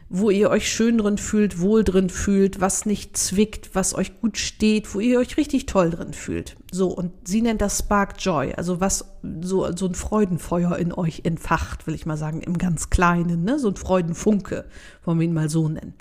wo 0.09 0.29
ihr 0.29 0.51
euch 0.51 0.71
schön 0.71 0.99
drin 0.99 1.17
fühlt, 1.17 1.61
wohl 1.61 1.85
drin 1.85 2.11
fühlt, 2.11 2.61
was 2.61 2.85
nicht 2.85 3.17
zwickt, 3.17 3.75
was 3.75 3.95
euch 3.95 4.21
gut 4.21 4.37
steht, 4.37 4.95
wo 4.95 5.01
ihr 5.01 5.19
euch 5.19 5.39
richtig 5.39 5.67
toll 5.67 5.91
drin 5.91 6.13
fühlt. 6.13 6.57
So, 6.71 6.89
und 6.89 7.13
sie 7.27 7.41
nennt 7.41 7.63
das 7.63 7.79
Spark 7.79 8.17
Joy, 8.19 8.53
also 8.55 8.81
was 8.81 9.07
so, 9.41 9.75
so 9.75 9.87
ein 9.87 9.95
Freudenfeuer 9.95 10.77
in 10.77 10.93
euch 10.93 11.23
entfacht, 11.25 11.87
will 11.87 11.95
ich 11.95 12.05
mal 12.05 12.19
sagen, 12.19 12.43
im 12.43 12.59
ganz 12.59 12.91
Kleinen, 12.91 13.45
ne? 13.45 13.59
so 13.59 13.69
ein 13.69 13.77
Freudenfunke, 13.77 14.67
wollen 15.05 15.19
wir 15.19 15.25
ihn 15.25 15.35
mal 15.35 15.49
so 15.49 15.69
nennen. 15.69 15.95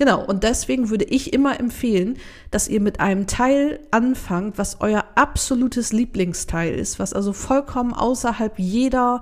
Genau, 0.00 0.24
und 0.24 0.44
deswegen 0.44 0.88
würde 0.88 1.04
ich 1.04 1.34
immer 1.34 1.60
empfehlen, 1.60 2.16
dass 2.50 2.68
ihr 2.68 2.80
mit 2.80 3.00
einem 3.00 3.26
Teil 3.26 3.80
anfangt, 3.90 4.56
was 4.56 4.80
euer 4.80 5.04
absolutes 5.14 5.92
Lieblingsteil 5.92 6.74
ist, 6.74 6.98
was 6.98 7.12
also 7.12 7.34
vollkommen 7.34 7.92
außerhalb 7.92 8.58
jeder 8.58 9.20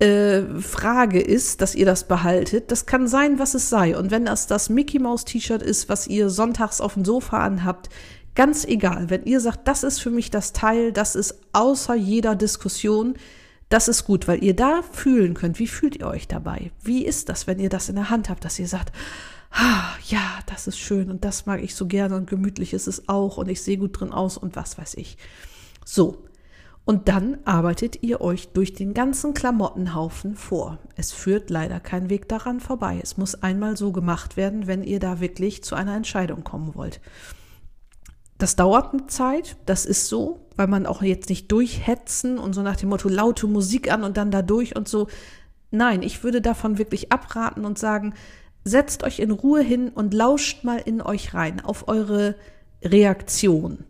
äh, 0.00 0.42
Frage 0.60 1.18
ist, 1.18 1.62
dass 1.62 1.74
ihr 1.74 1.86
das 1.86 2.08
behaltet. 2.08 2.70
Das 2.70 2.84
kann 2.84 3.08
sein, 3.08 3.38
was 3.38 3.54
es 3.54 3.70
sei. 3.70 3.96
Und 3.96 4.10
wenn 4.10 4.26
das 4.26 4.46
das 4.46 4.68
Mickey 4.68 4.98
Mouse 4.98 5.24
T-Shirt 5.24 5.62
ist, 5.62 5.88
was 5.88 6.06
ihr 6.06 6.28
sonntags 6.28 6.82
auf 6.82 6.92
dem 6.92 7.06
Sofa 7.06 7.42
anhabt, 7.42 7.88
ganz 8.34 8.66
egal. 8.66 9.08
Wenn 9.08 9.24
ihr 9.24 9.40
sagt, 9.40 9.66
das 9.66 9.82
ist 9.82 10.00
für 10.00 10.10
mich 10.10 10.30
das 10.30 10.52
Teil, 10.52 10.92
das 10.92 11.14
ist 11.14 11.36
außer 11.54 11.94
jeder 11.94 12.34
Diskussion, 12.34 13.14
das 13.70 13.88
ist 13.88 14.04
gut, 14.04 14.28
weil 14.28 14.44
ihr 14.44 14.54
da 14.54 14.82
fühlen 14.82 15.32
könnt, 15.32 15.58
wie 15.58 15.66
fühlt 15.66 15.96
ihr 15.96 16.06
euch 16.06 16.28
dabei? 16.28 16.70
Wie 16.82 17.02
ist 17.06 17.30
das, 17.30 17.46
wenn 17.46 17.58
ihr 17.58 17.70
das 17.70 17.88
in 17.88 17.94
der 17.94 18.10
Hand 18.10 18.28
habt, 18.28 18.44
dass 18.44 18.58
ihr 18.58 18.68
sagt, 18.68 18.92
ah, 19.52 19.94
ja, 20.08 20.38
das 20.46 20.66
ist 20.66 20.78
schön 20.78 21.10
und 21.10 21.24
das 21.24 21.46
mag 21.46 21.62
ich 21.62 21.74
so 21.74 21.86
gerne 21.86 22.16
und 22.16 22.28
gemütlich 22.28 22.72
ist 22.72 22.88
es 22.88 23.08
auch 23.08 23.36
und 23.36 23.48
ich 23.48 23.62
sehe 23.62 23.78
gut 23.78 24.00
drin 24.00 24.12
aus 24.12 24.36
und 24.36 24.56
was 24.56 24.78
weiß 24.78 24.94
ich. 24.94 25.16
So. 25.84 26.24
Und 26.84 27.06
dann 27.08 27.38
arbeitet 27.44 28.02
ihr 28.02 28.20
euch 28.20 28.48
durch 28.48 28.74
den 28.74 28.92
ganzen 28.92 29.34
Klamottenhaufen 29.34 30.34
vor. 30.34 30.78
Es 30.96 31.12
führt 31.12 31.48
leider 31.48 31.78
kein 31.78 32.10
Weg 32.10 32.28
daran 32.28 32.58
vorbei. 32.58 32.98
Es 33.00 33.16
muss 33.16 33.40
einmal 33.40 33.76
so 33.76 33.92
gemacht 33.92 34.36
werden, 34.36 34.66
wenn 34.66 34.82
ihr 34.82 34.98
da 34.98 35.20
wirklich 35.20 35.62
zu 35.62 35.76
einer 35.76 35.94
Entscheidung 35.94 36.42
kommen 36.42 36.74
wollt. 36.74 37.00
Das 38.38 38.56
dauert 38.56 38.92
eine 38.92 39.06
Zeit, 39.06 39.56
das 39.66 39.86
ist 39.86 40.08
so, 40.08 40.48
weil 40.56 40.66
man 40.66 40.86
auch 40.86 41.02
jetzt 41.02 41.28
nicht 41.28 41.52
durchhetzen 41.52 42.38
und 42.38 42.54
so 42.54 42.62
nach 42.62 42.74
dem 42.74 42.88
Motto 42.88 43.08
laute 43.08 43.46
Musik 43.46 43.92
an 43.92 44.02
und 44.02 44.16
dann 44.16 44.32
da 44.32 44.42
durch 44.42 44.74
und 44.74 44.88
so. 44.88 45.06
Nein, 45.70 46.02
ich 46.02 46.24
würde 46.24 46.40
davon 46.40 46.78
wirklich 46.78 47.12
abraten 47.12 47.64
und 47.64 47.78
sagen, 47.78 48.14
setzt 48.64 49.02
euch 49.02 49.18
in 49.18 49.30
Ruhe 49.30 49.62
hin 49.62 49.88
und 49.88 50.14
lauscht 50.14 50.64
mal 50.64 50.78
in 50.78 51.00
euch 51.00 51.34
rein, 51.34 51.60
auf 51.60 51.88
eure 51.88 52.36
Reaktion. 52.82 53.84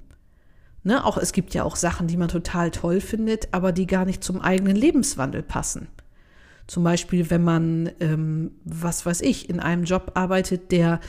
Ne, 0.84 1.04
auch 1.04 1.16
es 1.16 1.32
gibt 1.32 1.54
ja 1.54 1.62
auch 1.62 1.76
Sachen, 1.76 2.08
die 2.08 2.16
man 2.16 2.28
total 2.28 2.72
toll 2.72 3.00
findet, 3.00 3.48
aber 3.52 3.70
die 3.70 3.86
gar 3.86 4.04
nicht 4.04 4.24
zum 4.24 4.40
eigenen 4.40 4.74
Lebenswandel 4.74 5.42
passen. 5.42 5.86
Zum 6.66 6.82
Beispiel, 6.82 7.30
wenn 7.30 7.44
man, 7.44 7.90
ähm, 8.00 8.52
was 8.64 9.06
weiß 9.06 9.20
ich, 9.20 9.48
in 9.48 9.60
einem 9.60 9.84
Job 9.84 10.12
arbeitet, 10.14 10.72
der 10.72 11.00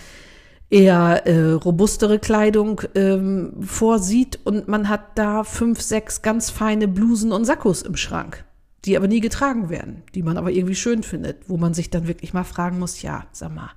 eher 0.69 1.25
äh, 1.25 1.51
robustere 1.51 2.19
Kleidung 2.19 2.81
ähm, 2.95 3.53
vorsieht 3.61 4.39
und 4.43 4.67
man 4.67 4.89
hat 4.89 5.17
da 5.17 5.43
fünf, 5.43 5.81
sechs 5.81 6.21
ganz 6.21 6.49
feine 6.49 6.87
Blusen 6.87 7.31
und 7.31 7.45
Sakkos 7.45 7.81
im 7.81 7.95
Schrank 7.95 8.43
die 8.85 8.97
aber 8.97 9.07
nie 9.07 9.21
getragen 9.21 9.69
werden, 9.69 10.03
die 10.13 10.23
man 10.23 10.37
aber 10.37 10.51
irgendwie 10.51 10.75
schön 10.75 11.03
findet, 11.03 11.49
wo 11.49 11.57
man 11.57 11.73
sich 11.73 11.89
dann 11.89 12.07
wirklich 12.07 12.33
mal 12.33 12.43
fragen 12.43 12.79
muss, 12.79 13.01
ja, 13.01 13.25
sag 13.31 13.53
mal, 13.53 13.71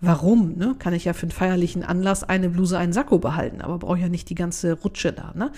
warum? 0.00 0.56
Ne? 0.56 0.74
Kann 0.78 0.92
ich 0.92 1.04
ja 1.04 1.14
für 1.14 1.22
einen 1.22 1.30
feierlichen 1.30 1.84
Anlass 1.84 2.24
eine 2.24 2.50
Bluse, 2.50 2.76
einen 2.76 2.92
Sakko 2.92 3.18
behalten, 3.18 3.62
aber 3.62 3.78
brauche 3.78 3.98
ja 3.98 4.08
nicht 4.08 4.28
die 4.28 4.34
ganze 4.34 4.74
Rutsche 4.74 5.12
da. 5.12 5.32
Ne? 5.34 5.52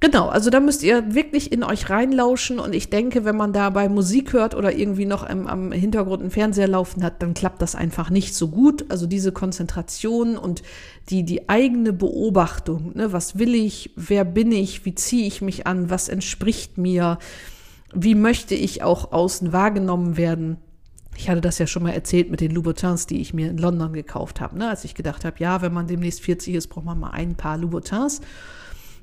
Genau, 0.00 0.26
also 0.28 0.50
da 0.50 0.58
müsst 0.58 0.82
ihr 0.82 1.14
wirklich 1.14 1.52
in 1.52 1.62
euch 1.62 1.88
reinlauschen 1.88 2.58
und 2.58 2.74
ich 2.74 2.90
denke, 2.90 3.24
wenn 3.24 3.36
man 3.36 3.52
dabei 3.52 3.88
Musik 3.88 4.32
hört 4.32 4.56
oder 4.56 4.74
irgendwie 4.76 5.06
noch 5.06 5.22
im, 5.22 5.46
am 5.46 5.70
Hintergrund 5.70 6.22
einen 6.22 6.32
Fernseher 6.32 6.66
laufen 6.66 7.04
hat, 7.04 7.22
dann 7.22 7.34
klappt 7.34 7.62
das 7.62 7.76
einfach 7.76 8.10
nicht 8.10 8.34
so 8.34 8.48
gut. 8.48 8.86
Also 8.88 9.06
diese 9.06 9.30
Konzentration 9.30 10.36
und 10.36 10.64
die, 11.08 11.22
die 11.22 11.48
eigene 11.48 11.92
Beobachtung, 11.92 12.96
ne, 12.96 13.12
was 13.12 13.38
will 13.38 13.54
ich, 13.54 13.92
wer 13.94 14.24
bin 14.24 14.50
ich, 14.50 14.84
wie 14.84 14.96
ziehe 14.96 15.28
ich 15.28 15.40
mich 15.40 15.68
an, 15.68 15.88
was 15.88 16.08
entspricht 16.08 16.78
mir, 16.78 17.18
wie 17.94 18.14
möchte 18.14 18.54
ich 18.54 18.82
auch 18.82 19.12
außen 19.12 19.52
wahrgenommen 19.52 20.16
werden. 20.16 20.58
Ich 21.16 21.28
hatte 21.28 21.42
das 21.42 21.58
ja 21.58 21.66
schon 21.66 21.82
mal 21.82 21.92
erzählt 21.92 22.30
mit 22.30 22.40
den 22.40 22.52
Louboutins, 22.52 23.06
die 23.06 23.20
ich 23.20 23.34
mir 23.34 23.50
in 23.50 23.58
London 23.58 23.92
gekauft 23.92 24.40
habe, 24.40 24.58
ne? 24.58 24.70
als 24.70 24.84
ich 24.84 24.94
gedacht 24.94 25.24
habe, 25.24 25.36
ja, 25.38 25.60
wenn 25.60 25.72
man 25.72 25.86
demnächst 25.86 26.20
40 26.22 26.54
ist, 26.54 26.68
braucht 26.68 26.86
man 26.86 26.98
mal 26.98 27.10
ein 27.10 27.34
paar 27.34 27.58
Louboutins. 27.58 28.20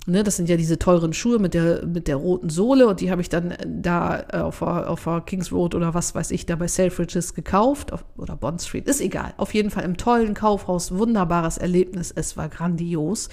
Ne, 0.09 0.23
das 0.23 0.37
sind 0.37 0.49
ja 0.49 0.57
diese 0.57 0.79
teuren 0.79 1.13
Schuhe 1.13 1.37
mit 1.37 1.53
der, 1.53 1.85
mit 1.85 2.07
der 2.07 2.15
roten 2.15 2.49
Sohle 2.49 2.87
und 2.87 2.99
die 2.99 3.11
habe 3.11 3.21
ich 3.21 3.29
dann 3.29 3.53
da 3.67 4.23
äh, 4.31 4.37
auf, 4.37 4.61
auf 4.63 5.07
Kings 5.25 5.51
Road 5.51 5.75
oder 5.75 5.93
was 5.93 6.15
weiß 6.15 6.31
ich 6.31 6.47
da 6.47 6.55
bei 6.55 6.67
Selfridges 6.67 7.35
gekauft 7.35 7.93
auf, 7.93 8.03
oder 8.17 8.35
Bond 8.35 8.61
Street, 8.61 8.87
ist 8.87 9.01
egal. 9.01 9.33
Auf 9.37 9.53
jeden 9.53 9.69
Fall 9.69 9.83
im 9.83 9.97
tollen 9.97 10.33
Kaufhaus, 10.33 10.97
wunderbares 10.97 11.59
Erlebnis, 11.59 12.11
es 12.15 12.37
war 12.37 12.49
grandios. 12.49 13.29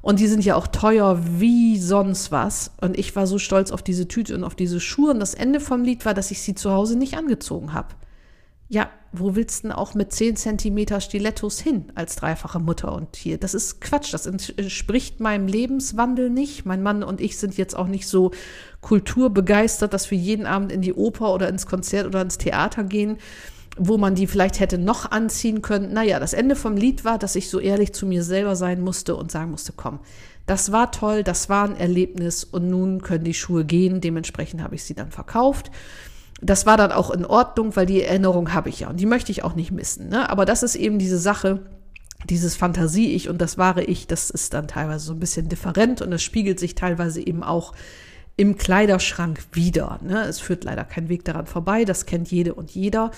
Und 0.00 0.20
die 0.20 0.26
sind 0.28 0.44
ja 0.44 0.54
auch 0.54 0.68
teuer 0.68 1.20
wie 1.38 1.78
sonst 1.78 2.30
was. 2.30 2.72
Und 2.80 2.98
ich 2.98 3.14
war 3.16 3.26
so 3.26 3.38
stolz 3.38 3.70
auf 3.70 3.82
diese 3.82 4.08
Tüte 4.08 4.34
und 4.34 4.44
auf 4.44 4.54
diese 4.54 4.80
Schuhe. 4.80 5.10
Und 5.10 5.20
das 5.20 5.34
Ende 5.34 5.60
vom 5.60 5.82
Lied 5.82 6.04
war, 6.04 6.14
dass 6.14 6.30
ich 6.30 6.42
sie 6.42 6.54
zu 6.54 6.70
Hause 6.72 6.96
nicht 6.96 7.16
angezogen 7.16 7.72
habe. 7.72 7.94
Ja, 8.70 8.90
wo 9.12 9.34
willst 9.34 9.64
du 9.64 9.68
denn 9.68 9.76
auch 9.76 9.94
mit 9.94 10.12
10 10.12 10.36
Zentimeter 10.36 11.00
Stilettos 11.00 11.58
hin 11.58 11.90
als 11.94 12.16
dreifache 12.16 12.58
Mutter? 12.58 12.92
Und 12.92 13.16
hier, 13.16 13.38
das 13.38 13.54
ist 13.54 13.80
Quatsch, 13.80 14.12
das 14.12 14.26
entspricht 14.26 15.20
meinem 15.20 15.46
Lebenswandel 15.46 16.28
nicht. 16.28 16.66
Mein 16.66 16.82
Mann 16.82 17.02
und 17.02 17.22
ich 17.22 17.38
sind 17.38 17.56
jetzt 17.56 17.74
auch 17.74 17.86
nicht 17.86 18.06
so 18.06 18.32
kulturbegeistert, 18.82 19.94
dass 19.94 20.10
wir 20.10 20.18
jeden 20.18 20.44
Abend 20.44 20.70
in 20.70 20.82
die 20.82 20.92
Oper 20.92 21.32
oder 21.32 21.48
ins 21.48 21.66
Konzert 21.66 22.06
oder 22.06 22.20
ins 22.20 22.36
Theater 22.36 22.84
gehen, 22.84 23.16
wo 23.78 23.98
man 23.98 24.14
die 24.14 24.26
vielleicht 24.26 24.60
hätte 24.60 24.78
noch 24.78 25.10
anziehen 25.10 25.62
können. 25.62 25.92
Naja, 25.92 26.20
das 26.20 26.32
Ende 26.32 26.56
vom 26.56 26.76
Lied 26.76 27.04
war, 27.04 27.18
dass 27.18 27.36
ich 27.36 27.50
so 27.50 27.60
ehrlich 27.60 27.92
zu 27.92 28.06
mir 28.06 28.22
selber 28.22 28.56
sein 28.56 28.80
musste 28.80 29.16
und 29.16 29.30
sagen 29.30 29.50
musste, 29.50 29.72
komm, 29.74 30.00
das 30.46 30.72
war 30.72 30.90
toll, 30.92 31.22
das 31.22 31.48
war 31.48 31.64
ein 31.64 31.76
Erlebnis 31.76 32.44
und 32.44 32.68
nun 32.68 33.02
können 33.02 33.24
die 33.24 33.34
Schuhe 33.34 33.64
gehen. 33.64 34.00
Dementsprechend 34.00 34.62
habe 34.62 34.74
ich 34.74 34.84
sie 34.84 34.94
dann 34.94 35.10
verkauft 35.10 35.70
das 36.40 36.66
war 36.66 36.76
dann 36.76 36.92
auch 36.92 37.10
in 37.10 37.24
Ordnung, 37.24 37.74
weil 37.74 37.86
die 37.86 38.02
Erinnerung 38.02 38.54
habe 38.54 38.68
ich 38.68 38.80
ja 38.80 38.88
und 38.88 39.00
die 39.00 39.06
möchte 39.06 39.32
ich 39.32 39.42
auch 39.42 39.54
nicht 39.54 39.72
missen. 39.72 40.08
Ne? 40.08 40.30
Aber 40.30 40.44
das 40.44 40.62
ist 40.62 40.76
eben 40.76 40.98
diese 40.98 41.18
Sache, 41.18 41.60
dieses 42.28 42.56
Fantasie-Ich 42.56 43.28
und 43.28 43.40
das 43.40 43.58
wahre 43.58 43.84
Ich, 43.84 44.06
das 44.06 44.30
ist 44.30 44.54
dann 44.54 44.68
teilweise 44.68 45.06
so 45.06 45.12
ein 45.12 45.20
bisschen 45.20 45.48
different 45.48 46.00
und 46.00 46.12
es 46.12 46.22
spiegelt 46.22 46.60
sich 46.60 46.74
teilweise 46.74 47.24
eben 47.24 47.42
auch 47.42 47.72
im 48.36 48.56
Kleiderschrank 48.56 49.40
wieder. 49.52 49.98
Ne? 50.02 50.22
Es 50.22 50.38
führt 50.38 50.64
leider 50.64 50.84
kein 50.84 51.08
Weg 51.08 51.24
daran 51.24 51.46
vorbei, 51.46 51.84
das 51.84 52.06
kennt 52.06 52.30
jede 52.30 52.54
und 52.54 52.70
jeder. 52.70 53.10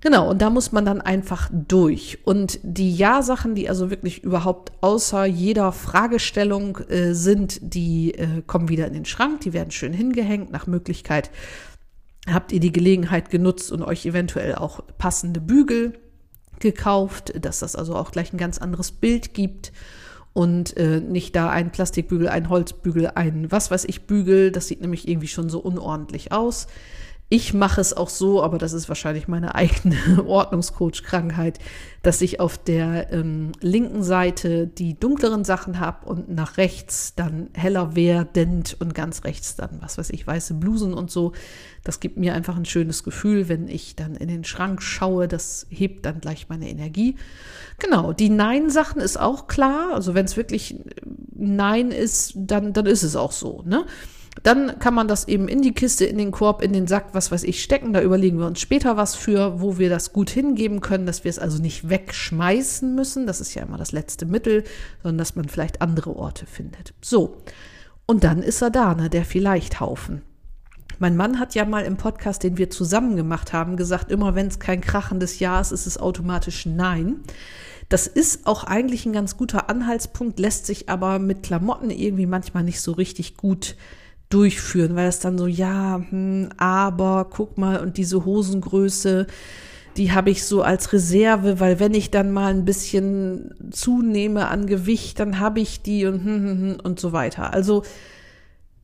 Genau, 0.00 0.30
und 0.30 0.42
da 0.42 0.50
muss 0.50 0.72
man 0.72 0.84
dann 0.84 1.00
einfach 1.00 1.50
durch. 1.52 2.18
Und 2.24 2.60
die 2.62 2.94
Ja-Sachen, 2.94 3.54
die 3.54 3.68
also 3.68 3.90
wirklich 3.90 4.22
überhaupt 4.22 4.72
außer 4.82 5.24
jeder 5.24 5.72
Fragestellung 5.72 6.78
äh, 6.88 7.14
sind, 7.14 7.58
die 7.62 8.14
äh, 8.14 8.42
kommen 8.46 8.68
wieder 8.68 8.86
in 8.86 8.92
den 8.92 9.04
Schrank, 9.04 9.40
die 9.40 9.52
werden 9.52 9.70
schön 9.70 9.92
hingehängt, 9.92 10.52
nach 10.52 10.66
Möglichkeit 10.66 11.30
habt 12.32 12.52
ihr 12.52 12.60
die 12.60 12.72
Gelegenheit 12.72 13.30
genutzt 13.30 13.72
und 13.72 13.82
euch 13.82 14.04
eventuell 14.04 14.56
auch 14.56 14.80
passende 14.98 15.40
Bügel 15.40 15.98
gekauft, 16.58 17.32
dass 17.40 17.60
das 17.60 17.76
also 17.76 17.94
auch 17.94 18.10
gleich 18.10 18.32
ein 18.32 18.38
ganz 18.38 18.58
anderes 18.58 18.92
Bild 18.92 19.34
gibt 19.34 19.72
und 20.32 20.76
äh, 20.76 21.00
nicht 21.00 21.36
da 21.36 21.50
ein 21.50 21.70
Plastikbügel, 21.70 22.28
ein 22.28 22.48
Holzbügel, 22.48 23.12
ein 23.14 23.50
was 23.50 23.70
weiß 23.70 23.84
ich 23.84 24.06
Bügel, 24.06 24.50
das 24.50 24.68
sieht 24.68 24.80
nämlich 24.80 25.06
irgendwie 25.08 25.28
schon 25.28 25.48
so 25.48 25.60
unordentlich 25.60 26.32
aus. 26.32 26.66
Ich 27.28 27.52
mache 27.52 27.80
es 27.80 27.92
auch 27.92 28.08
so, 28.08 28.40
aber 28.40 28.56
das 28.56 28.72
ist 28.72 28.88
wahrscheinlich 28.88 29.26
meine 29.26 29.56
eigene 29.56 29.96
Ordnungscoach-Krankheit, 30.26 31.58
dass 32.02 32.22
ich 32.22 32.38
auf 32.38 32.56
der 32.56 33.12
ähm, 33.12 33.50
linken 33.60 34.04
Seite 34.04 34.68
die 34.68 34.94
dunkleren 34.94 35.44
Sachen 35.44 35.80
habe 35.80 36.06
und 36.06 36.28
nach 36.28 36.56
rechts 36.56 37.16
dann 37.16 37.48
heller 37.52 37.96
werdend 37.96 38.76
und 38.78 38.94
ganz 38.94 39.24
rechts 39.24 39.56
dann, 39.56 39.78
was 39.80 39.98
weiß 39.98 40.10
ich, 40.10 40.24
weiße 40.24 40.54
Blusen 40.54 40.94
und 40.94 41.10
so. 41.10 41.32
Das 41.82 41.98
gibt 41.98 42.16
mir 42.16 42.32
einfach 42.32 42.56
ein 42.56 42.64
schönes 42.64 43.02
Gefühl, 43.02 43.48
wenn 43.48 43.66
ich 43.66 43.96
dann 43.96 44.14
in 44.14 44.28
den 44.28 44.44
Schrank 44.44 44.80
schaue. 44.80 45.26
Das 45.26 45.66
hebt 45.68 46.06
dann 46.06 46.20
gleich 46.20 46.48
meine 46.48 46.68
Energie. 46.68 47.16
Genau, 47.78 48.12
die 48.12 48.28
Nein-Sachen 48.28 49.00
ist 49.00 49.18
auch 49.18 49.48
klar. 49.48 49.94
Also 49.94 50.14
wenn 50.14 50.26
es 50.26 50.36
wirklich 50.36 50.76
Nein 51.34 51.90
ist, 51.90 52.34
dann, 52.36 52.72
dann 52.72 52.86
ist 52.86 53.02
es 53.02 53.16
auch 53.16 53.32
so. 53.32 53.62
Ne? 53.66 53.84
Dann 54.42 54.78
kann 54.78 54.94
man 54.94 55.08
das 55.08 55.28
eben 55.28 55.48
in 55.48 55.62
die 55.62 55.72
Kiste, 55.72 56.04
in 56.04 56.18
den 56.18 56.30
Korb, 56.30 56.62
in 56.62 56.72
den 56.72 56.86
Sack, 56.86 57.08
was 57.12 57.32
weiß 57.32 57.42
ich, 57.44 57.62
stecken. 57.62 57.92
Da 57.92 58.02
überlegen 58.02 58.38
wir 58.38 58.46
uns 58.46 58.60
später 58.60 58.96
was 58.96 59.14
für, 59.14 59.60
wo 59.60 59.78
wir 59.78 59.88
das 59.88 60.12
gut 60.12 60.30
hingeben 60.30 60.80
können, 60.80 61.06
dass 61.06 61.24
wir 61.24 61.30
es 61.30 61.38
also 61.38 61.60
nicht 61.60 61.88
wegschmeißen 61.88 62.94
müssen. 62.94 63.26
Das 63.26 63.40
ist 63.40 63.54
ja 63.54 63.62
immer 63.62 63.78
das 63.78 63.92
letzte 63.92 64.26
Mittel, 64.26 64.64
sondern 65.02 65.18
dass 65.18 65.36
man 65.36 65.48
vielleicht 65.48 65.80
andere 65.80 66.14
Orte 66.16 66.46
findet. 66.46 66.94
So. 67.00 67.38
Und 68.06 68.22
dann 68.22 68.42
ist 68.42 68.62
er 68.62 68.70
da, 68.70 68.94
ne, 68.94 69.10
der 69.10 69.24
Vielleicht-Haufen. 69.24 70.22
Mein 70.98 71.16
Mann 71.16 71.38
hat 71.38 71.54
ja 71.54 71.64
mal 71.64 71.84
im 71.84 71.96
Podcast, 71.96 72.42
den 72.42 72.56
wir 72.56 72.70
zusammen 72.70 73.16
gemacht 73.16 73.52
haben, 73.52 73.76
gesagt, 73.76 74.10
immer 74.10 74.34
wenn 74.34 74.46
es 74.46 74.60
kein 74.60 74.80
krachendes 74.80 75.38
Ja 75.40 75.60
ist, 75.60 75.72
ist 75.72 75.86
es 75.86 75.98
automatisch 75.98 76.66
Nein. 76.66 77.16
Das 77.88 78.06
ist 78.06 78.46
auch 78.46 78.64
eigentlich 78.64 79.06
ein 79.06 79.12
ganz 79.12 79.36
guter 79.36 79.68
Anhaltspunkt, 79.68 80.38
lässt 80.38 80.66
sich 80.66 80.88
aber 80.88 81.18
mit 81.18 81.42
Klamotten 81.42 81.90
irgendwie 81.90 82.26
manchmal 82.26 82.64
nicht 82.64 82.80
so 82.80 82.92
richtig 82.92 83.36
gut 83.36 83.76
durchführen, 84.28 84.96
weil 84.96 85.08
es 85.08 85.20
dann 85.20 85.38
so, 85.38 85.46
ja, 85.46 86.02
hm, 86.08 86.48
aber 86.56 87.28
guck 87.30 87.58
mal, 87.58 87.80
und 87.80 87.96
diese 87.96 88.24
Hosengröße, 88.24 89.26
die 89.96 90.12
habe 90.12 90.30
ich 90.30 90.44
so 90.44 90.62
als 90.62 90.92
Reserve, 90.92 91.60
weil 91.60 91.80
wenn 91.80 91.94
ich 91.94 92.10
dann 92.10 92.32
mal 92.32 92.52
ein 92.52 92.64
bisschen 92.64 93.54
zunehme 93.70 94.48
an 94.48 94.66
Gewicht, 94.66 95.18
dann 95.20 95.38
habe 95.38 95.60
ich 95.60 95.82
die 95.82 96.06
und, 96.06 96.24
hm, 96.24 96.44
hm, 96.44 96.60
hm, 96.60 96.76
und 96.82 97.00
so 97.00 97.12
weiter. 97.12 97.52
Also 97.52 97.82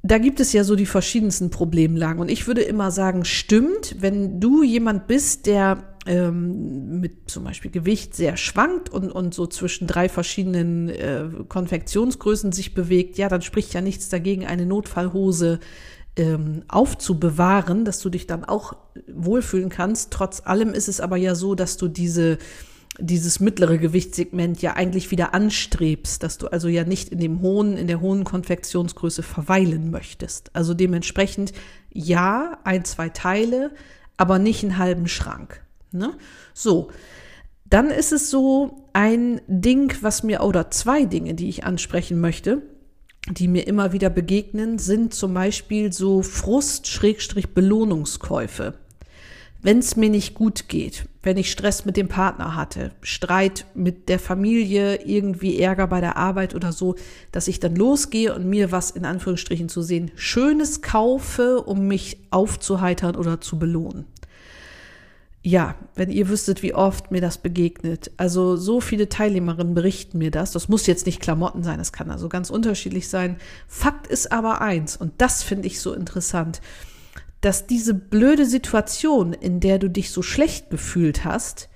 da 0.03 0.19
gibt 0.19 0.41
es 0.41 0.53
ja 0.53 0.65
so 0.65 0.75
die 0.75 0.87
verschiedensten 0.87 1.51
Problemlagen. 1.51 2.21
Und 2.21 2.31
ich 2.31 2.47
würde 2.47 2.63
immer 2.63 2.91
sagen, 2.91 3.25
stimmt, 3.25 3.97
wenn 4.01 4.41
du 4.41 4.63
jemand 4.63 5.07
bist, 5.07 5.47
der 5.47 5.92
ähm, 6.07 7.01
mit 7.01 7.31
zum 7.31 7.45
Beispiel 7.45 7.71
Gewicht 7.71 8.15
sehr 8.15 8.37
schwankt 8.37 8.89
und, 8.91 9.11
und 9.11 9.35
so 9.35 9.47
zwischen 9.47 9.87
drei 9.87 10.09
verschiedenen 10.09 10.89
äh, 10.89 11.25
Konfektionsgrößen 11.49 12.53
sich 12.53 12.75
bewegt, 12.75 13.19
ja, 13.19 13.29
dann 13.29 13.43
spricht 13.43 13.73
ja 13.75 13.81
nichts 13.81 14.09
dagegen, 14.09 14.47
eine 14.47 14.67
Notfallhose 14.67 15.61
ähm, 16.17 16.65
aufzubewahren, 16.69 17.85
dass 17.85 18.01
du 18.01 18.11
dich 18.11 18.27
dann 18.27 18.45
auch 18.45 18.75
wohlfühlen 19.07 19.71
kannst. 19.71 20.11
Trotz 20.11 20.43
allem 20.45 20.75
ist 20.75 20.89
es 20.89 21.01
aber 21.01 21.17
ja 21.17 21.35
so, 21.35 21.55
dass 21.55 21.77
du 21.77 21.89
diese 21.89 22.39
dieses 22.99 23.41
mittlere 23.41 23.79
Gewichtssegment 23.79 24.61
ja 24.61 24.75
eigentlich 24.75 25.11
wieder 25.11 25.33
anstrebst, 25.33 26.23
dass 26.23 26.37
du 26.37 26.49
also 26.49 26.69
ja 26.69 26.85
nicht 26.85 27.09
in 27.09 27.21
dem 27.21 27.41
hohen, 27.41 27.79
in 27.79 27.87
der 27.87 28.03
hohen 28.03 28.25
Konfektionsgröße 28.25 29.23
verweilen 29.23 29.91
möchtest. 29.91 30.55
Also 30.55 30.75
dementsprechend 30.75 31.55
ja, 31.91 32.59
ein, 32.65 32.85
zwei 32.85 33.09
Teile, 33.09 33.71
aber 34.19 34.39
nicht 34.39 34.63
einen 34.63 34.77
halben 34.77 35.09
Schrank. 35.09 35.62
Ne? 35.93 36.15
So. 36.55 36.91
Dann 37.65 37.91
ist 37.91 38.13
es 38.13 38.31
so 38.31 38.87
ein 38.93 39.41
Ding, 39.47 39.95
was 40.03 40.23
mir, 40.23 40.43
oder 40.43 40.71
zwei 40.71 41.07
Dinge, 41.07 41.35
die 41.35 41.49
ich 41.49 41.65
ansprechen 41.65 42.21
möchte, 42.21 42.63
die 43.31 43.49
mir 43.49 43.67
immer 43.67 43.93
wieder 43.93 44.11
begegnen, 44.11 44.79
sind 44.79 45.15
zum 45.15 45.33
Beispiel 45.33 45.91
so 45.93 46.23
Frust-Belohnungskäufe 46.23 48.75
wenn 49.63 49.79
es 49.79 49.97
mir 49.97 50.11
nicht 50.11 50.35
gut 50.35 50.69
geht, 50.69 51.07
wenn 51.23 51.37
ich 51.37 51.51
Stress 51.51 51.85
mit 51.85 51.97
dem 51.97 52.09
Partner 52.09 52.57
hatte, 52.57 52.91
Streit 53.01 53.65
mit 53.75 54.09
der 54.09 54.19
Familie, 54.19 55.07
irgendwie 55.07 55.61
Ärger 55.61 55.87
bei 55.87 56.01
der 56.01 56.17
Arbeit 56.17 56.57
oder 56.57 56.73
so, 56.73 56.97
dass 57.31 57.47
ich 57.47 57.61
dann 57.61 57.77
losgehe 57.77 58.35
und 58.35 58.45
mir 58.45 58.73
was 58.73 58.91
in 58.91 59.05
Anführungsstrichen 59.05 59.69
zu 59.69 59.83
sehen 59.83 60.11
Schönes 60.17 60.83
kaufe, 60.83 61.63
um 61.63 61.87
mich 61.87 62.19
aufzuheitern 62.31 63.15
oder 63.15 63.41
zu 63.41 63.59
belohnen. 63.59 64.07
Ja, 65.45 65.75
wenn 65.97 66.11
ihr 66.11 66.29
wüsstet, 66.29 66.63
wie 66.63 66.73
oft 66.73 67.11
mir 67.11 67.21
das 67.21 67.39
begegnet. 67.39 68.13
Also 68.17 68.57
so 68.57 68.81
viele 68.81 69.09
Teilnehmerinnen 69.09 69.75
berichten 69.75 70.19
mir 70.19 70.31
das. 70.31 70.53
Das 70.53 70.69
muss 70.69 70.87
jetzt 70.87 71.05
nicht 71.05 71.21
Klamotten 71.21 71.65
sein, 71.65 71.81
es 71.81 71.93
kann 71.93 72.11
also 72.11 72.29
ganz 72.29 72.49
unterschiedlich 72.49 73.09
sein. 73.09 73.37
Fakt 73.67 74.07
ist 74.07 74.31
aber 74.31 74.61
eins, 74.61 74.97
und 74.97 75.15
das 75.19 75.43
finde 75.43 75.67
ich 75.67 75.81
so 75.81 75.95
interessant 75.95 76.61
dass 77.43 77.67
diese 77.67 77.93
blöde 77.93 78.47
Situation, 78.47 79.35
in 79.35 79.61
der 79.61 79.79
du 79.79 79.91
dich 79.91 80.11
so 80.11 80.23
schlecht 80.23 80.71
gefühlt 80.71 81.25
hast, 81.25 81.69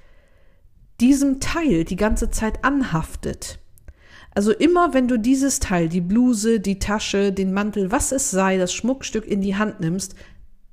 diesem 1.01 1.41
Teil 1.41 1.85
die 1.85 1.97
ganze 1.97 2.31
Zeit 2.31 2.65
anhaftet. 2.65 3.59
Also 4.31 4.53
immer 4.53 4.95
wenn 4.95 5.09
du 5.09 5.19
dieses 5.19 5.59
Teil, 5.59 5.89
die 5.89 6.01
Bluse, 6.01 6.61
die 6.61 6.79
Tasche, 6.79 7.33
den 7.33 7.53
Mantel, 7.53 7.91
was 7.91 8.13
es 8.13 8.31
sei, 8.31 8.59
das 8.59 8.73
Schmuckstück 8.73 9.27
in 9.27 9.41
die 9.41 9.57
Hand 9.57 9.81
nimmst, 9.81 10.15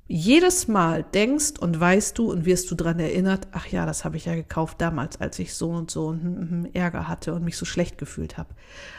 jedes 0.06 0.68
Mal 0.68 1.02
denkst 1.02 1.54
und 1.58 1.80
weißt 1.80 2.18
du 2.18 2.30
und 2.30 2.44
wirst 2.44 2.70
du 2.70 2.74
daran 2.74 2.98
erinnert, 2.98 3.48
ach 3.52 3.66
ja, 3.68 3.86
das 3.86 4.04
habe 4.04 4.16
ich 4.16 4.26
ja 4.26 4.34
gekauft 4.34 4.80
damals, 4.80 5.20
als 5.20 5.38
ich 5.38 5.54
so 5.54 5.70
und 5.70 5.90
so 5.90 6.10
einen 6.10 6.68
Ärger 6.74 7.08
hatte 7.08 7.34
und 7.34 7.44
mich 7.44 7.56
so 7.56 7.64
schlecht 7.64 7.96
gefühlt 7.96 8.36
habe. 8.36 8.54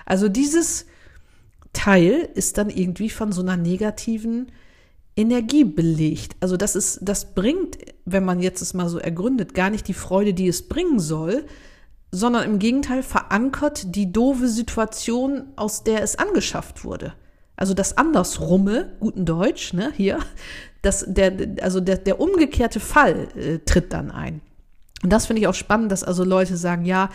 Also 0.06 0.30
dieses 0.30 0.88
Teil 1.74 2.30
ist 2.34 2.58
dann 2.58 2.70
irgendwie 2.70 3.10
von 3.10 3.32
so 3.32 3.42
einer 3.42 3.58
negativen 3.58 4.52
Energie 5.16 5.64
belegt. 5.64 6.36
Also 6.40 6.58
das 6.58 6.76
ist, 6.76 7.00
das 7.02 7.34
bringt, 7.34 7.78
wenn 8.06 8.26
man 8.26 8.40
jetzt 8.40 8.62
es 8.62 8.74
mal 8.74 8.90
so 8.90 8.98
ergründet, 8.98 9.54
gar 9.54 9.70
nicht 9.70 9.88
die 9.88 9.94
Freude, 9.94 10.34
die 10.34 10.48
es 10.48 10.68
bringen 10.68 11.00
soll, 11.00 11.46
sondern 12.12 12.46
im 12.46 12.60
Gegenteil 12.60 13.04
verankert 13.04 13.96
die 13.96 14.12
doofe 14.12 14.48
Situation, 14.48 15.50
aus 15.56 15.84
der 15.84 16.02
es 16.02 16.18
angeschafft 16.18 16.84
wurde. 16.84 17.14
Also 17.58 17.74
das 17.74 17.98
Andersrumme, 17.98 18.96
guten 19.00 19.26
Deutsch, 19.26 19.74
ne, 19.74 19.94
hier, 19.96 20.20
das, 20.86 21.06
der, 21.08 21.34
also 21.62 21.80
der, 21.80 21.98
der 21.98 22.20
umgekehrte 22.20 22.80
Fall 22.80 23.28
äh, 23.36 23.60
tritt 23.60 23.92
dann 23.94 24.12
ein. 24.12 24.42
Und 25.04 25.12
das 25.12 25.26
finde 25.28 25.42
ich 25.42 25.48
auch 25.48 25.54
spannend, 25.54 25.92
dass 25.92 26.04
also 26.04 26.24
Leute 26.24 26.58
sagen, 26.58 26.86
ja, 26.86 27.10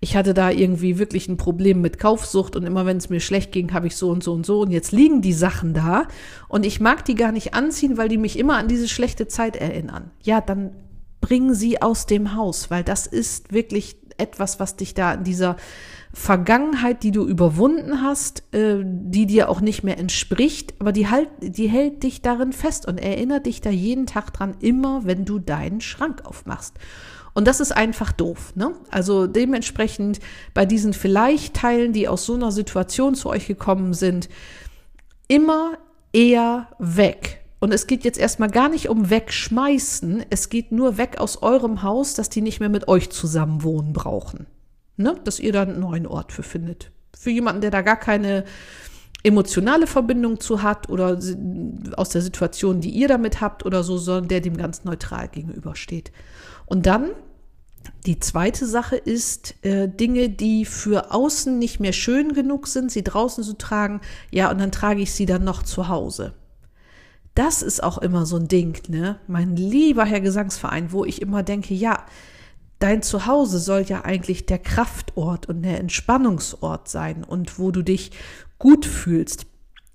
ich 0.00 0.16
hatte 0.16 0.34
da 0.34 0.50
irgendwie 0.50 0.98
wirklich 0.98 1.28
ein 1.28 1.36
Problem 1.36 1.80
mit 1.80 1.98
Kaufsucht 1.98 2.56
und 2.56 2.64
immer 2.64 2.86
wenn 2.86 2.96
es 2.96 3.08
mir 3.08 3.20
schlecht 3.20 3.52
ging, 3.52 3.72
habe 3.72 3.86
ich 3.86 3.96
so 3.96 4.10
und 4.10 4.24
so 4.24 4.32
und 4.32 4.44
so 4.44 4.60
und 4.60 4.72
jetzt 4.72 4.90
liegen 4.90 5.22
die 5.22 5.32
Sachen 5.32 5.74
da 5.74 6.08
und 6.48 6.66
ich 6.66 6.80
mag 6.80 7.04
die 7.04 7.14
gar 7.14 7.30
nicht 7.30 7.54
anziehen, 7.54 7.96
weil 7.96 8.08
die 8.08 8.18
mich 8.18 8.38
immer 8.38 8.58
an 8.58 8.66
diese 8.66 8.88
schlechte 8.88 9.28
Zeit 9.28 9.56
erinnern. 9.56 10.10
Ja, 10.22 10.40
dann 10.40 10.72
bring 11.20 11.54
sie 11.54 11.80
aus 11.80 12.06
dem 12.06 12.34
Haus, 12.34 12.68
weil 12.68 12.82
das 12.82 13.06
ist 13.06 13.52
wirklich 13.52 13.96
etwas, 14.18 14.58
was 14.58 14.76
dich 14.76 14.94
da 14.94 15.14
in 15.14 15.24
dieser 15.24 15.56
Vergangenheit, 16.14 17.02
die 17.02 17.10
du 17.10 17.26
überwunden 17.26 18.02
hast, 18.02 18.42
äh, 18.54 18.82
die 18.84 19.26
dir 19.26 19.48
auch 19.48 19.60
nicht 19.62 19.82
mehr 19.82 19.98
entspricht, 19.98 20.74
aber 20.78 20.92
die, 20.92 21.08
halt, 21.08 21.30
die 21.40 21.68
hält 21.68 22.02
dich 22.02 22.20
darin 22.20 22.52
fest 22.52 22.86
und 22.86 22.98
erinnert 22.98 23.46
dich 23.46 23.62
da 23.62 23.70
jeden 23.70 24.06
Tag 24.06 24.32
dran, 24.32 24.54
immer 24.60 25.06
wenn 25.06 25.24
du 25.24 25.38
deinen 25.38 25.80
Schrank 25.80 26.24
aufmachst. 26.24 26.74
Und 27.34 27.48
das 27.48 27.60
ist 27.60 27.72
einfach 27.72 28.12
doof. 28.12 28.52
Ne? 28.56 28.72
Also 28.90 29.26
dementsprechend 29.26 30.20
bei 30.52 30.66
diesen 30.66 30.92
vielleicht 30.92 31.54
Teilen, 31.54 31.94
die 31.94 32.08
aus 32.08 32.26
so 32.26 32.34
einer 32.34 32.52
Situation 32.52 33.14
zu 33.14 33.30
euch 33.30 33.46
gekommen 33.46 33.94
sind, 33.94 34.28
immer 35.28 35.78
eher 36.12 36.68
weg. 36.78 37.40
Und 37.58 37.72
es 37.72 37.86
geht 37.86 38.04
jetzt 38.04 38.18
erstmal 38.18 38.50
gar 38.50 38.68
nicht 38.68 38.88
um 38.88 39.08
wegschmeißen, 39.08 40.24
es 40.28 40.50
geht 40.50 40.72
nur 40.72 40.98
weg 40.98 41.18
aus 41.18 41.42
eurem 41.42 41.82
Haus, 41.82 42.14
dass 42.14 42.28
die 42.28 42.42
nicht 42.42 42.60
mehr 42.60 42.68
mit 42.68 42.88
euch 42.88 43.08
zusammen 43.10 43.62
wohnen 43.62 43.92
brauchen. 43.92 44.46
Ne? 44.96 45.16
Dass 45.24 45.40
ihr 45.40 45.52
da 45.52 45.62
einen 45.62 45.80
neuen 45.80 46.06
Ort 46.06 46.32
für 46.32 46.42
findet. 46.42 46.90
Für 47.16 47.30
jemanden, 47.30 47.60
der 47.60 47.70
da 47.70 47.82
gar 47.82 47.96
keine 47.96 48.44
emotionale 49.22 49.86
Verbindung 49.86 50.40
zu 50.40 50.62
hat 50.62 50.88
oder 50.88 51.18
aus 51.96 52.08
der 52.08 52.22
Situation, 52.22 52.80
die 52.80 52.90
ihr 52.90 53.08
damit 53.08 53.40
habt 53.40 53.64
oder 53.64 53.84
so, 53.84 53.96
sondern 53.96 54.28
der 54.28 54.40
dem 54.40 54.56
ganz 54.56 54.84
neutral 54.84 55.28
gegenübersteht. 55.28 56.10
Und 56.66 56.86
dann 56.86 57.10
die 58.06 58.18
zweite 58.18 58.66
Sache 58.66 58.96
ist 58.96 59.54
äh, 59.64 59.88
Dinge, 59.88 60.28
die 60.28 60.64
für 60.64 61.12
außen 61.12 61.58
nicht 61.58 61.80
mehr 61.80 61.92
schön 61.92 62.32
genug 62.32 62.66
sind, 62.66 62.90
sie 62.90 63.04
draußen 63.04 63.44
zu 63.44 63.54
tragen. 63.54 64.00
Ja, 64.30 64.50
und 64.50 64.58
dann 64.58 64.72
trage 64.72 65.02
ich 65.02 65.12
sie 65.12 65.26
dann 65.26 65.44
noch 65.44 65.62
zu 65.62 65.88
Hause. 65.88 66.34
Das 67.34 67.62
ist 67.62 67.82
auch 67.82 67.98
immer 67.98 68.26
so 68.26 68.36
ein 68.36 68.48
Ding, 68.48 68.78
ne? 68.88 69.18
Mein 69.26 69.56
lieber 69.56 70.04
Herr 70.04 70.20
Gesangsverein, 70.20 70.92
wo 70.92 71.04
ich 71.04 71.22
immer 71.22 71.42
denke, 71.42 71.74
ja, 71.74 72.04
dein 72.82 73.02
Zuhause 73.02 73.58
soll 73.58 73.82
ja 73.82 74.04
eigentlich 74.04 74.46
der 74.46 74.58
Kraftort 74.58 75.48
und 75.48 75.62
der 75.62 75.78
Entspannungsort 75.78 76.88
sein 76.88 77.22
und 77.22 77.58
wo 77.58 77.70
du 77.70 77.82
dich 77.82 78.10
gut 78.58 78.84
fühlst 78.86 79.46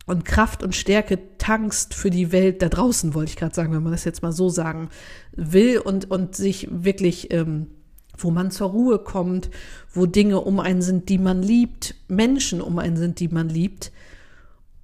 und 0.05 0.23
Kraft 0.23 0.63
und 0.63 0.73
Stärke 0.73 1.37
tankst 1.37 1.93
für 1.93 2.09
die 2.09 2.31
Welt 2.31 2.61
da 2.61 2.69
draußen, 2.69 3.13
wollte 3.13 3.31
ich 3.31 3.35
gerade 3.35 3.53
sagen, 3.53 3.73
wenn 3.73 3.83
man 3.83 3.91
das 3.91 4.05
jetzt 4.05 4.21
mal 4.21 4.31
so 4.31 4.47
sagen 4.47 4.89
will 5.33 5.79
und, 5.79 6.09
und 6.09 6.35
sich 6.35 6.69
wirklich, 6.71 7.33
ähm, 7.33 7.67
wo 8.17 8.31
man 8.31 8.51
zur 8.51 8.69
Ruhe 8.69 8.99
kommt, 8.99 9.49
wo 9.91 10.05
Dinge 10.05 10.39
um 10.39 10.61
einen 10.61 10.81
sind, 10.81 11.09
die 11.09 11.17
man 11.17 11.43
liebt, 11.43 11.95
Menschen 12.07 12.61
um 12.61 12.79
einen 12.79 12.95
sind, 12.95 13.19
die 13.19 13.27
man 13.27 13.49
liebt. 13.49 13.91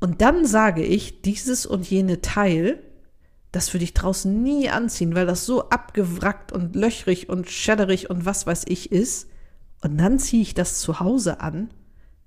Und 0.01 0.21
dann 0.21 0.45
sage 0.45 0.83
ich, 0.83 1.21
dieses 1.21 1.65
und 1.65 1.89
jene 1.89 2.19
Teil 2.19 2.79
das 3.53 3.71
würde 3.71 3.83
ich 3.83 3.93
draußen 3.93 4.41
nie 4.41 4.67
anziehen, 4.67 5.13
weil 5.13 5.27
das 5.27 5.45
so 5.45 5.69
abgewrackt 5.69 6.51
und 6.51 6.75
löchrig 6.75 7.29
und 7.29 7.51
schäderig 7.51 8.09
und 8.09 8.25
was 8.25 8.47
weiß 8.47 8.63
ich 8.67 8.91
ist. 8.91 9.29
Und 9.83 9.97
dann 9.99 10.17
ziehe 10.17 10.41
ich 10.41 10.55
das 10.55 10.79
zu 10.79 10.99
Hause 10.99 11.39
an. 11.39 11.69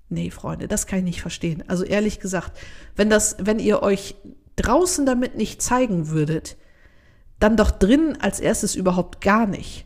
Nee, 0.07 0.31
Freunde, 0.31 0.69
das 0.69 0.87
kann 0.87 0.99
ich 0.99 1.05
nicht 1.05 1.21
verstehen. 1.21 1.65
Also 1.67 1.83
ehrlich 1.83 2.21
gesagt, 2.21 2.57
wenn 2.95 3.09
das, 3.09 3.35
wenn 3.39 3.59
ihr 3.59 3.83
euch 3.83 4.15
draußen 4.55 5.05
damit 5.05 5.35
nicht 5.35 5.61
zeigen 5.61 6.07
würdet, 6.07 6.55
dann 7.39 7.57
doch 7.57 7.71
drin 7.71 8.17
als 8.21 8.39
erstes 8.39 8.73
überhaupt 8.75 9.19
gar 9.19 9.47
nicht. 9.47 9.85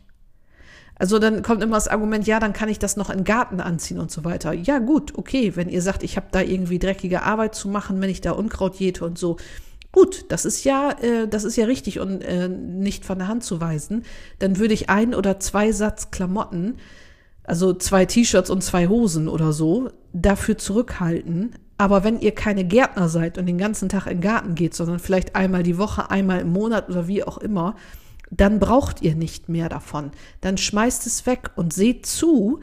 Also 0.94 1.18
dann 1.18 1.42
kommt 1.42 1.60
immer 1.60 1.74
das 1.74 1.88
Argument, 1.88 2.24
ja, 2.24 2.38
dann 2.38 2.52
kann 2.52 2.68
ich 2.68 2.78
das 2.78 2.96
noch 2.96 3.10
in 3.10 3.24
Garten 3.24 3.58
anziehen 3.58 3.98
und 3.98 4.12
so 4.12 4.22
weiter. 4.22 4.52
Ja, 4.52 4.78
gut, 4.78 5.18
okay, 5.18 5.56
wenn 5.56 5.68
ihr 5.68 5.82
sagt, 5.82 6.04
ich 6.04 6.16
habe 6.16 6.28
da 6.30 6.40
irgendwie 6.40 6.78
dreckige 6.78 7.22
Arbeit 7.22 7.56
zu 7.56 7.68
machen, 7.68 8.00
wenn 8.00 8.10
ich 8.10 8.20
da 8.20 8.30
Unkraut 8.30 8.76
jäte 8.76 9.04
und 9.04 9.18
so, 9.18 9.38
Gut, 9.92 10.24
das 10.28 10.46
ist 10.46 10.64
ja, 10.64 10.92
äh, 11.02 11.28
das 11.28 11.44
ist 11.44 11.56
ja 11.56 11.66
richtig 11.66 12.00
und 12.00 12.22
äh, 12.22 12.48
nicht 12.48 13.04
von 13.04 13.18
der 13.18 13.28
Hand 13.28 13.44
zu 13.44 13.60
weisen. 13.60 14.04
Dann 14.38 14.58
würde 14.58 14.72
ich 14.72 14.88
ein 14.88 15.14
oder 15.14 15.38
zwei 15.38 15.70
Satz 15.70 16.10
Klamotten, 16.10 16.78
also 17.44 17.74
zwei 17.74 18.06
T-Shirts 18.06 18.48
und 18.48 18.64
zwei 18.64 18.88
Hosen 18.88 19.28
oder 19.28 19.52
so, 19.52 19.90
dafür 20.14 20.56
zurückhalten. 20.56 21.54
Aber 21.76 22.04
wenn 22.04 22.20
ihr 22.20 22.34
keine 22.34 22.64
Gärtner 22.64 23.10
seid 23.10 23.36
und 23.36 23.44
den 23.46 23.58
ganzen 23.58 23.90
Tag 23.90 24.06
in 24.06 24.18
den 24.18 24.20
Garten 24.22 24.54
geht, 24.54 24.74
sondern 24.74 24.98
vielleicht 24.98 25.36
einmal 25.36 25.62
die 25.62 25.78
Woche, 25.78 26.10
einmal 26.10 26.40
im 26.40 26.52
Monat 26.52 26.88
oder 26.88 27.06
wie 27.06 27.24
auch 27.24 27.38
immer, 27.38 27.76
dann 28.30 28.60
braucht 28.60 29.02
ihr 29.02 29.14
nicht 29.14 29.50
mehr 29.50 29.68
davon. 29.68 30.10
Dann 30.40 30.56
schmeißt 30.56 31.06
es 31.06 31.26
weg 31.26 31.50
und 31.54 31.74
seht 31.74 32.06
zu, 32.06 32.60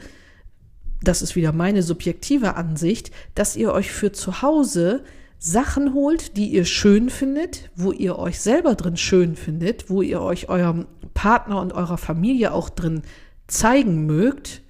das 1.02 1.22
ist 1.22 1.36
wieder 1.36 1.52
meine 1.52 1.84
subjektive 1.84 2.56
Ansicht, 2.56 3.12
dass 3.36 3.54
ihr 3.54 3.72
euch 3.72 3.92
für 3.92 4.10
zu 4.10 4.42
Hause 4.42 5.04
Sachen 5.42 5.94
holt, 5.94 6.36
die 6.36 6.48
ihr 6.48 6.66
schön 6.66 7.08
findet, 7.08 7.70
wo 7.74 7.92
ihr 7.92 8.18
euch 8.18 8.40
selber 8.40 8.74
drin 8.74 8.98
schön 8.98 9.36
findet, 9.36 9.88
wo 9.88 10.02
ihr 10.02 10.20
euch 10.20 10.50
eurem 10.50 10.86
Partner 11.14 11.62
und 11.62 11.72
eurer 11.72 11.96
Familie 11.96 12.52
auch 12.52 12.68
drin 12.68 13.00
zeigen 13.48 14.04
mögt, 14.04 14.60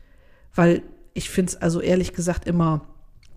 weil 0.54 0.82
ich 1.12 1.28
finde 1.28 1.50
es 1.50 1.56
also 1.56 1.80
ehrlich 1.80 2.12
gesagt 2.12 2.46
immer, 2.46 2.82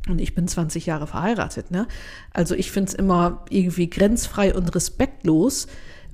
und 0.08 0.22
ich 0.22 0.36
bin 0.36 0.48
20 0.48 0.86
Jahre 0.86 1.08
verheiratet, 1.08 1.72
ne? 1.72 1.88
Also 2.34 2.54
ich 2.54 2.72
finde 2.72 2.90
es 2.90 2.94
immer 2.94 3.46
irgendwie 3.50 3.90
grenzfrei 3.90 4.54
und 4.54 4.76
respektlos, 4.76 5.66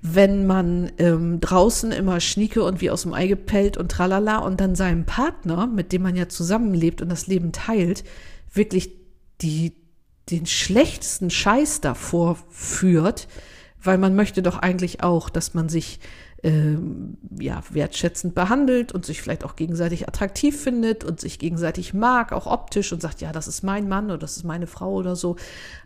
wenn 0.02 0.48
man 0.48 0.90
ähm, 1.00 1.42
draußen 1.42 1.92
immer 1.92 2.22
schnieke 2.22 2.64
und 2.64 2.80
wie 2.80 2.92
aus 2.92 3.02
dem 3.02 3.14
Ei 3.14 3.28
gepellt 3.28 3.76
und 3.76 3.92
tralala 3.92 4.38
und 4.38 4.62
dann 4.62 4.76
seinem 4.76 5.06
Partner, 5.06 5.68
mit 5.68 5.92
dem 5.92 6.04
man 6.04 6.16
ja 6.16 6.30
zusammenlebt 6.30 7.02
und 7.02 7.10
das 7.10 7.28
Leben 7.28 7.52
teilt, 7.52 8.06
wirklich 8.54 8.92
die 9.42 9.74
den 10.32 10.46
schlechtesten 10.46 11.30
Scheiß 11.30 11.82
davor 11.82 12.38
führt, 12.50 13.28
weil 13.82 13.98
man 13.98 14.16
möchte 14.16 14.42
doch 14.42 14.58
eigentlich 14.58 15.04
auch, 15.04 15.30
dass 15.30 15.54
man 15.54 15.70
sich 15.70 16.00
ähm, 16.44 17.18
ja 17.38 17.62
wertschätzend 17.70 18.34
behandelt 18.34 18.92
und 18.92 19.06
sich 19.06 19.22
vielleicht 19.22 19.44
auch 19.44 19.56
gegenseitig 19.56 20.08
attraktiv 20.08 20.62
findet 20.62 21.04
und 21.04 21.20
sich 21.20 21.40
gegenseitig 21.40 21.94
mag, 21.94 22.32
auch 22.32 22.46
optisch 22.46 22.94
und 22.94 23.02
sagt, 23.02 23.22
ja, 23.22 23.32
das 23.32 23.48
ist 23.48 23.64
mein 23.64 23.90
Mann 23.90 24.06
oder 24.06 24.20
das 24.20 24.38
ist 24.38 24.44
meine 24.44 24.68
Frau 24.68 24.94
oder 24.94 25.16
so. 25.16 25.36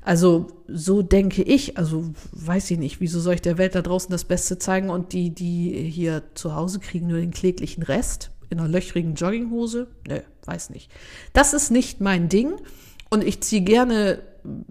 Also 0.02 0.48
so 0.68 1.02
denke 1.02 1.42
ich, 1.42 1.78
also 1.78 2.14
weiß 2.34 2.70
ich 2.72 2.78
nicht, 2.78 3.00
wieso 3.00 3.20
soll 3.20 3.36
ich 3.36 3.42
der 3.42 3.58
Welt 3.58 3.76
da 3.76 3.82
draußen 3.82 4.12
das 4.12 4.26
Beste 4.26 4.60
zeigen 4.60 4.90
und 4.90 5.14
die, 5.14 5.32
die 5.32 5.90
hier 5.90 6.24
zu 6.36 6.56
Hause 6.56 6.80
kriegen 6.80 7.08
nur 7.08 7.20
den 7.20 7.32
kläglichen 7.32 7.84
Rest 7.84 8.30
in 8.50 8.60
einer 8.60 8.70
löchrigen 8.70 9.16
Jogginghose? 9.16 9.88
Nö, 10.08 10.20
weiß 10.46 10.70
nicht. 10.70 10.92
Das 11.34 11.54
ist 11.54 11.72
nicht 11.72 12.00
mein 12.00 12.30
Ding. 12.30 12.54
Und 13.10 13.24
ich 13.24 13.42
ziehe 13.42 13.62
gerne 13.62 14.22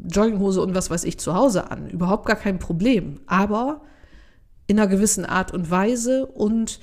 Jogginghose 0.09 0.61
und 0.61 0.75
was 0.75 0.91
weiß 0.91 1.05
ich 1.05 1.19
zu 1.19 1.35
Hause 1.35 1.71
an. 1.71 1.89
Überhaupt 1.89 2.27
gar 2.27 2.37
kein 2.37 2.59
Problem. 2.59 3.21
Aber 3.27 3.83
in 4.67 4.79
einer 4.79 4.89
gewissen 4.89 5.25
Art 5.25 5.53
und 5.53 5.71
Weise 5.71 6.27
und 6.27 6.81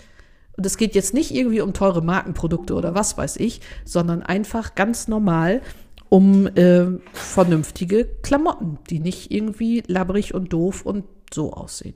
und 0.60 0.65
es 0.65 0.75
geht 0.75 0.93
jetzt 0.93 1.13
nicht 1.13 1.34
irgendwie 1.34 1.62
um 1.62 1.71
teure 1.71 2.02
Markenprodukte 2.02 2.73
oder 2.73 2.93
was 2.93 3.17
weiß 3.17 3.38
ich, 3.38 3.62
sondern 3.86 4.21
einfach 4.21 4.75
ganz 4.75 5.08
normal 5.08 5.62
um 6.10 6.47
äh, 6.47 6.99
vernünftige 7.13 8.04
Klamotten, 8.23 8.78
die 8.89 8.99
nicht 8.99 9.32
irgendwie 9.32 9.84
labbrig 9.88 10.34
und 10.34 10.52
doof 10.52 10.86
und 10.86 11.06
so 11.34 11.54
aussehen. 11.54 11.95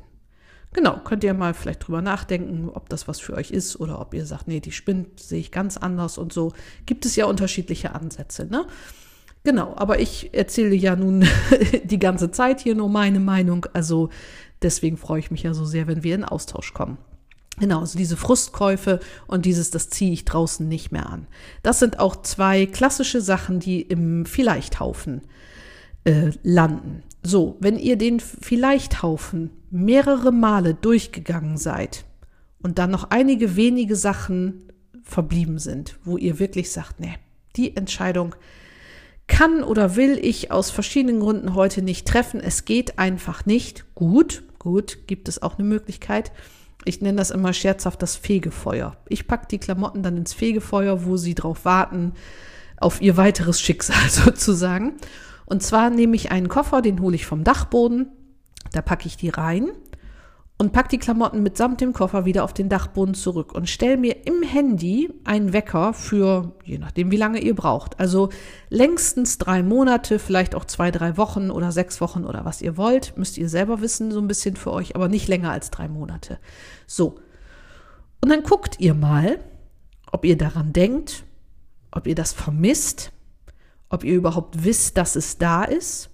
Genau, 0.71 0.97
könnt 1.03 1.25
ihr 1.25 1.33
mal 1.33 1.53
vielleicht 1.53 1.85
drüber 1.85 2.01
nachdenken, 2.01 2.69
ob 2.69 2.87
das 2.87 3.07
was 3.09 3.19
für 3.19 3.33
euch 3.33 3.51
ist 3.51 3.79
oder 3.81 3.99
ob 3.99 4.13
ihr 4.13 4.25
sagt, 4.25 4.47
nee, 4.47 4.61
die 4.61 4.71
spinnt, 4.71 5.19
sehe 5.19 5.41
ich 5.41 5.51
ganz 5.51 5.75
anders 5.75 6.17
und 6.17 6.31
so. 6.31 6.53
Gibt 6.85 7.05
es 7.05 7.17
ja 7.17 7.25
unterschiedliche 7.25 7.93
Ansätze, 7.93 8.45
ne? 8.45 8.65
Genau, 9.43 9.73
aber 9.75 9.99
ich 9.99 10.33
erzähle 10.33 10.75
ja 10.75 10.95
nun 10.95 11.25
die 11.83 11.99
ganze 11.99 12.31
Zeit 12.31 12.61
hier 12.61 12.75
nur 12.75 12.89
meine 12.89 13.19
Meinung, 13.19 13.65
also 13.73 14.09
deswegen 14.61 14.97
freue 14.97 15.19
ich 15.19 15.31
mich 15.31 15.43
ja 15.43 15.53
so 15.53 15.65
sehr, 15.65 15.87
wenn 15.87 16.03
wir 16.03 16.15
in 16.15 16.23
Austausch 16.23 16.73
kommen. 16.73 16.97
Genau, 17.59 17.81
also 17.81 17.97
diese 17.97 18.17
Frustkäufe 18.17 18.99
und 19.27 19.45
dieses, 19.45 19.69
das 19.69 19.89
ziehe 19.89 20.11
ich 20.11 20.25
draußen 20.25 20.67
nicht 20.67 20.91
mehr 20.91 21.07
an. 21.07 21.27
Das 21.61 21.79
sind 21.79 21.99
auch 21.99 22.21
zwei 22.23 22.65
klassische 22.65 23.21
Sachen, 23.21 23.59
die 23.59 23.81
im 23.81 24.25
Vielleichthaufen 24.25 25.21
äh, 26.05 26.31
landen. 26.41 27.03
So, 27.21 27.57
wenn 27.59 27.77
ihr 27.77 27.97
den 27.97 28.19
vielleicht 28.19 29.03
Haufen 29.03 29.51
mehrere 29.69 30.31
Male 30.31 30.73
durchgegangen 30.73 31.57
seid 31.57 32.05
und 32.61 32.79
dann 32.79 32.89
noch 32.89 33.11
einige 33.11 33.55
wenige 33.55 33.95
Sachen 33.95 34.71
verblieben 35.03 35.59
sind, 35.59 35.99
wo 36.03 36.17
ihr 36.17 36.39
wirklich 36.39 36.71
sagt, 36.71 36.99
nee, 36.99 37.13
die 37.55 37.77
Entscheidung 37.77 38.35
kann 39.27 39.63
oder 39.63 39.95
will 39.95 40.19
ich 40.21 40.51
aus 40.51 40.69
verschiedenen 40.69 41.19
Gründen 41.19 41.55
heute 41.55 41.81
nicht 41.81 42.07
treffen. 42.07 42.39
Es 42.39 42.65
geht 42.65 42.99
einfach 42.99 43.45
nicht. 43.45 43.85
Gut, 43.95 44.43
gut, 44.59 45.07
gibt 45.07 45.27
es 45.27 45.41
auch 45.41 45.57
eine 45.57 45.67
Möglichkeit. 45.67 46.31
Ich 46.85 47.01
nenne 47.01 47.17
das 47.17 47.31
immer 47.31 47.53
scherzhaft 47.53 48.01
das 48.01 48.15
Fegefeuer. 48.15 48.97
Ich 49.07 49.27
packe 49.27 49.47
die 49.49 49.59
Klamotten 49.59 50.03
dann 50.03 50.17
ins 50.17 50.33
Fegefeuer, 50.33 51.05
wo 51.05 51.15
sie 51.17 51.33
drauf 51.33 51.63
warten, 51.63 52.13
auf 52.77 53.01
ihr 53.01 53.15
weiteres 53.15 53.61
Schicksal 53.61 53.95
sozusagen. 54.09 54.93
Und 55.45 55.63
zwar 55.63 55.89
nehme 55.89 56.15
ich 56.15 56.31
einen 56.31 56.49
Koffer, 56.49 56.81
den 56.81 57.01
hole 57.01 57.15
ich 57.15 57.25
vom 57.25 57.43
Dachboden, 57.43 58.07
da 58.71 58.81
packe 58.81 59.07
ich 59.07 59.17
die 59.17 59.29
rein 59.29 59.71
und 60.63 60.71
pack 60.71 60.87
die 60.87 60.97
Klamotten 60.97 61.43
mitsamt 61.43 61.81
dem 61.81 61.91
Koffer 61.91 62.23
wieder 62.23 62.45
auf 62.45 62.53
den 62.53 62.69
Dachboden 62.69 63.15
zurück 63.15 63.53
und 63.53 63.67
stell 63.67 63.97
mir 63.97 64.25
im 64.25 64.43
Handy 64.43 65.09
einen 65.25 65.51
Wecker 65.51 65.93
für, 65.93 66.53
je 66.63 66.77
nachdem, 66.77 67.11
wie 67.11 67.17
lange 67.17 67.41
ihr 67.41 67.53
braucht. 67.53 67.99
Also 67.99 68.29
längstens 68.69 69.37
drei 69.37 69.61
Monate, 69.61 70.19
vielleicht 70.19 70.55
auch 70.55 70.63
zwei, 70.63 70.89
drei 70.89 71.17
Wochen 71.17 71.51
oder 71.51 71.73
sechs 71.73 71.99
Wochen 71.99 72.23
oder 72.23 72.45
was 72.45 72.61
ihr 72.61 72.77
wollt. 72.77 73.17
Müsst 73.17 73.37
ihr 73.37 73.49
selber 73.49 73.81
wissen, 73.81 74.09
so 74.11 74.21
ein 74.21 74.27
bisschen 74.29 74.55
für 74.55 74.71
euch, 74.71 74.95
aber 74.95 75.09
nicht 75.09 75.27
länger 75.27 75.51
als 75.51 75.69
drei 75.69 75.89
Monate. 75.89 76.39
So. 76.87 77.19
Und 78.21 78.29
dann 78.29 78.43
guckt 78.43 78.79
ihr 78.79 78.93
mal, 78.93 79.39
ob 80.13 80.23
ihr 80.23 80.37
daran 80.37 80.71
denkt, 80.71 81.25
ob 81.91 82.07
ihr 82.07 82.15
das 82.15 82.31
vermisst, 82.31 83.11
ob 83.89 84.05
ihr 84.05 84.13
überhaupt 84.13 84.63
wisst, 84.63 84.95
dass 84.95 85.17
es 85.17 85.37
da 85.37 85.65
ist 85.65 86.12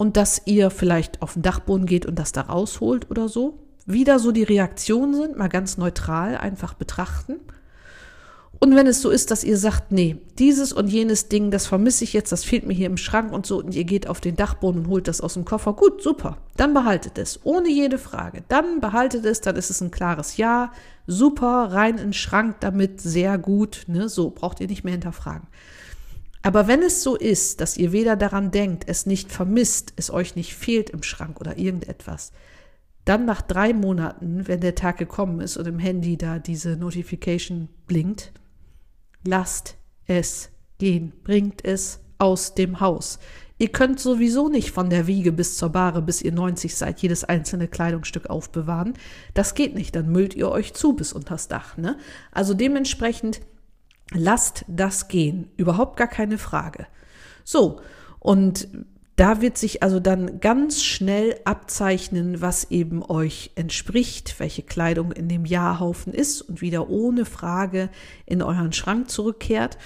und 0.00 0.16
dass 0.16 0.40
ihr 0.46 0.70
vielleicht 0.70 1.20
auf 1.20 1.34
den 1.34 1.42
Dachboden 1.42 1.84
geht 1.84 2.06
und 2.06 2.18
das 2.18 2.32
da 2.32 2.40
rausholt 2.40 3.10
oder 3.10 3.28
so. 3.28 3.58
Wieder 3.84 4.18
so 4.18 4.32
die 4.32 4.44
Reaktionen 4.44 5.14
sind, 5.14 5.36
mal 5.36 5.48
ganz 5.48 5.76
neutral 5.76 6.38
einfach 6.38 6.72
betrachten. 6.72 7.34
Und 8.58 8.74
wenn 8.74 8.86
es 8.86 9.02
so 9.02 9.10
ist, 9.10 9.30
dass 9.30 9.44
ihr 9.44 9.58
sagt, 9.58 9.92
nee, 9.92 10.16
dieses 10.38 10.72
und 10.72 10.88
jenes 10.88 11.28
Ding, 11.28 11.50
das 11.50 11.66
vermisse 11.66 12.04
ich 12.04 12.14
jetzt, 12.14 12.32
das 12.32 12.44
fehlt 12.44 12.66
mir 12.66 12.72
hier 12.72 12.86
im 12.86 12.96
Schrank 12.96 13.30
und 13.30 13.44
so, 13.44 13.58
und 13.58 13.74
ihr 13.74 13.84
geht 13.84 14.06
auf 14.06 14.22
den 14.22 14.36
Dachboden 14.36 14.82
und 14.82 14.88
holt 14.88 15.06
das 15.06 15.20
aus 15.20 15.34
dem 15.34 15.44
Koffer, 15.44 15.74
gut, 15.74 16.02
super, 16.02 16.38
dann 16.56 16.72
behaltet 16.72 17.18
es, 17.18 17.40
ohne 17.44 17.68
jede 17.68 17.98
Frage. 17.98 18.42
Dann 18.48 18.80
behaltet 18.80 19.26
es, 19.26 19.42
dann 19.42 19.56
ist 19.56 19.68
es 19.68 19.82
ein 19.82 19.90
klares 19.90 20.38
Ja, 20.38 20.72
super, 21.06 21.72
rein 21.72 21.98
in 21.98 22.04
den 22.04 22.12
Schrank 22.14 22.56
damit, 22.60 23.02
sehr 23.02 23.36
gut, 23.36 23.84
ne, 23.86 24.08
so, 24.08 24.30
braucht 24.30 24.60
ihr 24.60 24.66
nicht 24.66 24.82
mehr 24.82 24.92
hinterfragen. 24.92 25.46
Aber 26.42 26.68
wenn 26.68 26.82
es 26.82 27.02
so 27.02 27.16
ist, 27.16 27.60
dass 27.60 27.76
ihr 27.76 27.92
weder 27.92 28.16
daran 28.16 28.50
denkt, 28.50 28.84
es 28.86 29.06
nicht 29.06 29.30
vermisst, 29.30 29.92
es 29.96 30.10
euch 30.10 30.36
nicht 30.36 30.54
fehlt 30.54 30.90
im 30.90 31.02
Schrank 31.02 31.40
oder 31.40 31.58
irgendetwas, 31.58 32.32
dann 33.04 33.24
nach 33.24 33.42
drei 33.42 33.72
Monaten, 33.72 34.46
wenn 34.46 34.60
der 34.60 34.74
Tag 34.74 34.98
gekommen 34.98 35.40
ist 35.40 35.56
und 35.56 35.66
im 35.66 35.78
Handy 35.78 36.16
da 36.16 36.38
diese 36.38 36.76
Notification 36.76 37.68
blinkt, 37.86 38.32
lasst 39.24 39.76
es 40.06 40.50
gehen, 40.78 41.12
bringt 41.24 41.64
es 41.64 42.00
aus 42.18 42.54
dem 42.54 42.80
Haus. 42.80 43.18
Ihr 43.58 43.68
könnt 43.68 44.00
sowieso 44.00 44.48
nicht 44.48 44.70
von 44.70 44.88
der 44.88 45.06
Wiege 45.06 45.32
bis 45.32 45.58
zur 45.58 45.68
Bahre, 45.68 46.00
bis 46.00 46.22
ihr 46.22 46.32
90 46.32 46.74
seid, 46.74 47.00
jedes 47.00 47.24
einzelne 47.24 47.68
Kleidungsstück 47.68 48.30
aufbewahren. 48.30 48.94
Das 49.34 49.54
geht 49.54 49.74
nicht, 49.74 49.94
dann 49.94 50.10
müllt 50.10 50.34
ihr 50.34 50.50
euch 50.50 50.72
zu 50.72 50.94
bis 50.94 51.12
unters 51.12 51.46
Dach. 51.46 51.76
Ne? 51.76 51.98
Also 52.32 52.54
dementsprechend 52.54 53.42
Lasst 54.12 54.64
das 54.68 55.08
gehen. 55.08 55.50
Überhaupt 55.56 55.96
gar 55.96 56.08
keine 56.08 56.38
Frage. 56.38 56.86
So, 57.44 57.80
und 58.18 58.68
da 59.16 59.42
wird 59.42 59.58
sich 59.58 59.82
also 59.82 60.00
dann 60.00 60.40
ganz 60.40 60.82
schnell 60.82 61.38
abzeichnen, 61.44 62.40
was 62.40 62.70
eben 62.70 63.02
euch 63.02 63.50
entspricht, 63.54 64.40
welche 64.40 64.62
Kleidung 64.62 65.12
in 65.12 65.28
dem 65.28 65.44
Jahrhaufen 65.44 66.14
ist 66.14 66.40
und 66.40 66.62
wieder 66.62 66.88
ohne 66.88 67.26
Frage 67.26 67.90
in 68.24 68.40
euren 68.40 68.72
Schrank 68.72 69.10
zurückkehrt. 69.10 69.76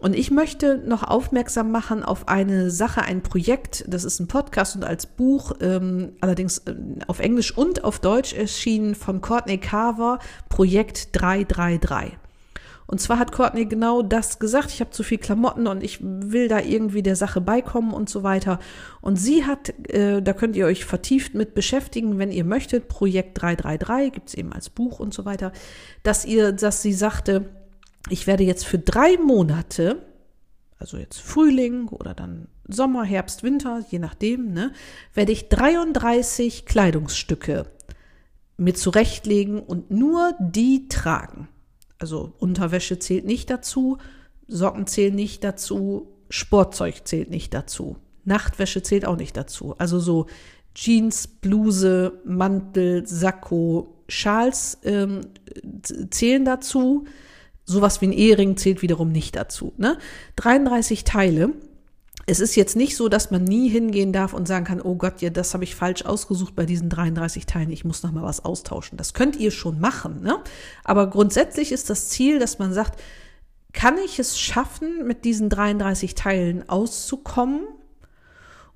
Und 0.00 0.14
ich 0.14 0.30
möchte 0.30 0.76
noch 0.86 1.02
aufmerksam 1.02 1.70
machen 1.70 2.02
auf 2.02 2.28
eine 2.28 2.70
Sache, 2.70 3.00
ein 3.00 3.22
Projekt, 3.22 3.86
das 3.88 4.04
ist 4.04 4.20
ein 4.20 4.28
Podcast 4.28 4.76
und 4.76 4.84
als 4.84 5.06
Buch, 5.06 5.52
ähm, 5.60 6.12
allerdings 6.20 6.58
äh, 6.58 6.74
auf 7.06 7.20
Englisch 7.20 7.56
und 7.56 7.84
auf 7.84 8.00
Deutsch 8.00 8.34
erschienen 8.34 8.94
von 8.94 9.22
Courtney 9.22 9.56
Carver, 9.56 10.18
Projekt 10.50 11.08
333. 11.12 12.18
Und 12.86 13.00
zwar 13.00 13.18
hat 13.18 13.32
Courtney 13.32 13.64
genau 13.64 14.02
das 14.02 14.38
gesagt. 14.38 14.70
Ich 14.70 14.80
habe 14.80 14.90
zu 14.90 15.02
viel 15.02 15.18
Klamotten 15.18 15.66
und 15.66 15.82
ich 15.82 15.98
will 16.02 16.48
da 16.48 16.60
irgendwie 16.60 17.02
der 17.02 17.16
Sache 17.16 17.40
beikommen 17.40 17.92
und 17.92 18.08
so 18.08 18.22
weiter. 18.22 18.58
Und 19.00 19.16
sie 19.16 19.44
hat, 19.44 19.70
äh, 19.88 20.20
da 20.22 20.32
könnt 20.32 20.56
ihr 20.56 20.66
euch 20.66 20.84
vertieft 20.84 21.34
mit 21.34 21.54
beschäftigen, 21.54 22.18
wenn 22.18 22.30
ihr 22.30 22.44
möchtet. 22.44 22.88
Projekt 22.88 23.40
333 23.40 24.12
gibt's 24.12 24.34
eben 24.34 24.52
als 24.52 24.68
Buch 24.68 25.00
und 25.00 25.14
so 25.14 25.24
weiter, 25.24 25.52
dass 26.02 26.24
ihr, 26.24 26.52
dass 26.52 26.82
sie 26.82 26.92
sagte, 26.92 27.50
ich 28.10 28.26
werde 28.26 28.44
jetzt 28.44 28.66
für 28.66 28.78
drei 28.78 29.16
Monate, 29.16 30.02
also 30.78 30.98
jetzt 30.98 31.20
Frühling 31.20 31.88
oder 31.88 32.12
dann 32.12 32.48
Sommer, 32.68 33.04
Herbst, 33.04 33.42
Winter, 33.42 33.84
je 33.90 33.98
nachdem, 33.98 34.52
ne, 34.52 34.72
werde 35.14 35.32
ich 35.32 35.48
33 35.48 36.66
Kleidungsstücke 36.66 37.66
mir 38.56 38.74
zurechtlegen 38.74 39.60
und 39.60 39.90
nur 39.90 40.34
die 40.38 40.88
tragen. 40.88 41.48
Also 41.98 42.32
Unterwäsche 42.38 42.98
zählt 42.98 43.24
nicht 43.24 43.50
dazu, 43.50 43.98
Socken 44.46 44.86
zählen 44.86 45.14
nicht 45.14 45.44
dazu, 45.44 46.08
Sportzeug 46.28 47.06
zählt 47.06 47.30
nicht 47.30 47.54
dazu, 47.54 47.96
Nachtwäsche 48.24 48.82
zählt 48.82 49.06
auch 49.06 49.16
nicht 49.16 49.36
dazu. 49.36 49.74
Also 49.78 50.00
so 50.00 50.26
Jeans, 50.74 51.26
Bluse, 51.26 52.20
Mantel, 52.24 53.06
Sakko, 53.06 53.94
Schals 54.08 54.78
ähm, 54.84 55.20
zählen 56.10 56.44
dazu. 56.44 57.06
Sowas 57.64 58.00
wie 58.00 58.08
ein 58.08 58.12
Ehering 58.12 58.56
zählt 58.56 58.82
wiederum 58.82 59.10
nicht 59.10 59.36
dazu. 59.36 59.72
Ne? 59.78 59.96
33 60.36 61.04
Teile 61.04 61.54
es 62.26 62.40
ist 62.40 62.56
jetzt 62.56 62.76
nicht 62.76 62.96
so, 62.96 63.08
dass 63.08 63.30
man 63.30 63.44
nie 63.44 63.68
hingehen 63.68 64.12
darf 64.12 64.32
und 64.32 64.48
sagen 64.48 64.64
kann, 64.64 64.80
oh 64.80 64.94
Gott, 64.94 65.20
ja, 65.20 65.30
das 65.30 65.52
habe 65.52 65.64
ich 65.64 65.74
falsch 65.74 66.04
ausgesucht 66.04 66.54
bei 66.56 66.64
diesen 66.64 66.88
33 66.88 67.46
Teilen, 67.46 67.70
ich 67.70 67.84
muss 67.84 68.02
noch 68.02 68.12
mal 68.12 68.22
was 68.22 68.44
austauschen. 68.44 68.96
Das 68.96 69.12
könnt 69.12 69.36
ihr 69.36 69.50
schon 69.50 69.80
machen, 69.80 70.22
ne? 70.22 70.38
Aber 70.84 71.08
grundsätzlich 71.10 71.72
ist 71.72 71.90
das 71.90 72.08
Ziel, 72.08 72.38
dass 72.38 72.58
man 72.58 72.72
sagt, 72.72 73.00
kann 73.72 73.98
ich 73.98 74.18
es 74.18 74.38
schaffen, 74.38 75.06
mit 75.06 75.24
diesen 75.24 75.50
33 75.50 76.14
Teilen 76.14 76.68
auszukommen? 76.68 77.62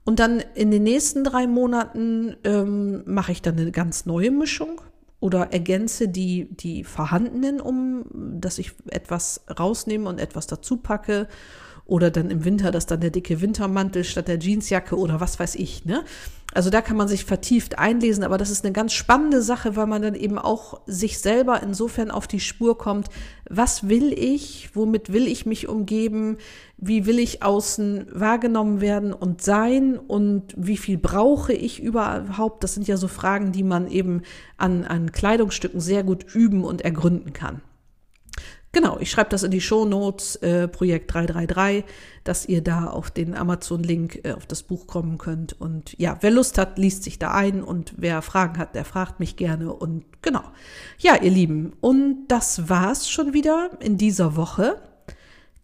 Und 0.04 0.20
dann 0.20 0.42
in 0.54 0.70
den 0.70 0.82
nächsten 0.82 1.22
drei 1.22 1.46
Monaten 1.46 2.36
ähm, 2.44 3.02
mache 3.06 3.32
ich 3.32 3.42
dann 3.42 3.58
eine 3.58 3.70
ganz 3.70 4.06
neue 4.06 4.30
Mischung 4.30 4.80
oder 5.20 5.52
ergänze 5.52 6.08
die, 6.08 6.48
die 6.50 6.84
vorhandenen, 6.84 7.60
um 7.60 8.06
dass 8.40 8.58
ich 8.58 8.72
etwas 8.88 9.42
rausnehme 9.58 10.08
und 10.08 10.18
etwas 10.18 10.46
dazu 10.46 10.78
packe 10.78 11.28
oder 11.88 12.10
dann 12.10 12.30
im 12.30 12.44
Winter, 12.44 12.70
dass 12.70 12.86
dann 12.86 13.00
der 13.00 13.10
dicke 13.10 13.40
Wintermantel 13.40 14.04
statt 14.04 14.28
der 14.28 14.38
Jeansjacke 14.38 14.96
oder 14.96 15.20
was 15.20 15.40
weiß 15.40 15.56
ich, 15.56 15.84
ne? 15.84 16.04
Also 16.54 16.70
da 16.70 16.80
kann 16.80 16.96
man 16.96 17.08
sich 17.08 17.26
vertieft 17.26 17.78
einlesen, 17.78 18.24
aber 18.24 18.38
das 18.38 18.50
ist 18.50 18.64
eine 18.64 18.72
ganz 18.72 18.94
spannende 18.94 19.42
Sache, 19.42 19.76
weil 19.76 19.86
man 19.86 20.00
dann 20.00 20.14
eben 20.14 20.38
auch 20.38 20.80
sich 20.86 21.18
selber 21.18 21.62
insofern 21.62 22.10
auf 22.10 22.26
die 22.26 22.40
Spur 22.40 22.78
kommt, 22.78 23.08
was 23.50 23.88
will 23.88 24.14
ich, 24.14 24.70
womit 24.74 25.12
will 25.12 25.26
ich 25.26 25.44
mich 25.44 25.68
umgeben, 25.68 26.38
wie 26.78 27.04
will 27.04 27.18
ich 27.18 27.42
außen 27.42 28.06
wahrgenommen 28.12 28.80
werden 28.80 29.12
und 29.12 29.42
sein 29.42 29.98
und 29.98 30.54
wie 30.56 30.78
viel 30.78 30.96
brauche 30.96 31.52
ich 31.52 31.82
überhaupt, 31.82 32.64
das 32.64 32.74
sind 32.74 32.88
ja 32.88 32.96
so 32.96 33.08
Fragen, 33.08 33.52
die 33.52 33.62
man 33.62 33.90
eben 33.90 34.22
an, 34.56 34.84
an 34.84 35.12
Kleidungsstücken 35.12 35.80
sehr 35.80 36.02
gut 36.02 36.34
üben 36.34 36.64
und 36.64 36.80
ergründen 36.80 37.34
kann. 37.34 37.60
Genau, 38.72 38.98
ich 38.98 39.10
schreibe 39.10 39.30
das 39.30 39.44
in 39.44 39.50
die 39.50 39.62
Show 39.62 39.86
Notes, 39.86 40.36
äh, 40.36 40.68
Projekt 40.68 41.12
333, 41.14 41.84
dass 42.22 42.46
ihr 42.46 42.62
da 42.62 42.86
auf 42.86 43.10
den 43.10 43.34
Amazon-Link 43.34 44.20
äh, 44.24 44.32
auf 44.32 44.44
das 44.44 44.62
Buch 44.62 44.86
kommen 44.86 45.16
könnt. 45.16 45.58
Und 45.58 45.98
ja, 45.98 46.18
wer 46.20 46.30
Lust 46.30 46.58
hat, 46.58 46.78
liest 46.78 47.02
sich 47.02 47.18
da 47.18 47.32
ein 47.32 47.62
und 47.62 47.94
wer 47.96 48.20
Fragen 48.20 48.58
hat, 48.58 48.74
der 48.74 48.84
fragt 48.84 49.20
mich 49.20 49.36
gerne. 49.36 49.72
Und 49.72 50.04
genau. 50.20 50.42
Ja, 50.98 51.16
ihr 51.16 51.30
Lieben, 51.30 51.72
und 51.80 52.28
das 52.28 52.68
war's 52.68 53.10
schon 53.10 53.32
wieder 53.32 53.70
in 53.80 53.96
dieser 53.96 54.36
Woche. 54.36 54.82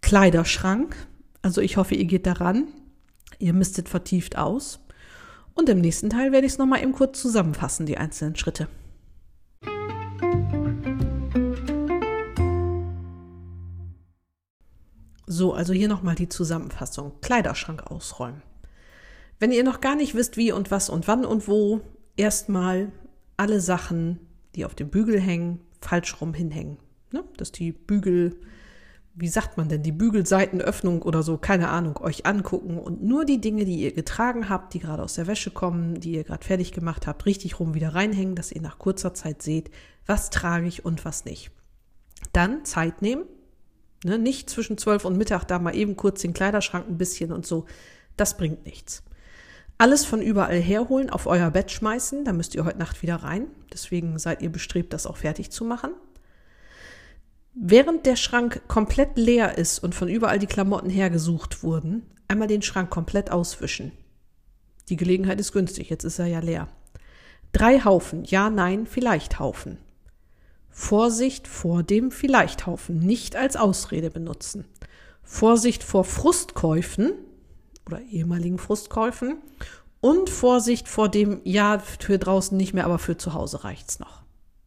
Kleiderschrank. 0.01 0.97
Also 1.43 1.61
ich 1.61 1.77
hoffe, 1.77 1.95
ihr 1.95 2.07
geht 2.07 2.27
daran. 2.27 2.69
Ihr 3.39 3.53
mistet 3.53 3.91
vertieft 3.91 4.39
aus. 4.39 4.81
Und 5.53 5.69
im 5.69 5.81
nächsten 5.81 6.09
Teil 6.09 6.33
werde 6.33 6.47
ich 6.47 6.55
es 6.55 6.59
nochmal 6.59 6.83
eben 6.83 6.93
kurz 6.93 7.21
zusammenfassen, 7.21 7.85
die 7.85 7.99
einzelnen 7.99 8.37
Schritte. 8.37 8.67
So, 15.27 15.55
also 15.55 15.73
hier 15.73 15.89
nochmal 15.89 16.15
die 16.15 16.29
Zusammenfassung. 16.29 17.13
Kleiderschrank 17.21 17.91
ausräumen. 17.91 18.43
Wenn 19.41 19.53
ihr 19.53 19.65
noch 19.65 19.81
gar 19.81 19.97
nicht 19.97 20.15
wisst, 20.15 20.37
wie 20.37 20.53
und 20.53 20.71
was 20.71 20.89
und 20.89 21.09
wann 21.09 21.25
und 21.25 21.49
wo, 21.49 21.81
erstmal 22.17 22.93
alle 23.37 23.61
Sachen, 23.61 24.21
die 24.55 24.65
auf 24.65 24.75
dem 24.75 24.91
Bügel 24.91 25.21
hängen, 25.21 25.61
falsch 25.81 26.21
rum 26.21 26.35
hinhängen. 26.35 26.79
Ne? 27.13 27.25
Dass 27.37 27.53
die 27.53 27.73
Bügel 27.73 28.39
wie 29.17 29.29
sagt 29.29 29.57
man 29.57 29.69
denn, 29.69 29.83
die 29.83 29.93
Bügelseitenöffnung 29.93 31.03
oder 31.03 31.23
so, 31.23 31.39
keine 31.39 31.69
Ahnung, 31.69 31.99
euch 31.99 32.27
angucken 32.27 32.79
und 32.79 33.03
nur 33.03 33.25
die 33.25 33.41
Dinge, 33.41 33.65
die 33.65 33.77
ihr 33.77 33.93
getragen 33.93 34.49
habt, 34.49 34.75
die 34.75 34.81
gerade 34.81 35.03
aus 35.03 35.15
der 35.15 35.29
Wäsche 35.29 35.53
kommen, 35.53 36.01
die 36.01 36.13
ihr 36.13 36.25
gerade 36.25 36.45
fertig 36.45 36.73
gemacht 36.73 37.07
habt, 37.07 37.25
richtig 37.25 37.61
rum 37.61 37.75
wieder 37.75 37.95
reinhängen, 37.95 38.35
dass 38.35 38.51
ihr 38.51 38.61
nach 38.61 38.79
kurzer 38.79 39.15
Zeit 39.15 39.41
seht, 39.41 39.71
was 40.05 40.31
trage 40.31 40.67
ich 40.67 40.85
und 40.85 41.05
was 41.05 41.25
nicht. 41.25 41.53
Dann 42.33 42.65
Zeit 42.65 43.03
nehmen, 43.03 43.25
ne, 44.05 44.19
nicht 44.19 44.49
zwischen 44.49 44.79
zwölf 44.79 45.05
und 45.05 45.17
Mittag 45.17 45.45
da 45.45 45.59
mal 45.59 45.75
eben 45.75 45.97
kurz 45.97 46.21
den 46.21 46.35
Kleiderschrank 46.35 46.87
ein 46.89 46.99
bisschen 46.99 47.33
und 47.33 47.47
so, 47.47 47.67
das 48.17 48.37
bringt 48.37 48.65
nichts. 48.65 49.03
Alles 49.77 50.05
von 50.05 50.23
überall 50.23 50.61
herholen, 50.61 51.11
auf 51.11 51.27
euer 51.27 51.51
Bett 51.51 51.71
schmeißen, 51.73 52.25
da 52.25 52.33
müsst 52.33 52.55
ihr 52.55 52.65
heute 52.65 52.79
Nacht 52.79 53.03
wieder 53.03 53.17
rein, 53.17 53.47
deswegen 53.73 54.19
seid 54.19 54.41
ihr 54.43 54.51
bestrebt, 54.51 54.93
das 54.93 55.07
auch 55.07 55.17
fertig 55.17 55.51
zu 55.51 55.65
machen. 55.65 55.91
Während 57.55 58.07
der 58.07 58.17
Schrank 58.17 58.63
komplett 58.69 59.17
leer 59.17 59.59
ist 59.59 59.79
und 59.81 59.95
von 59.95 60.09
überall 60.09 60.39
die 60.39 60.47
Klamotten 60.47 60.91
hergesucht 60.91 61.63
wurden, 61.63 62.03
einmal 62.29 62.49
den 62.49 62.63
Schrank 62.63 62.91
komplett 62.91 63.31
auswischen. 63.31 63.93
Die 64.89 64.97
Gelegenheit 64.97 65.41
ist 65.41 65.53
günstig, 65.53 65.89
jetzt 65.91 66.05
ist 66.05 66.19
er 66.19 66.27
ja 66.27 66.41
leer. 66.41 66.69
Drei 67.53 67.81
Haufen, 67.81 68.25
ja, 68.25 68.51
nein, 68.51 68.87
vielleicht 68.87 69.39
Haufen. 69.39 69.79
Vorsicht 70.77 71.47
vor 71.47 71.85
dem 71.85 72.11
Vielleicht-Haufen, 72.11 72.99
nicht 72.99 73.37
als 73.37 73.55
Ausrede 73.55 74.11
benutzen. 74.11 74.65
Vorsicht 75.23 75.85
vor 75.85 76.05
Frustkäufen 76.05 77.13
oder 77.87 78.01
ehemaligen 78.03 78.59
Frustkäufen 78.59 79.37
und 80.01 80.29
Vorsicht 80.31 80.89
vor 80.89 81.09
dem, 81.09 81.41
ja, 81.45 81.79
für 81.79 82.19
draußen 82.19 82.57
nicht 82.57 82.75
mehr, 82.75 82.87
aber 82.87 82.99
für 82.99 83.17
zu 83.17 83.35
Hause 83.35 83.63
reicht's 83.63 84.01
noch. 84.01 84.23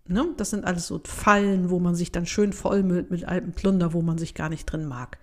Ne? 0.08 0.30
Das 0.38 0.50
sind 0.50 0.64
alles 0.64 0.88
so 0.88 1.02
Fallen, 1.04 1.70
wo 1.70 1.80
man 1.80 1.94
sich 1.94 2.14
dann 2.14 2.26
schön 2.26 2.54
vollmüllt 2.54 3.12
mit 3.12 3.26
altem 3.26 3.52
Plunder, 3.52 3.92
wo 3.92 4.02
man 4.02 4.18
sich 4.18 4.34
gar 4.34 4.48
nicht 4.48 4.66
drin 4.66 4.88
mag. 4.88 5.18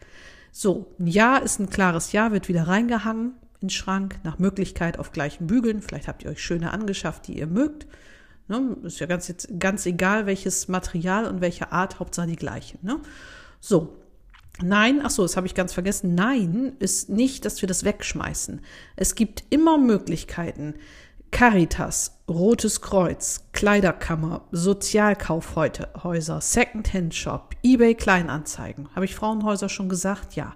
So, 0.52 0.92
ein 1.00 1.06
Ja 1.06 1.38
ist 1.38 1.60
ein 1.60 1.70
klares 1.70 2.12
Ja, 2.12 2.30
wird 2.30 2.48
wieder 2.48 2.68
reingehangen 2.68 3.32
in 3.54 3.68
den 3.68 3.70
Schrank, 3.70 4.20
nach 4.22 4.38
Möglichkeit 4.38 4.98
auf 4.98 5.12
gleichen 5.12 5.46
Bügeln. 5.46 5.80
Vielleicht 5.80 6.08
habt 6.08 6.24
ihr 6.24 6.30
euch 6.30 6.42
schöne 6.42 6.72
angeschafft, 6.72 7.26
die 7.26 7.38
ihr 7.38 7.46
mögt. 7.46 7.86
Ne? 8.48 8.76
Ist 8.82 9.00
ja 9.00 9.06
ganz, 9.06 9.32
ganz 9.58 9.86
egal, 9.86 10.26
welches 10.26 10.68
Material 10.68 11.26
und 11.26 11.40
welche 11.40 11.72
Art, 11.72 11.98
Hauptsache 11.98 12.26
die 12.26 12.36
gleiche. 12.36 12.78
Ne? 12.82 13.00
So, 13.60 13.96
Nein, 14.62 15.00
ach 15.02 15.10
so, 15.10 15.22
das 15.22 15.36
habe 15.36 15.48
ich 15.48 15.54
ganz 15.56 15.72
vergessen. 15.72 16.14
Nein 16.14 16.74
ist 16.78 17.08
nicht, 17.08 17.44
dass 17.44 17.60
wir 17.60 17.66
das 17.66 17.82
wegschmeißen. 17.82 18.60
Es 18.94 19.16
gibt 19.16 19.42
immer 19.50 19.78
Möglichkeiten, 19.78 20.74
Caritas, 21.32 22.20
Rotes 22.28 22.80
Kreuz, 22.80 23.48
Kleiderkammer, 23.52 24.46
Sozialkaufhäuser, 24.52 26.40
Secondhand-Shop, 26.40 27.56
eBay 27.64 27.96
Kleinanzeigen. 27.96 28.88
Habe 28.94 29.06
ich 29.06 29.16
Frauenhäuser 29.16 29.68
schon 29.68 29.88
gesagt? 29.88 30.36
Ja. 30.36 30.54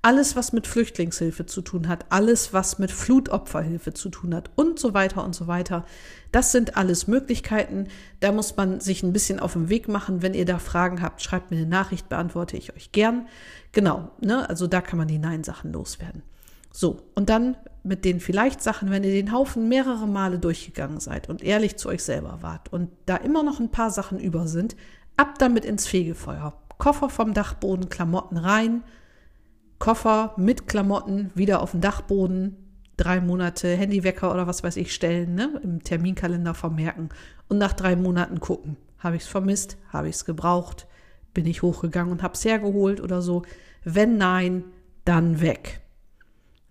Alles, 0.00 0.36
was 0.36 0.52
mit 0.52 0.66
Flüchtlingshilfe 0.66 1.46
zu 1.46 1.60
tun 1.60 1.88
hat, 1.88 2.06
alles, 2.10 2.52
was 2.52 2.78
mit 2.78 2.92
Flutopferhilfe 2.92 3.92
zu 3.94 4.10
tun 4.10 4.34
hat 4.34 4.50
und 4.54 4.78
so 4.78 4.94
weiter 4.94 5.24
und 5.24 5.34
so 5.34 5.48
weiter. 5.48 5.84
Das 6.30 6.52
sind 6.52 6.76
alles 6.76 7.08
Möglichkeiten. 7.08 7.88
Da 8.20 8.30
muss 8.30 8.56
man 8.56 8.80
sich 8.80 9.02
ein 9.02 9.12
bisschen 9.12 9.40
auf 9.40 9.54
den 9.54 9.68
Weg 9.68 9.88
machen. 9.88 10.22
Wenn 10.22 10.34
ihr 10.34 10.44
da 10.44 10.60
Fragen 10.60 11.02
habt, 11.02 11.20
schreibt 11.20 11.50
mir 11.50 11.56
eine 11.56 11.66
Nachricht, 11.66 12.08
beantworte 12.08 12.56
ich 12.56 12.74
euch 12.76 12.92
gern. 12.92 13.26
Genau, 13.72 14.12
ne? 14.20 14.48
Also 14.48 14.68
da 14.68 14.80
kann 14.80 14.98
man 14.98 15.08
die 15.08 15.18
Nein-Sachen 15.18 15.72
loswerden. 15.72 16.22
So, 16.70 17.02
und 17.16 17.28
dann 17.28 17.56
mit 17.82 18.04
den 18.04 18.20
vielleicht 18.20 18.62
Sachen, 18.62 18.90
wenn 18.90 19.02
ihr 19.02 19.10
den 19.10 19.32
Haufen 19.32 19.68
mehrere 19.68 20.06
Male 20.06 20.38
durchgegangen 20.38 21.00
seid 21.00 21.28
und 21.28 21.42
ehrlich 21.42 21.76
zu 21.76 21.88
euch 21.88 22.04
selber 22.04 22.38
wart 22.40 22.72
und 22.72 22.90
da 23.06 23.16
immer 23.16 23.42
noch 23.42 23.58
ein 23.58 23.70
paar 23.70 23.90
Sachen 23.90 24.20
über 24.20 24.46
sind, 24.46 24.76
ab 25.16 25.38
damit 25.38 25.64
ins 25.64 25.88
Fegefeuer. 25.88 26.54
Koffer 26.78 27.10
vom 27.10 27.34
Dachboden, 27.34 27.88
Klamotten 27.88 28.36
rein, 28.36 28.84
Koffer 29.78 30.34
mit 30.36 30.66
Klamotten 30.66 31.30
wieder 31.34 31.62
auf 31.62 31.72
den 31.72 31.80
Dachboden, 31.80 32.56
drei 32.96 33.20
Monate 33.20 33.68
Handywecker 33.68 34.32
oder 34.32 34.46
was 34.46 34.62
weiß 34.62 34.76
ich 34.76 34.92
stellen, 34.92 35.34
ne? 35.34 35.60
im 35.62 35.82
Terminkalender 35.82 36.54
vermerken 36.54 37.10
und 37.48 37.58
nach 37.58 37.72
drei 37.72 37.96
Monaten 37.96 38.40
gucken. 38.40 38.76
Habe 38.98 39.16
ich 39.16 39.22
es 39.22 39.28
vermisst? 39.28 39.78
Habe 39.90 40.08
ich 40.08 40.16
es 40.16 40.24
gebraucht? 40.24 40.86
Bin 41.32 41.46
ich 41.46 41.62
hochgegangen 41.62 42.12
und 42.12 42.22
habe 42.22 42.34
es 42.34 42.44
hergeholt 42.44 43.00
oder 43.00 43.22
so? 43.22 43.42
Wenn 43.84 44.16
nein, 44.16 44.64
dann 45.04 45.40
weg. 45.40 45.80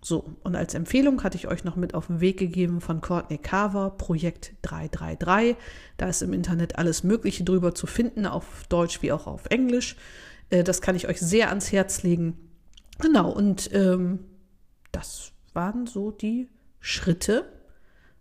So, 0.00 0.36
und 0.44 0.54
als 0.54 0.74
Empfehlung 0.74 1.24
hatte 1.24 1.36
ich 1.36 1.48
euch 1.48 1.64
noch 1.64 1.74
mit 1.74 1.94
auf 1.94 2.06
den 2.06 2.20
Weg 2.20 2.38
gegeben 2.38 2.80
von 2.80 3.00
Courtney 3.00 3.38
Carver, 3.38 3.90
Projekt 3.90 4.52
333. 4.62 5.56
Da 5.96 6.08
ist 6.08 6.22
im 6.22 6.32
Internet 6.32 6.78
alles 6.78 7.02
Mögliche 7.02 7.42
drüber 7.42 7.74
zu 7.74 7.86
finden, 7.86 8.26
auf 8.26 8.64
Deutsch 8.68 9.02
wie 9.02 9.10
auch 9.10 9.26
auf 9.26 9.46
Englisch. 9.46 9.96
Äh, 10.50 10.62
das 10.62 10.80
kann 10.82 10.94
ich 10.94 11.08
euch 11.08 11.18
sehr 11.18 11.48
ans 11.48 11.72
Herz 11.72 12.04
legen. 12.04 12.47
Genau, 12.98 13.30
und 13.30 13.70
ähm, 13.72 14.20
das 14.92 15.32
waren 15.54 15.86
so 15.86 16.10
die 16.10 16.48
Schritte, 16.80 17.44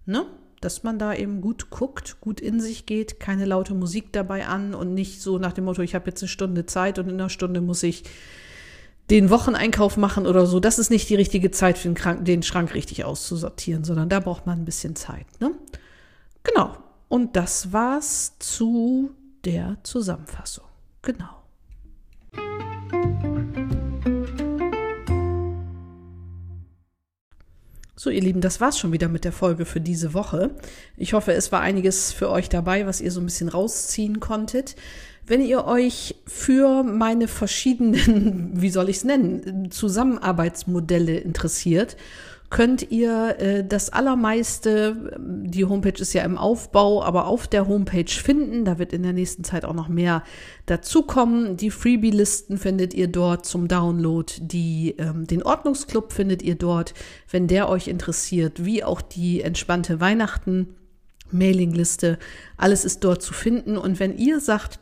ne? 0.06 0.26
dass 0.62 0.84
man 0.84 0.98
da 0.98 1.14
eben 1.14 1.42
gut 1.42 1.70
guckt, 1.70 2.20
gut 2.20 2.40
in 2.40 2.60
sich 2.60 2.86
geht, 2.86 3.20
keine 3.20 3.46
laute 3.46 3.76
Musik 3.76 4.12
dabei 4.12 4.48
an 4.48 4.74
und 4.74 4.94
nicht 4.94 5.22
so 5.22 5.38
nach 5.38 5.54
dem 5.54 5.66
Motto, 5.66 5.82
ich 5.82 5.94
habe 5.94 6.10
jetzt 6.10 6.22
eine 6.24 6.30
Stunde 6.30 6.66
Zeit 6.66 6.98
und 6.98 7.08
in 7.08 7.14
einer 7.16 7.30
Stunde 7.30 7.62
muss 7.62 7.84
ich 7.84 8.04
den 9.10 9.30
Wocheneinkauf 9.30 9.98
machen 9.98 10.28
oder 10.28 10.46
so, 10.46 10.60
das 10.60 10.80
ist 10.80 10.90
nicht 10.90 11.10
die 11.10 11.16
richtige 11.16 11.52
Zeit 11.52 11.78
für 11.78 11.88
den, 11.88 11.96
Krank 11.96 12.26
den 12.26 12.44
Schrank 12.44 12.74
richtig 12.74 13.06
auszusortieren, 13.06 13.84
sondern 13.84 14.10
da 14.10 14.20
braucht 14.20 14.46
man 14.46 14.60
ein 14.60 14.66
bisschen 14.66 14.96
Zeit. 14.96 15.26
Ne? 15.40 15.52
Genau. 16.44 16.76
Und 17.08 17.36
das 17.36 17.72
war's 17.72 18.38
zu 18.40 19.12
der 19.46 19.78
Zusammenfassung. 19.84 20.66
Genau. 21.04 21.37
So, 28.00 28.12
ihr 28.12 28.22
Lieben, 28.22 28.42
das 28.42 28.62
war's 28.62 28.78
schon 28.78 28.94
wieder 28.94 29.08
mit 29.08 29.26
der 29.26 29.32
Folge 29.32 29.66
für 29.66 29.82
diese 29.82 30.14
Woche. 30.14 30.52
Ich 30.98 31.14
hoffe, 31.14 31.34
es 31.34 31.52
war 31.52 31.62
einiges 31.62 32.14
für 32.14 32.30
euch 32.30 32.48
dabei, 32.48 32.86
was 32.86 33.02
ihr 33.02 33.12
so 33.12 33.20
ein 33.20 33.26
bisschen 33.26 33.50
rausziehen 33.50 34.20
konntet. 34.20 34.76
Wenn 35.26 35.42
ihr 35.42 35.66
euch 35.66 36.14
für 36.28 36.84
meine 36.84 37.28
verschiedenen, 37.28 38.52
wie 38.62 38.70
soll 38.70 38.90
ich 38.90 38.98
es 38.98 39.04
nennen, 39.04 39.72
Zusammenarbeitsmodelle 39.72 41.18
interessiert, 41.18 41.98
könnt 42.50 42.92
ihr 42.92 43.40
äh, 43.40 43.64
das 43.68 43.90
allermeiste, 43.90 45.18
die 45.20 45.66
Homepage 45.66 46.00
ist 46.02 46.14
ja 46.14 46.24
im 46.24 46.38
Aufbau, 46.38 47.04
aber 47.04 47.28
auf 47.28 47.48
der 47.48 47.68
Homepage 47.68 48.10
finden. 48.10 48.64
Da 48.64 48.80
wird 48.80 48.94
in 48.94 49.04
der 49.04 49.14
nächsten 49.14 49.44
Zeit 49.44 49.66
auch 49.66 49.74
noch 49.74 49.90
mehr 49.90 50.24
dazukommen. 50.66 51.58
Die 51.58 51.72
Freebie-Listen 51.72 52.58
findet 52.58 52.94
ihr 52.94 53.08
dort 53.08 53.46
zum 53.46 53.68
Download. 53.68 54.32
Die, 54.40 54.96
ähm, 54.98 55.28
den 55.28 55.44
Ordnungsclub 55.44 56.14
findet 56.14 56.42
ihr 56.42 56.56
dort, 56.56 56.94
wenn 57.30 57.48
der 57.48 57.70
euch 57.70 57.88
interessiert, 57.88 58.64
wie 58.64 58.84
auch 58.84 59.02
die 59.02 59.42
entspannte 59.42 60.00
Weihnachten. 60.00 60.76
Mailingliste, 61.30 62.18
alles 62.56 62.86
ist 62.86 63.04
dort 63.04 63.22
zu 63.22 63.34
finden. 63.34 63.78
Und 63.78 64.00
wenn 64.00 64.18
ihr 64.18 64.40
sagt, 64.40 64.80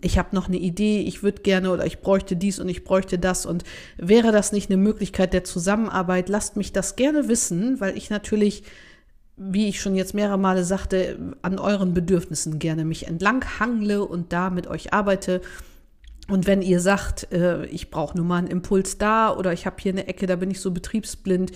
ich 0.00 0.18
habe 0.18 0.34
noch 0.34 0.48
eine 0.48 0.58
Idee, 0.58 1.00
ich 1.00 1.22
würde 1.22 1.42
gerne 1.42 1.70
oder 1.70 1.86
ich 1.86 2.00
bräuchte 2.00 2.36
dies 2.36 2.58
und 2.58 2.68
ich 2.68 2.84
bräuchte 2.84 3.18
das 3.18 3.46
und 3.46 3.64
wäre 3.96 4.32
das 4.32 4.52
nicht 4.52 4.70
eine 4.70 4.76
Möglichkeit 4.76 5.32
der 5.32 5.44
Zusammenarbeit, 5.44 6.28
lasst 6.28 6.56
mich 6.56 6.72
das 6.72 6.96
gerne 6.96 7.28
wissen, 7.28 7.80
weil 7.80 7.96
ich 7.96 8.10
natürlich, 8.10 8.64
wie 9.36 9.68
ich 9.68 9.80
schon 9.80 9.94
jetzt 9.94 10.14
mehrere 10.14 10.38
Male 10.38 10.64
sagte, 10.64 11.34
an 11.42 11.58
euren 11.58 11.94
Bedürfnissen 11.94 12.58
gerne 12.58 12.84
mich 12.84 13.06
entlang 13.06 13.44
hangle 13.58 14.04
und 14.04 14.32
da 14.32 14.50
mit 14.50 14.66
euch 14.66 14.92
arbeite. 14.92 15.40
Und 16.28 16.46
wenn 16.46 16.62
ihr 16.62 16.80
sagt, 16.80 17.32
äh, 17.32 17.66
ich 17.66 17.90
brauche 17.90 18.16
nur 18.16 18.26
mal 18.26 18.38
einen 18.38 18.48
Impuls 18.48 18.98
da 18.98 19.34
oder 19.34 19.52
ich 19.52 19.66
habe 19.66 19.76
hier 19.78 19.92
eine 19.92 20.08
Ecke, 20.08 20.26
da 20.26 20.36
bin 20.36 20.50
ich 20.50 20.60
so 20.60 20.72
betriebsblind, 20.72 21.52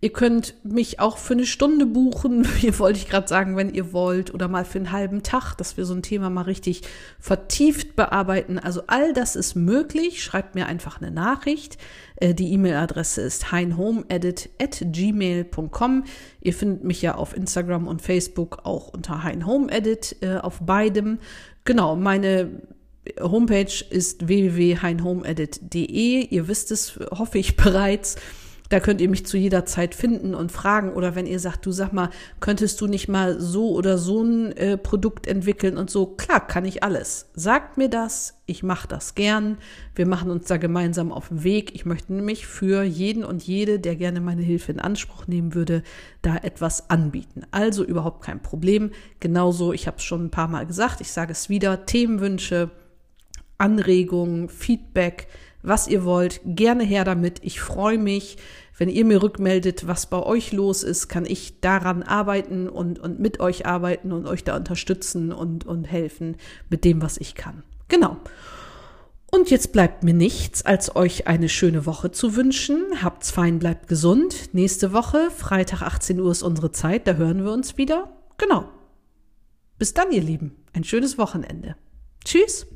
Ihr 0.00 0.12
könnt 0.12 0.54
mich 0.64 1.00
auch 1.00 1.18
für 1.18 1.34
eine 1.34 1.44
Stunde 1.44 1.84
buchen, 1.84 2.46
hier 2.56 2.78
wollte 2.78 3.00
ich 3.00 3.08
gerade 3.08 3.26
sagen, 3.26 3.56
wenn 3.56 3.74
ihr 3.74 3.92
wollt, 3.92 4.32
oder 4.32 4.46
mal 4.46 4.64
für 4.64 4.78
einen 4.78 4.92
halben 4.92 5.24
Tag, 5.24 5.56
dass 5.56 5.76
wir 5.76 5.84
so 5.84 5.94
ein 5.94 6.02
Thema 6.02 6.30
mal 6.30 6.42
richtig 6.42 6.82
vertieft 7.18 7.96
bearbeiten. 7.96 8.60
Also 8.60 8.82
all 8.86 9.12
das 9.12 9.34
ist 9.34 9.56
möglich. 9.56 10.22
Schreibt 10.22 10.54
mir 10.54 10.66
einfach 10.66 11.00
eine 11.00 11.10
Nachricht. 11.10 11.78
Äh, 12.16 12.32
die 12.32 12.52
E-Mail-Adresse 12.52 13.22
ist 13.22 13.50
heinhomeedit.gmail.com. 13.50 16.04
Ihr 16.42 16.54
findet 16.54 16.84
mich 16.84 17.02
ja 17.02 17.16
auf 17.16 17.36
Instagram 17.36 17.88
und 17.88 18.00
Facebook 18.00 18.60
auch 18.62 18.94
unter 18.94 19.24
heinhomeedit 19.24 20.18
äh, 20.20 20.36
auf 20.36 20.60
beidem. 20.60 21.18
Genau, 21.64 21.96
meine 21.96 22.62
Homepage 23.20 23.84
ist 23.90 24.28
www.heinhomeedit.de. 24.28 26.26
Ihr 26.26 26.46
wisst 26.46 26.70
es, 26.70 27.00
hoffe 27.10 27.38
ich 27.38 27.56
bereits. 27.56 28.14
Da 28.68 28.80
könnt 28.80 29.00
ihr 29.00 29.08
mich 29.08 29.24
zu 29.24 29.36
jeder 29.36 29.64
Zeit 29.64 29.94
finden 29.94 30.34
und 30.34 30.52
fragen. 30.52 30.92
Oder 30.92 31.14
wenn 31.14 31.26
ihr 31.26 31.40
sagt, 31.40 31.64
du 31.64 31.72
sag 31.72 31.92
mal, 31.92 32.10
könntest 32.40 32.80
du 32.80 32.86
nicht 32.86 33.08
mal 33.08 33.40
so 33.40 33.70
oder 33.70 33.96
so 33.98 34.22
ein 34.22 34.52
äh, 34.56 34.76
Produkt 34.76 35.26
entwickeln 35.26 35.78
und 35.78 35.90
so, 35.90 36.06
klar, 36.06 36.46
kann 36.46 36.64
ich 36.64 36.82
alles. 36.82 37.30
Sagt 37.34 37.78
mir 37.78 37.88
das, 37.88 38.42
ich 38.46 38.62
mache 38.62 38.88
das 38.88 39.14
gern. 39.14 39.58
Wir 39.94 40.06
machen 40.06 40.30
uns 40.30 40.46
da 40.46 40.56
gemeinsam 40.56 41.12
auf 41.12 41.28
den 41.28 41.44
Weg. 41.44 41.74
Ich 41.74 41.86
möchte 41.86 42.12
nämlich 42.12 42.46
für 42.46 42.82
jeden 42.82 43.24
und 43.24 43.42
jede, 43.42 43.78
der 43.78 43.96
gerne 43.96 44.20
meine 44.20 44.42
Hilfe 44.42 44.72
in 44.72 44.80
Anspruch 44.80 45.26
nehmen 45.26 45.54
würde, 45.54 45.82
da 46.22 46.36
etwas 46.36 46.90
anbieten. 46.90 47.42
Also 47.50 47.84
überhaupt 47.84 48.22
kein 48.22 48.42
Problem. 48.42 48.90
Genauso, 49.20 49.72
ich 49.72 49.86
habe 49.86 49.96
es 49.96 50.04
schon 50.04 50.26
ein 50.26 50.30
paar 50.30 50.48
Mal 50.48 50.66
gesagt, 50.66 51.00
ich 51.00 51.12
sage 51.12 51.32
es 51.32 51.48
wieder, 51.48 51.86
Themenwünsche, 51.86 52.70
Anregungen, 53.58 54.48
Feedback, 54.48 55.26
was 55.62 55.88
ihr 55.88 56.04
wollt. 56.04 56.40
Gerne 56.44 56.84
her 56.84 57.04
damit. 57.04 57.40
Ich 57.42 57.60
freue 57.60 57.98
mich. 57.98 58.36
Wenn 58.76 58.88
ihr 58.88 59.04
mir 59.04 59.22
rückmeldet, 59.22 59.88
was 59.88 60.06
bei 60.06 60.22
euch 60.22 60.52
los 60.52 60.84
ist, 60.84 61.08
kann 61.08 61.26
ich 61.26 61.60
daran 61.60 62.04
arbeiten 62.04 62.68
und, 62.68 63.00
und 63.00 63.18
mit 63.18 63.40
euch 63.40 63.66
arbeiten 63.66 64.12
und 64.12 64.26
euch 64.26 64.44
da 64.44 64.56
unterstützen 64.56 65.32
und, 65.32 65.66
und 65.66 65.84
helfen 65.84 66.36
mit 66.70 66.84
dem, 66.84 67.02
was 67.02 67.18
ich 67.18 67.34
kann. 67.34 67.64
Genau. 67.88 68.18
Und 69.30 69.50
jetzt 69.50 69.72
bleibt 69.72 70.04
mir 70.04 70.14
nichts, 70.14 70.64
als 70.64 70.96
euch 70.96 71.26
eine 71.26 71.48
schöne 71.48 71.84
Woche 71.86 72.12
zu 72.12 72.34
wünschen. 72.36 73.02
Habt's 73.02 73.30
fein, 73.30 73.58
bleibt 73.58 73.88
gesund. 73.88 74.54
Nächste 74.54 74.92
Woche, 74.92 75.30
Freitag 75.30 75.82
18 75.82 76.18
Uhr 76.20 76.30
ist 76.30 76.42
unsere 76.42 76.72
Zeit, 76.72 77.06
da 77.06 77.14
hören 77.14 77.44
wir 77.44 77.52
uns 77.52 77.76
wieder. 77.76 78.12
Genau. 78.38 78.68
Bis 79.78 79.92
dann, 79.92 80.12
ihr 80.12 80.22
Lieben. 80.22 80.56
Ein 80.72 80.84
schönes 80.84 81.18
Wochenende. 81.18 81.76
Tschüss. 82.24 82.66